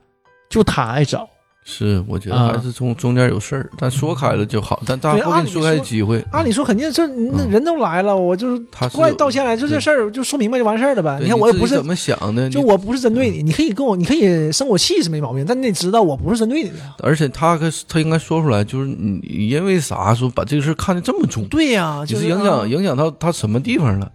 [0.48, 1.28] 就他爱找。
[1.64, 7.50] 是，我觉得啊还是中中间有事儿，但说开了就好，但大家不给你说开的机会，按理说肯定这那嗯。
[7.50, 11.18] 人都来了，我就是他是过来道歉来，就这事儿就说明白就完事儿了呗。
[11.22, 16.76] 你看我也不是怎，么想的，就我不是针对你，你可以跟我，你可以生我气是没毛病，但你得知道我不是针对你的。
[16.98, 22.66] 而且他可他应该说出来，就是你你因为啥说把这个事儿看得这么重，对呀、你就是影响啊。
[22.66, 24.10] 影响到他什么地方了？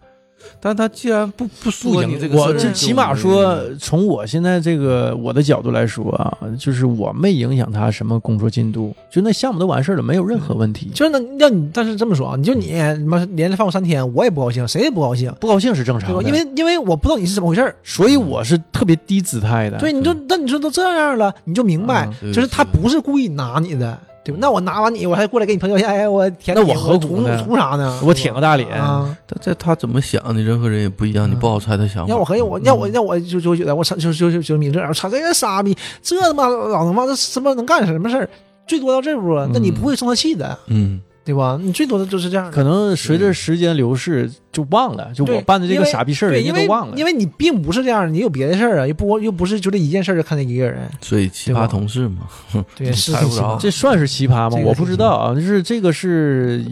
[0.60, 10.90] 但他既然不不不说你这个事儿，我这起码说，从我现在这个我的角度来说啊，就是我没影响他什么工作进度，就那项目都完事儿了，没有任何问题。
[10.94, 12.74] 就是那要你，但是这么说啊，你就你
[13.06, 17.76] 妈连着放我三天，我也不高兴，谁也不高兴，不高兴是正常的，因为因为我不知道你是怎么回事儿。
[17.84, 19.78] 所以我是特别低姿态的。
[19.78, 23.98] 对，你就那你说都这样了，你就明白，嗯就是他不是故意拿你的，
[24.28, 24.38] 对吧？
[24.42, 28.00] 那我拿完你，我还过来给你朋友圈，哎，我舔，那我何苦图呢图啥呢？
[28.04, 29.16] 我舔个大脸，啊！
[29.26, 32.10] 但这他怎么想的，人和人也不一样，你不好猜他想法。
[32.10, 38.30] 要我合计，我要我要我就就觉得我操，就就就就你这样，我操这个傻逼，这他妈老他妈这什么能干什么事儿？
[38.68, 41.60] 最多到这步了，那你不会生他气的，嗯，对吧？
[41.62, 42.52] 你最多的就是这样的。
[42.52, 46.98] 可能随着时间流逝就忘了，就我办的这个傻逼事儿，人家都忘了。
[46.98, 52.22] 因为你并不是这样，你有别的事儿啊，又不又不是就这一件事儿就看见一个人，所以奇葩同事嘛，
[52.78, 54.52] 对， 是猜不这算是奇葩吗？
[54.52, 56.64] 这个我不知道啊，就是这个是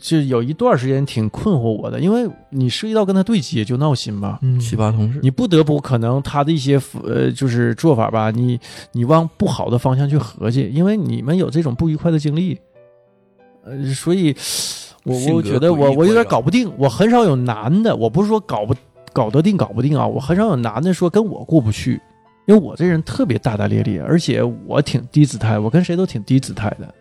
[0.00, 8.58] 就有一段时间挺困惑我的，因为你涉及到跟他对接就闹心吧，嗯，奇葩同事，你不得不可能他的一些呃就是做法吧，你
[8.92, 12.58] 你往不好的方向去合计，因为你们有这种不愉快的经历，
[13.64, 14.34] 呃，所以
[15.04, 18.74] 我我觉得我我有点搞不定，我很少有男的，我不是说搞不
[19.12, 22.00] 搞得定搞不定啊，我很少有男的说跟我过不去，
[22.46, 26.92] 因为我这人特别大大咧咧，而且我挺低姿态，我跟谁都挺低姿态的，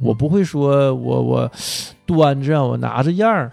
[0.00, 1.52] 我不会说我我
[2.06, 3.52] 端着我拿着样儿，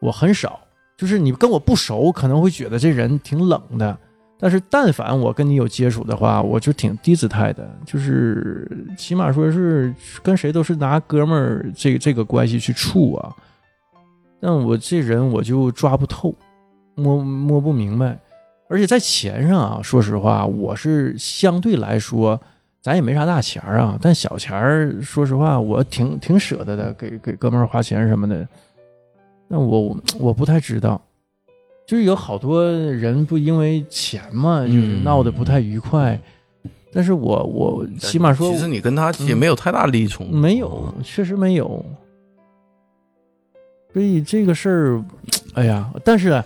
[0.00, 0.60] 我很少。
[0.96, 3.94] 就是你跟我不熟，可能会觉得这人挺冷的，
[4.38, 13.34] 但是但凡我跟你有接触的话，我就挺低姿态的，就是起码说是跟谁都是拿哥们儿这这个关系去处啊。
[14.38, 16.34] 但我这人我就抓不透，
[16.94, 18.18] 摸摸不明白，
[18.68, 22.38] 而且在钱上啊，说实话，我是相对来说，
[22.82, 28.46] 咱也没啥大钱儿啊，但小钱儿，说实话，我挺挺舍得的，给给哥们儿花钱什么的。
[29.48, 31.00] 那我我不太知道，
[31.86, 36.20] 就是有好多人不因为钱嘛，就是嗯闹得不太愉快。
[36.92, 41.84] 但是我我起码说其实你跟他也没有太大利益冲突，没有，确实没有。
[43.92, 45.04] 所以这个事儿，
[45.54, 46.42] 哎呀，但是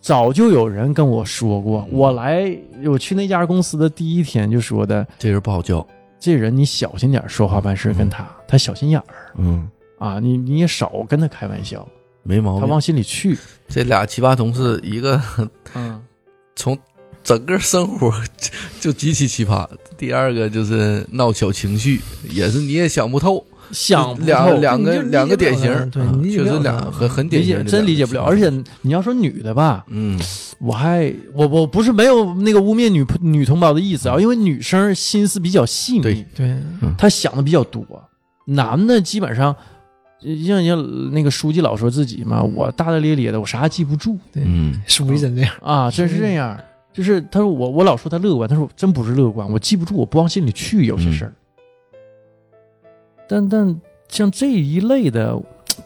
[0.00, 5.86] 早就有人跟我说过，我来我去那家公司的第一天就说的，这人不好叫，
[6.18, 9.32] 这人你小心点说话办事，跟他他小心眼儿。
[9.36, 9.68] 嗯，
[9.98, 11.86] 啊，你你也少跟他开玩笑，
[12.24, 12.60] 没毛病。
[12.62, 13.38] 他往心里去。
[13.68, 15.20] 这俩奇葩同事，一个
[15.74, 16.02] 嗯，
[16.56, 16.76] 从
[17.22, 23.44] 整个生活就就极其奇葩，第二个就是闹小情绪，也是你也想不透。
[23.70, 28.22] 想不两两个两个典型，对确实两很很典型真理解不了。
[28.22, 28.52] 而且
[28.82, 30.20] 你要说女的吧，嗯。
[30.60, 36.14] 我还我我不是没有那个污蔑女女同胞的意思啊，因为女生心思比较细对。
[36.14, 36.56] 腻，对，
[36.98, 37.84] 她想的比较多。
[38.46, 39.56] 男的基本上，呃
[40.46, 45.52] 像像那个书记老说自己嘛，我大大咧咧的，我啥也记不住嗯书记真这样。
[45.60, 46.58] 啊，真是这样。
[46.92, 51.32] 就是他说我我老说他乐观，他说真不是乐观，我记不住，我不往心里去有些事儿。
[53.28, 55.36] 但但像这一类的，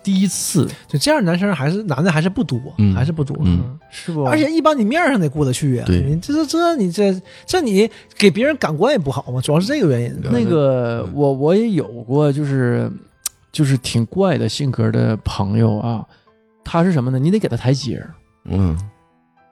[0.03, 3.37] 第一次就这样，男生还是男的还是不多，嗯还是不多。
[3.41, 4.23] 嗯是不？
[4.25, 7.89] 而且一般你面上得过得去啊，对你这这这你这这你
[8.19, 10.15] 给别人感官也不好嘛，主要是这个原因。
[10.31, 12.93] 那个我我也有过，就是
[13.59, 16.07] 就是挺怪的性格的朋友啊，
[16.65, 17.19] 他是什么呢？
[17.19, 18.15] 你得给他台阶儿，
[18.45, 18.79] 嗯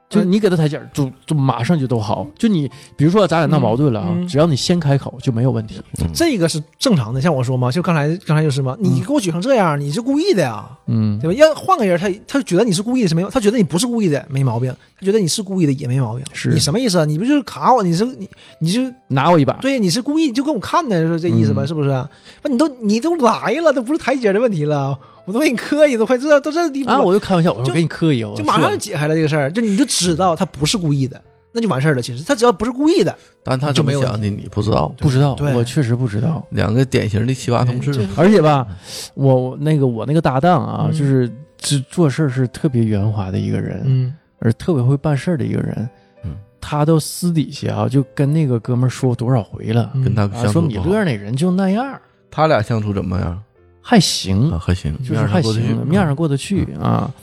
[0.08, 2.26] 就是你给他台阶儿，就就马上就都好。
[2.38, 5.80] 就你比如说咱俩闹矛盾了啊，嗯嗯只要你先开口就没有问题。
[6.14, 11.34] 这个是正常的，像我说嘛，就刚才刚才就是嘛，你给我举成这样，你是故意的呀，嗯对吧？
[11.36, 16.24] 要换个人，他他觉得你是故意的是没有，他觉得你不是故意的没毛病，他觉得你是故意的也没毛病。
[16.32, 17.04] 是你什么意思啊？
[17.04, 17.82] 你不就是卡我？
[17.82, 18.28] 你是你
[18.60, 21.64] 你就拿我一把，对，你是故意就跟我看的，是这意思吧？
[21.64, 22.08] 嗯是不是？
[22.42, 24.96] 不，你都你都来了，都不是台阶的问题了，
[25.26, 31.20] 我都给你磕一，都快这都这地步啊，了，我就开玩笑，我说就给你磕一个，我就马上就解开了这个事儿，就你就知道他不是故意的，
[31.52, 32.00] 那就完事儿了。
[32.00, 36.42] 其实他只要不是故意的，但他就没有怎么想的你不知道，不知道，我确实不知道。
[36.50, 38.66] 两个典型的奇葩同事，而且吧，
[39.14, 41.30] 我我那个我那个搭档啊，嗯就是
[41.62, 45.88] 是做事是特别圆滑的一个人，嗯而特别会办事儿的一个人。
[46.24, 51.98] 嗯，他都私底下啊，就跟那个哥们儿说多少回了，嗯跟他啊，说米相处不好勒那人就那样，
[52.30, 53.42] 他俩相处怎么样？
[53.88, 57.14] 还行，啊，还行，就是面上还行，面上过得去嗯啊。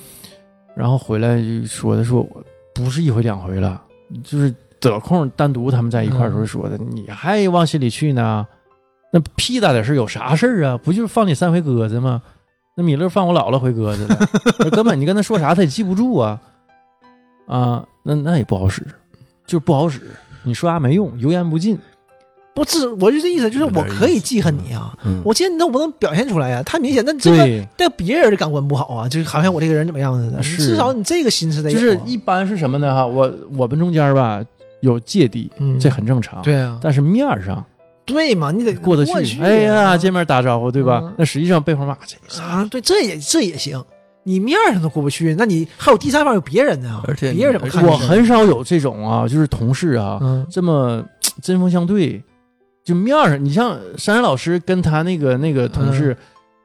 [0.73, 2.41] 然后回来就说的说，我
[2.73, 3.81] 不是一回两回了，
[4.23, 8.48] 就是得空单独他们在一块儿时候说的，你还往心里去呢？
[9.11, 10.77] 那屁大点事儿有啥事儿啊？
[10.81, 12.22] 不就是放你三回鸽子吗？
[12.76, 14.07] 那米勒放我姥姥回鸽子
[14.72, 16.40] 根本你跟他说啥他也记不住啊
[17.45, 18.81] 啊，那那也不好使，
[19.45, 20.02] 就是不好使。
[20.44, 21.77] 你说啥没用，油盐不进。
[22.53, 27.03] 不是，我就这意思，就是我可以记恨你啊，嗯，我记恨你，那我不能表现出来呀，太明显。
[27.05, 27.38] 那这个
[27.75, 30.43] 对，别人的感官不好啊，就是好像我这个人怎么样似的。
[30.43, 32.93] 是至少你这个心思得有啊就是一般是什么呢？
[32.93, 34.41] 哈，我我们中间吧
[34.81, 36.41] 有芥蒂，嗯这很正常。
[36.43, 37.65] 对啊，但是面儿上
[38.05, 39.25] 对嘛，你得过得去。
[39.25, 40.99] 去，哎呀，见面打招呼，对吧？
[41.03, 43.84] 嗯那实际上背后骂这啊，对，这也这也行。
[44.25, 47.97] 你面上都过不去，那你还有第三方有别人呢，而且别人怎么看我？
[47.97, 51.03] 很少有这种啊，就是同事啊，嗯这么
[51.41, 52.23] 针锋相对，
[52.84, 56.15] 就面儿上，你像珊珊老师跟他那个那个同事，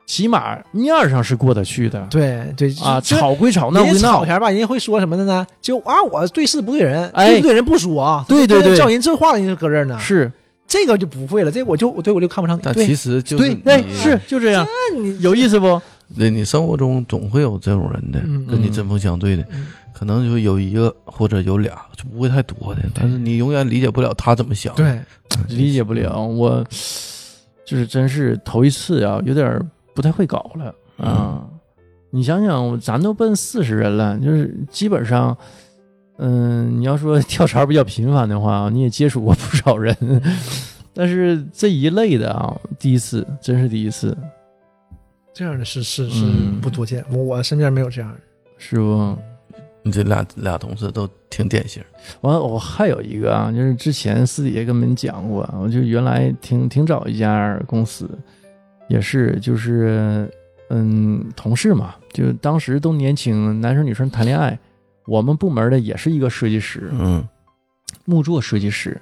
[0.06, 2.06] 起码面儿上是过得去的。
[2.10, 5.46] 对对啊，吵归吵，闹归闹人家吵，前吧，人家会说什么的呢？
[5.60, 9.98] 就啊，我对事不对人，哎对不对人不说啊，对对对叫人这话人家搁这儿呢。
[10.00, 10.30] 是
[10.66, 12.58] 这个就不会了，这个我就我对我就看不上。
[12.62, 15.80] 但对其实就是对，你哎，是就这样，那你有意思不？
[16.16, 19.66] 对你生活中总会有这种人的，嗯跟你针锋相对的，嗯
[19.98, 22.82] 可能就有一个或者有俩，就不会太多的。
[22.94, 25.00] 但是你永远理解不了他怎么想。，对，
[25.48, 26.64] 理解不了，我
[27.66, 29.60] 就是真是头一次啊，有点
[29.94, 30.72] 不太会搞了
[31.04, 31.44] 啊。
[32.10, 35.36] 你想想，咱都奔四十人了，就是基本上，
[36.18, 39.94] 嗯，你要说 跳槽比较频繁的话，你也接触过不少人，
[40.94, 44.16] 但是这一类的啊，第一次，真是第一次，
[45.34, 48.18] 这样的是是是嗯不多见，我我身边没有这样的。
[48.56, 49.16] 是不？
[49.88, 51.82] 你这俩俩同事都挺典型。
[52.20, 58.08] 完了，我还有一个啊，就是之前私底下跟你们讲过，我就原来挺挺早一家公司，
[58.88, 60.30] 也是就是
[60.70, 64.56] 嗯同事嘛，就当时都年轻，男生女生谈恋爱，
[65.06, 67.26] 我们部门的也是一个设计师，嗯
[68.04, 68.98] 木作设计师，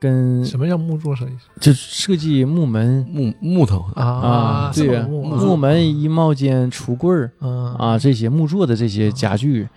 [0.00, 4.72] 跟什么叫木作设计师就设计木门木木头啊，啊？
[4.74, 9.68] 对呀，木木门、衣帽间、橱柜儿啊啊这些木做的这些家具。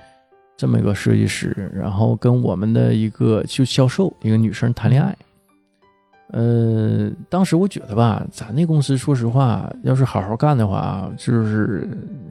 [0.61, 5.17] 这么一个设计师，然后跟我们的一个就销售一个女生谈恋爱，
[6.33, 11.89] 呃，当时我觉得吧，咱那公司说实话，要是好好干的话，就是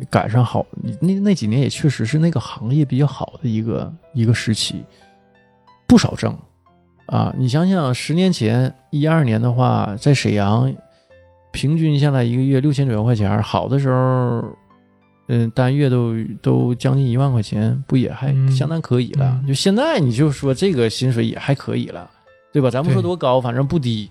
[0.09, 0.65] 赶上好
[1.01, 4.85] 那那几年也确实是那个行业比较好的一个一个时期，
[5.89, 6.33] 不少挣
[7.07, 7.35] 啊！
[7.37, 10.73] 你想想，十年前一二年的话，在沈阳
[11.51, 14.57] 平均下来一个月六千左右块钱，好的时候，
[15.33, 16.13] 嗯、单月都
[16.43, 19.39] 都将近一万块钱，不也还嗯相当可以了？
[19.43, 22.11] 嗯就现在你就说这个薪水也还可以了，
[22.53, 22.69] 对吧？
[22.69, 24.11] 咱不说多高，反正不低。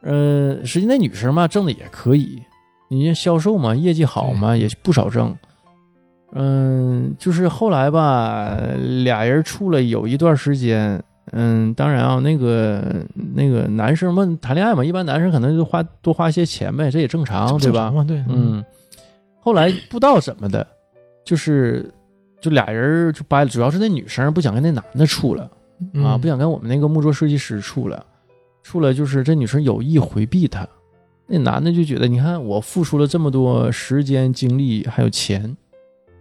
[0.00, 2.42] 嗯，实际那女生嘛，挣的也可以。
[2.88, 5.36] 你像销售嘛，业绩好嘛，也不少挣。
[6.32, 8.56] 嗯，就是后来吧，
[9.04, 11.02] 俩人处了有一段时间，
[11.32, 13.04] 嗯，当然啊，那个
[13.34, 17.92] 那个男生们谈恋爱嘛，一般男生可能就花多花些钱呗，这也正常，对吧？
[18.28, 18.64] 嗯，
[19.44, 20.66] 后来不知道怎么的，
[21.22, 21.92] 就是
[22.40, 25.50] 就俩人就掰了，主要是那女生不想跟那男的处了
[25.92, 26.02] 嗯。
[26.02, 28.04] 啊，不想跟我们那个木桌设计师处了，
[28.62, 30.66] 处了就是这女生有意回避他，
[31.26, 35.54] 那男的就觉得你看我付出了这么多时间精力还有钱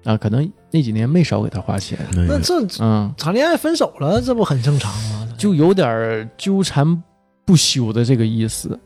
[0.04, 5.34] 啊，可能那几年没少给他花钱，那这嗯，谈恋爱分手了，这不很正常吗？
[5.38, 7.02] 就有点纠缠
[7.46, 8.78] 不休的这个意思。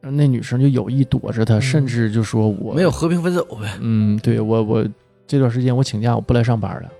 [0.00, 3.76] 那女生就有意躲着他，嗯甚至就说我没有和平分手呗。
[3.80, 4.86] 嗯，对我我
[5.26, 6.90] 这段时间我请假，我不来上班了。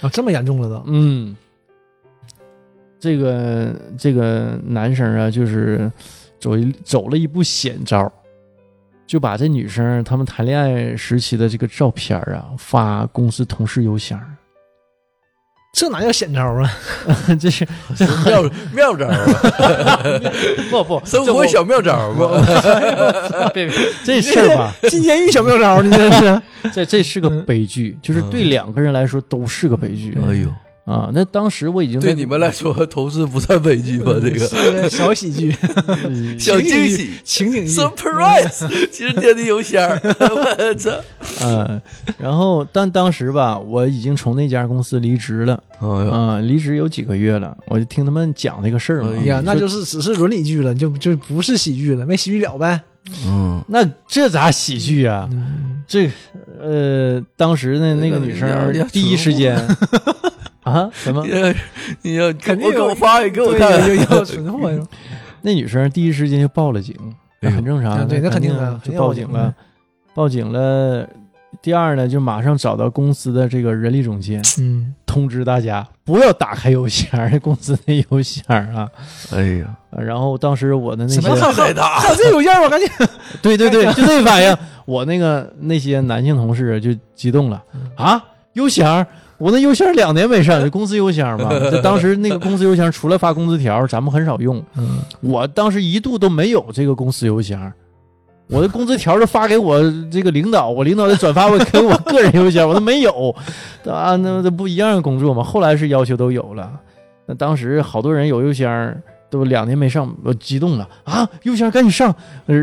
[0.00, 1.36] 啊，这么严重了都，嗯，
[2.98, 5.90] 这个这个男生啊，就是
[6.38, 8.10] 走一走了一步险招，
[9.06, 14.20] 就把这女生他们谈恋爱时期的这个照片啊发公司同事邮箱。
[15.76, 16.72] 这哪叫险招啊？
[17.38, 18.42] 这是这妙
[18.72, 20.00] 妙招啊，
[20.72, 22.26] 不不 生活小妙招不。
[23.52, 26.42] 别别这事儿吧，进监狱小妙招，你这是？
[26.72, 30.48] 这这是个悲剧，就是对两个人来说都是个悲剧哎呦，
[30.86, 31.10] 啊。
[31.12, 34.12] 那当时我已经对你们来说，投资不算悲剧吧？
[34.22, 35.54] 这个是个小喜剧，
[36.40, 40.90] 小惊喜情景剧，，surprise， 其实电的邮箱， 我操！
[41.44, 41.80] 嗯，
[42.18, 52.80] 然后但当时吧，我已经从那家公司离职了啊，离职有几个月了，我就听他们讲那个事儿嘛哎哎呀，那就是只是伦理剧了，就就不是喜剧了，没喜剧了呗。
[53.24, 55.28] 嗯，那这咋喜剧啊？
[55.32, 56.10] 嗯，这
[56.60, 58.48] 呃，当时的那个女生
[58.90, 59.56] 第一时间
[60.66, 61.24] 啊什么
[62.02, 62.14] 你？
[62.16, 63.70] 要肯定给我发一给我对看。
[65.42, 66.94] 那女生第一时间就报了警，
[67.40, 69.54] 很正常啊，对那肯定的就报警了
[70.12, 71.08] 报警了。
[71.62, 77.08] 第二呢，就马上找到公司的这个人力总监，嗯，通知大家不要打开邮箱，
[77.40, 78.44] 公司的邮箱
[78.74, 78.88] 啊。
[79.32, 82.68] 哎呀，呃然后当时我的那些什么还还打这邮件我？
[82.68, 82.88] 赶紧，
[83.40, 84.54] 对对对，就这反应。
[84.84, 87.62] 我那个那些男性同事就激动了
[87.96, 88.22] 啊，
[88.52, 89.06] 邮箱，
[89.38, 91.50] 我那邮箱两年没上，就 公司邮箱嘛。
[91.70, 94.62] 就当时那个公司邮箱除了发工资条，咱们很少用。
[94.76, 97.72] 嗯，我当时一度都没有这个公司邮箱，
[98.48, 99.80] 我的工资条都发给我
[100.10, 103.34] 这个领导，我领导再转发我给我个人邮箱，我都没有。
[103.84, 105.42] 啊，那这不一样的工作嘛。
[105.42, 106.72] 后来是要求都有了，
[107.26, 108.94] 那当时好多人有邮箱。
[109.28, 111.28] 都两年没上，我激动了啊！
[111.42, 112.14] 邮箱赶紧上，
[112.46, 112.54] 呃，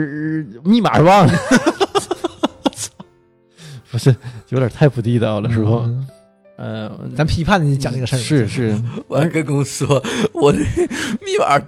[0.63, 1.33] 密码忘了，
[3.91, 4.15] 不是
[4.47, 5.75] 有点太不地道了，是不？
[5.79, 6.07] 嗯
[6.55, 10.03] 呃，咱批判你讲这个事儿，是是，我还跟公司说，
[10.33, 11.59] 我的密码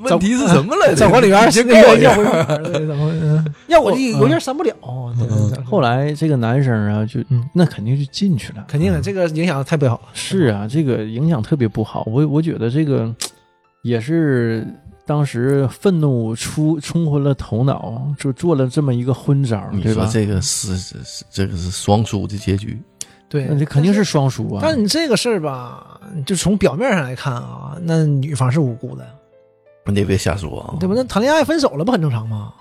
[0.00, 0.96] 问题是什么来着？
[0.96, 4.74] 找管理员你先给我一下要回码儿，对怎么嗯要我这邮件删不了。
[5.64, 8.64] 后来这个男生啊，就嗯那肯定就进去了。
[8.68, 10.08] 肯定的，这个影响太不好了。
[10.12, 12.04] 是啊，这个影响特别不好。
[12.06, 13.12] 我我觉得这个
[13.82, 14.66] 也是
[15.06, 20.04] 当时愤怒出冲昏了头脑，就做了这么一个昏招，你对吧？
[20.04, 22.78] 说这个是是是这个是双输的结局，
[23.28, 24.60] 对那，肯定是双输啊。
[24.62, 29.06] 但你这个事儿吧，就从表面上来看啊，那女方是无辜的，
[29.86, 30.94] 你别瞎说啊，对吧？
[30.96, 32.52] 那谈恋爱分手了不很正常吗？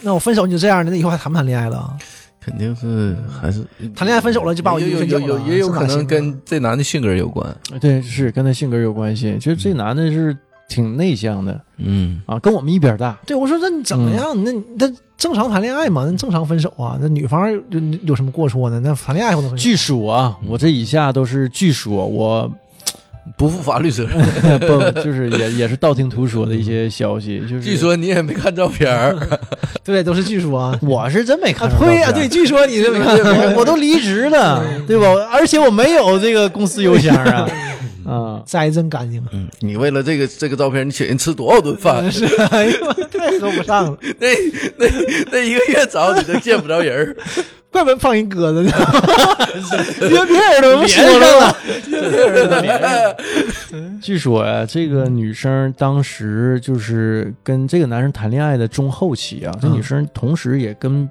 [0.00, 1.96] 那我分手你就这样的，那以后还谈不谈恋爱了？
[2.40, 3.62] 肯定是还是
[3.94, 9.36] 谈恋爱分手了就把我有有一分手了有有也有可能跟这男的性格有关，对，是跟他性格有关系。
[9.38, 10.34] 其实这男的是
[10.68, 13.18] 挺内向的嗯，啊，跟我们一边大。
[13.26, 14.44] 对，我说那你怎么样？
[14.44, 14.86] 那那
[15.16, 16.98] 正常谈恋爱嘛，那正常分手啊。
[17.00, 17.60] 那女方有
[18.04, 18.78] 有什么过错呢？
[18.84, 19.62] 那谈恋爱不能分手？
[19.62, 22.50] 据说啊，我这以下都是据说，我
[23.36, 24.18] 不负法律责任。
[24.60, 29.16] 不就是也也是道听途说的一些消息，就是据说你也没看照片儿，
[29.82, 30.78] 对，都是据说啊。
[30.82, 35.06] 我是真没看对呀，对，据说你是没看我我都离职了，对吧？
[35.32, 37.48] 而且我没有这个公司邮箱啊，
[38.04, 39.28] 啊，摘真干净啊。
[39.32, 42.10] 嗯，你为了这个这个照片，你请人吃多少顿饭？
[42.12, 44.28] 是，哎呦，太说不上了， 那
[44.78, 44.86] 那
[45.32, 47.16] 那一个月找你都见不着人儿，
[47.70, 48.72] 怪不得放一鸽子呢。
[50.00, 51.56] 别别人都连说上了，
[54.00, 61.08] 据说呀、这个女生当时就是跟这个男生谈恋爱的中后期啊，这嗯女生同时也跟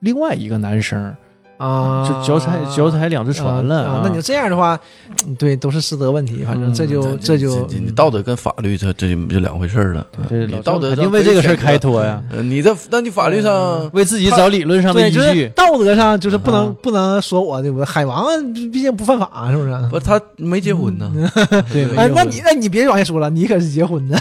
[0.00, 1.14] 另外一个男生
[1.56, 4.00] 啊，就脚踩脚踩两只船了啊。
[4.04, 4.78] 那你这样的话，
[5.26, 10.06] 嗯对，都是师德问题，反正嗯这就这就你道德跟法律这这就就两回事了。
[10.28, 15.48] 这老你道德肯定为这个事儿开脱呀，呃你这那你法律上为自己找理论上的对，依就是据。
[15.54, 17.84] 道德上就是不能啊不能说我对不对？
[17.84, 19.88] 海王毕竟不犯法，是不是？
[19.90, 21.12] 不他没结婚呢，
[21.72, 24.18] 对，哎，那你那你别往下说了，你可是结婚的，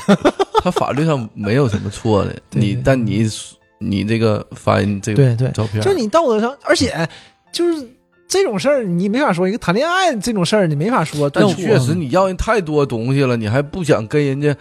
[0.63, 2.35] 他法律上没有什么错的。
[2.51, 3.27] 你但你
[3.89, 7.07] 你这个发这个对对，照片，就你道德上，而且
[7.51, 7.87] 就是
[8.27, 11.29] 这种事儿你没法说，一个谈恋爱这种事儿你没法说。
[11.29, 14.55] 但对确实你要人太多东西了，你还不想跟人家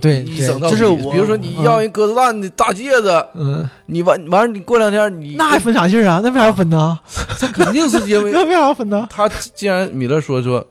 [0.00, 6.20] 对一整到对，就是比如说你要人鸽子蛋的大戒指，嗯，你完完了你过两天你那还分啥劲儿啊？
[6.22, 6.98] 那为啥要分呢？
[7.38, 9.08] 这肯定是因为 那为啥要分呢？
[9.10, 10.64] 他既然米勒说说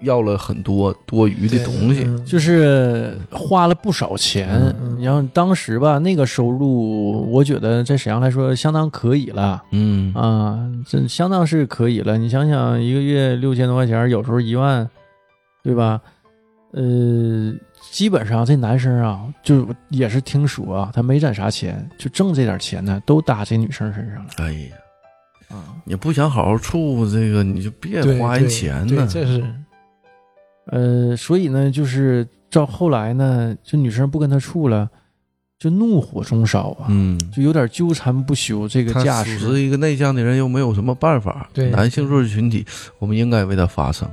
[0.00, 4.74] 要了很多多余的东西，嗯就是花了不少钱。
[5.00, 12.18] 然后当时吧，那个收入，我觉得在沈阳来说相当可以了嗯啊，这相当是可以了。
[12.18, 14.88] 你想想，一个月六千多块钱，有时候一万，
[15.62, 16.00] 对吧？
[16.72, 17.52] 呃，
[17.90, 25.74] 基本上这男生啊，就也是听说啊，他没攒啥钱，就挣这点钱呢，都搭这女生身上了哎呀，啊。
[25.84, 28.94] 你不想好好处这个，你就别花人钱呢。
[28.94, 29.42] 对这是
[30.70, 34.88] 呃，所以呢，就是到后来呢，这女生不跟他处了，
[35.58, 39.38] 就怒火中烧啊，嗯，就有点纠缠不休这个他架势。
[39.38, 41.50] 属实一个内向的人，又没有什么办法。
[41.52, 42.64] 对男性弱势群体，
[42.98, 44.08] 我们应该为他发声。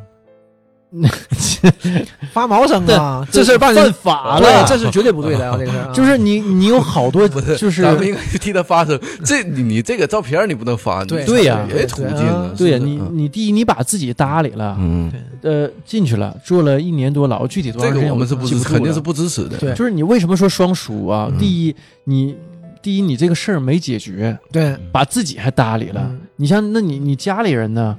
[2.31, 3.27] 发毛声啊！
[3.31, 5.57] 这事儿办犯法了，这是绝对不对的啊！
[5.59, 7.27] 这个事就是你你有好多，
[7.57, 8.99] 就是咱们应该替他发声。
[9.25, 12.49] 这你你这个照片你不能发，对对呀别途径啊。
[12.57, 15.11] 对呀，你你第一你把自己搭理了，嗯，
[15.41, 19.57] 呃，进去了，坐了一年多牢，具体多长时间这个我们是不肯定是不支持的。
[19.57, 21.27] 对就是你为什么说双输啊？
[21.31, 22.35] 嗯第一，你
[22.81, 26.01] 第一你这个事儿没解决，对，把自己还搭理了。
[26.05, 27.97] 嗯你像那你你家里人呢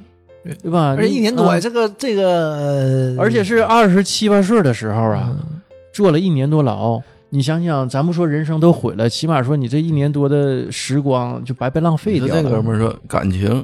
[0.62, 0.94] 对，吧？
[0.96, 5.60] 而且一年多，啊这个这个，呃而且是二十七八岁的时候啊，嗯
[5.92, 7.00] 坐了一年多牢。
[7.30, 12.42] 你想想，咱不说人生都毁了，起码说你这一年多的时光就白白浪费掉了。
[12.42, 13.62] 这哥们儿说感情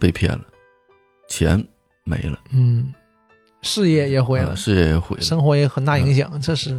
[0.00, 0.40] 被骗了，
[1.28, 1.62] 钱
[2.04, 2.90] 没了，嗯，
[3.60, 6.74] 事业也毁了啊，事业也毁了，生活也很大影响，这是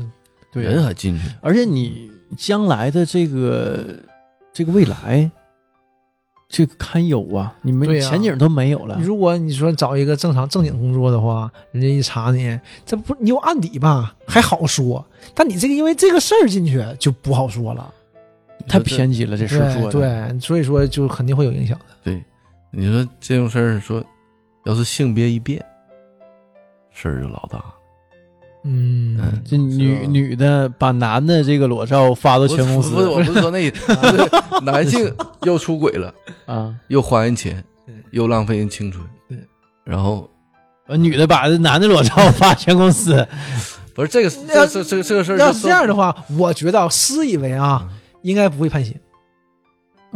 [0.52, 1.28] 对人还进去。
[1.40, 3.84] 而且你将来的这个
[4.52, 5.30] 这个未来，
[6.54, 7.52] 这个堪忧啊！
[7.64, 8.96] 你们前景都没有了。
[9.02, 15.04] 如果你说找一个正常正经工作的话，人家一查你，这不你有案底吧，还好说。
[15.34, 17.92] 但你这个因为这个事儿进去就不好说了，
[18.68, 20.30] 太偏激了，这事儿对做的。
[20.30, 21.86] 对，所以说就肯定会有影响的。
[22.04, 22.24] 对，
[22.70, 24.04] 你说这种事儿，说
[24.66, 25.60] 要是性别一变，
[26.92, 27.66] 事儿就老大。
[28.66, 33.72] 嗯嗯，这女女的把男的这个裸照发到全公司不是，我不是说那
[34.64, 35.14] 男性
[35.44, 36.14] 又出轨了，
[36.46, 39.38] 啊，又花人钱对，又浪费人青春对，
[39.84, 40.30] 然后
[40.88, 43.28] 呃女的把男的裸照 发全公司，
[43.94, 47.88] 不是这个要这这这这个事儿，要是这样的话，我觉得私以为啊，
[48.22, 48.96] 应该不会判刑。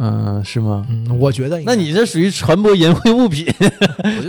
[0.00, 0.86] 嗯，是吗？
[0.88, 1.60] 嗯，我觉得。
[1.66, 3.44] 那你这属于传播淫秽物品，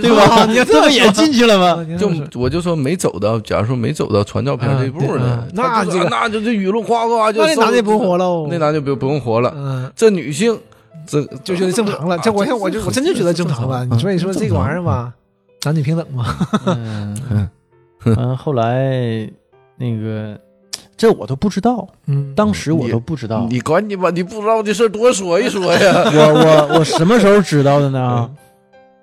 [0.02, 0.46] 对吧？
[0.48, 1.86] 你这这不也进去了啊吗？
[1.98, 2.10] 就
[2.40, 9.54] 我就说没走到，假如说没走到传照片这一步呢那这个那就这舆论哗哗就那那男的也不用活喽，那男的不不用活了。
[9.56, 10.60] 嗯，这女性
[11.06, 12.18] 这就觉得正常了。
[12.18, 13.86] 这我看我就我真就觉得正常了。
[13.86, 15.14] 你所以说这个玩意儿吧，
[15.64, 16.36] 男女平等嘛。
[16.66, 17.50] 嗯嗯
[18.06, 19.30] 嗯，后来
[19.78, 20.40] 那个
[21.00, 23.48] 这我都不知道，嗯，当时我都不知道。
[23.50, 26.04] 你管你吧，你不知道的事儿多说一说呀。
[26.14, 28.36] 我我我什么时候知道的呢嗯？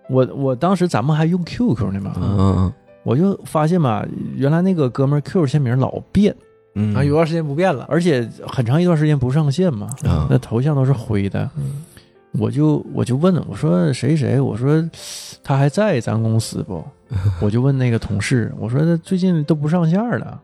[0.09, 4.05] 我我当时咱们还用 QQ 呢嘛，嗯我就发现吧，
[4.35, 6.35] 原来那个哥们儿 QQ 签名老变，
[6.75, 7.87] 嗯啊，有段时间不变了。
[7.89, 11.49] 而且很长一段时间不上线嘛，啊那头像都是灰的。
[11.57, 11.83] 嗯
[12.39, 14.85] 我就我就问我说谁谁，我说
[15.43, 16.85] 他还在咱公司不？
[17.41, 20.39] 我就问那个同事，我说他最近都不上线了。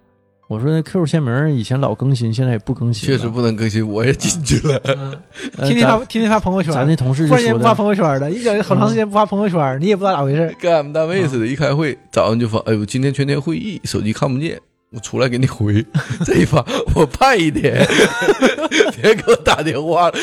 [0.49, 3.17] 我说 QQ 签名以前老更新，现在也不更新了。
[3.17, 4.79] 确实不能更新，我也进去了。
[5.65, 10.55] 天天发咱天天发朋友圈，咱那同事突然间不发，朋友圈了，一整好长时间不发朋友圈，你也不知道咋回事。
[10.61, 14.61] 跟俺们单位似的，一开会早上就发，哎呦，今天全天会议，手机看不见，
[14.93, 15.85] 我出来给你回。
[16.25, 16.65] 这一发
[16.95, 17.85] 我盼一天，
[19.01, 20.15] 别给我打电话了，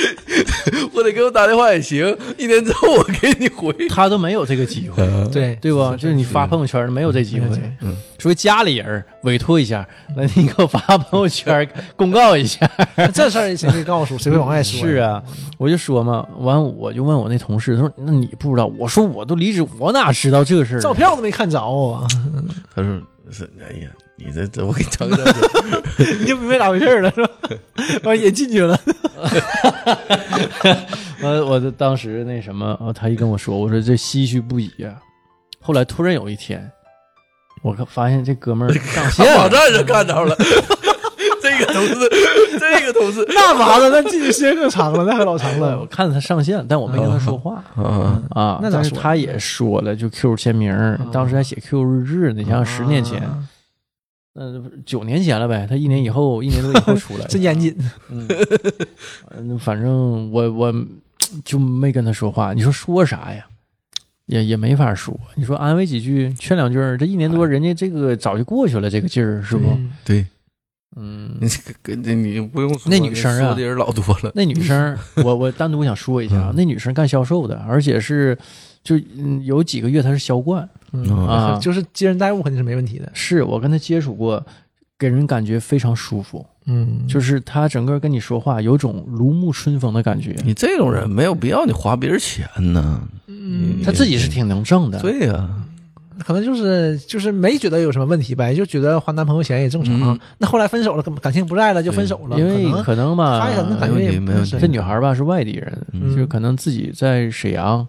[0.94, 2.16] 我得给我打电话也行。
[2.38, 3.74] 一年之后我给你回。
[3.90, 5.80] 他都没有这个机会，对对不？
[5.98, 12.70] 就是你发朋友圈没有这机会没有机会，嗯，除非家里人委托一下，来你给我发朋友圈公告一下。
[13.14, 14.80] 这事儿谁会告诉，谁会往外说？
[14.82, 15.22] 是，啊，
[15.58, 18.68] 我就说嘛，完我就问我那同事，他说那你不知道？
[18.78, 20.80] 我说我都离职，我哪知道这事儿？
[20.80, 22.06] 照片都没看着啊，
[22.76, 23.02] 他说
[23.32, 23.90] 是，哎呀，
[24.20, 26.20] 你这这我给你讲个照片。
[26.20, 27.30] 你就明白咋回事了，是吧？
[28.04, 28.78] 完也进去了，
[31.22, 34.96] 完我就当时那什么，啊，他一跟我说，我说这唏嘘不已啊、
[35.62, 36.70] 后来突然有一天，
[37.64, 40.36] 我可发现这哥们儿上线了， 网站上看着了，
[41.42, 41.96] 这个同事，
[42.60, 45.86] 这个同事，那完了，那进去时间更长了，那还老长了我。
[45.88, 47.62] 看着他上线，但我没跟他说话。
[47.76, 53.38] 啊，啊，但是他也说了，就 Q 签名儿，当时还写 Q 日志呢，你想想十年前，啊
[54.42, 57.76] 嗯，九年前了呗，他一年以后，一年多以后出来的，真严谨。
[58.10, 58.26] 嗯，
[59.36, 60.74] 嗯反正我我
[61.44, 62.54] 就没跟他说话。
[62.54, 63.46] 你说说啥呀？
[64.28, 65.20] 也也没法说。
[65.36, 69.68] 你说安慰几句，劝两句儿，这一年多人家这个早就过去了，这个劲儿是不？
[69.72, 70.26] 嗯对，
[70.96, 74.32] 嗯，你这个跟这你不用说，那女生啊说的人老多了。
[74.36, 78.38] 那女生， 我我单独想说一下那女生干销售的，而且是
[78.84, 83.10] 就嗯有几个月她是销冠，嗯啊就是接人待物肯定是没问题的。
[83.14, 84.46] 是我跟他接触过，
[84.98, 90.36] 给人感觉非常舒服，嗯，就是他整个跟你说话有种如沐春风的感觉。
[90.44, 93.02] 你这种人没有必要你花别人钱呢。
[93.28, 95.50] 嗯，他自己是挺能挣的，对呀，
[96.26, 99.96] 可能就是就是没觉得有什么问题呗，就觉得花男朋友钱也正常。
[100.02, 107.88] 嗯那后来分手了，感感情不在了就分手了，因为可能吧，他可能感觉也没问题没问题这女孩吧是外地人，嗯就可能自己在沈阳，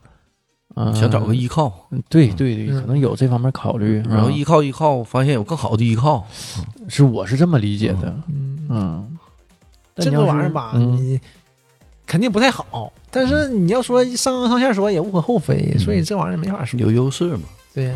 [0.77, 2.81] 嗯，想找个依靠，对对对，嗯。
[2.81, 6.25] 可能有这方面考虑，啊然后依靠依靠，发现有更好的依靠。
[6.89, 9.19] 是我是这么理解的，嗯，嗯，
[9.97, 10.97] 这个玩意儿吧，嗯。
[10.97, 11.21] 你
[12.07, 12.93] 肯定不太好。
[13.11, 16.79] 但是你要说上纲上线说也无可厚非，所以这玩意儿没法说。
[16.79, 17.43] 有优势嘛？
[17.75, 17.95] 对呀，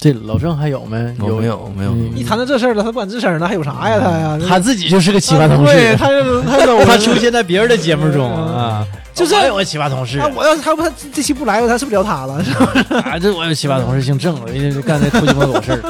[0.00, 0.96] 这老郑还有没？
[1.18, 4.00] 有没有没有嗯一谈到这事儿了，他不敢吱声了，还有啥呀？
[4.02, 8.82] 他呀，他自己就是个奇葩同对，事，他就 他都他出现在别人的节目中啊，
[9.12, 12.42] 就是我有个奇葩同事那，我要是他不他这期不来，他是不是聊他了？
[12.42, 12.72] 是吧？
[13.12, 15.82] 啊，这我有奇葩同事姓郑，我因为干那偷鸡摸狗事儿，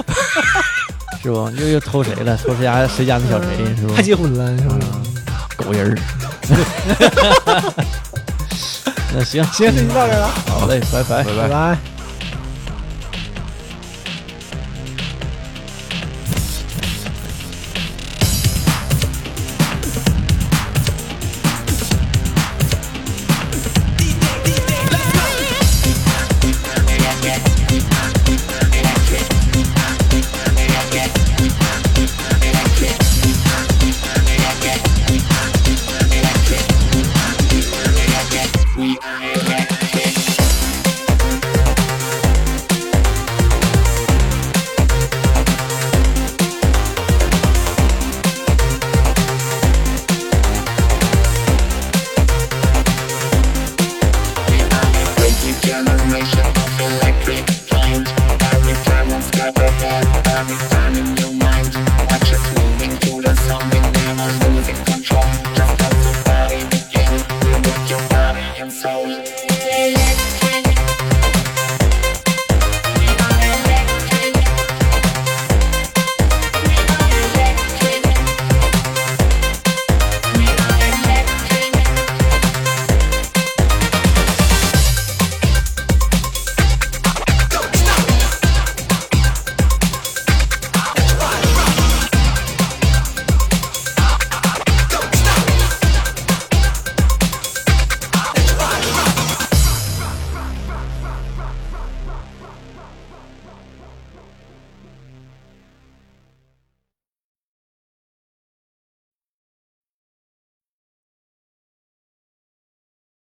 [1.22, 1.48] 是不？
[1.60, 2.36] 又又偷谁了？
[2.38, 4.02] 偷谁家谁家那小谁是不还？
[4.02, 4.76] 结婚了是吧？
[5.56, 5.96] 狗人儿。
[9.14, 11.22] 那行行，这就到这儿了，好嘞，拜拜。
[11.22, 11.48] 拜拜拜。
[11.48, 11.99] 拜。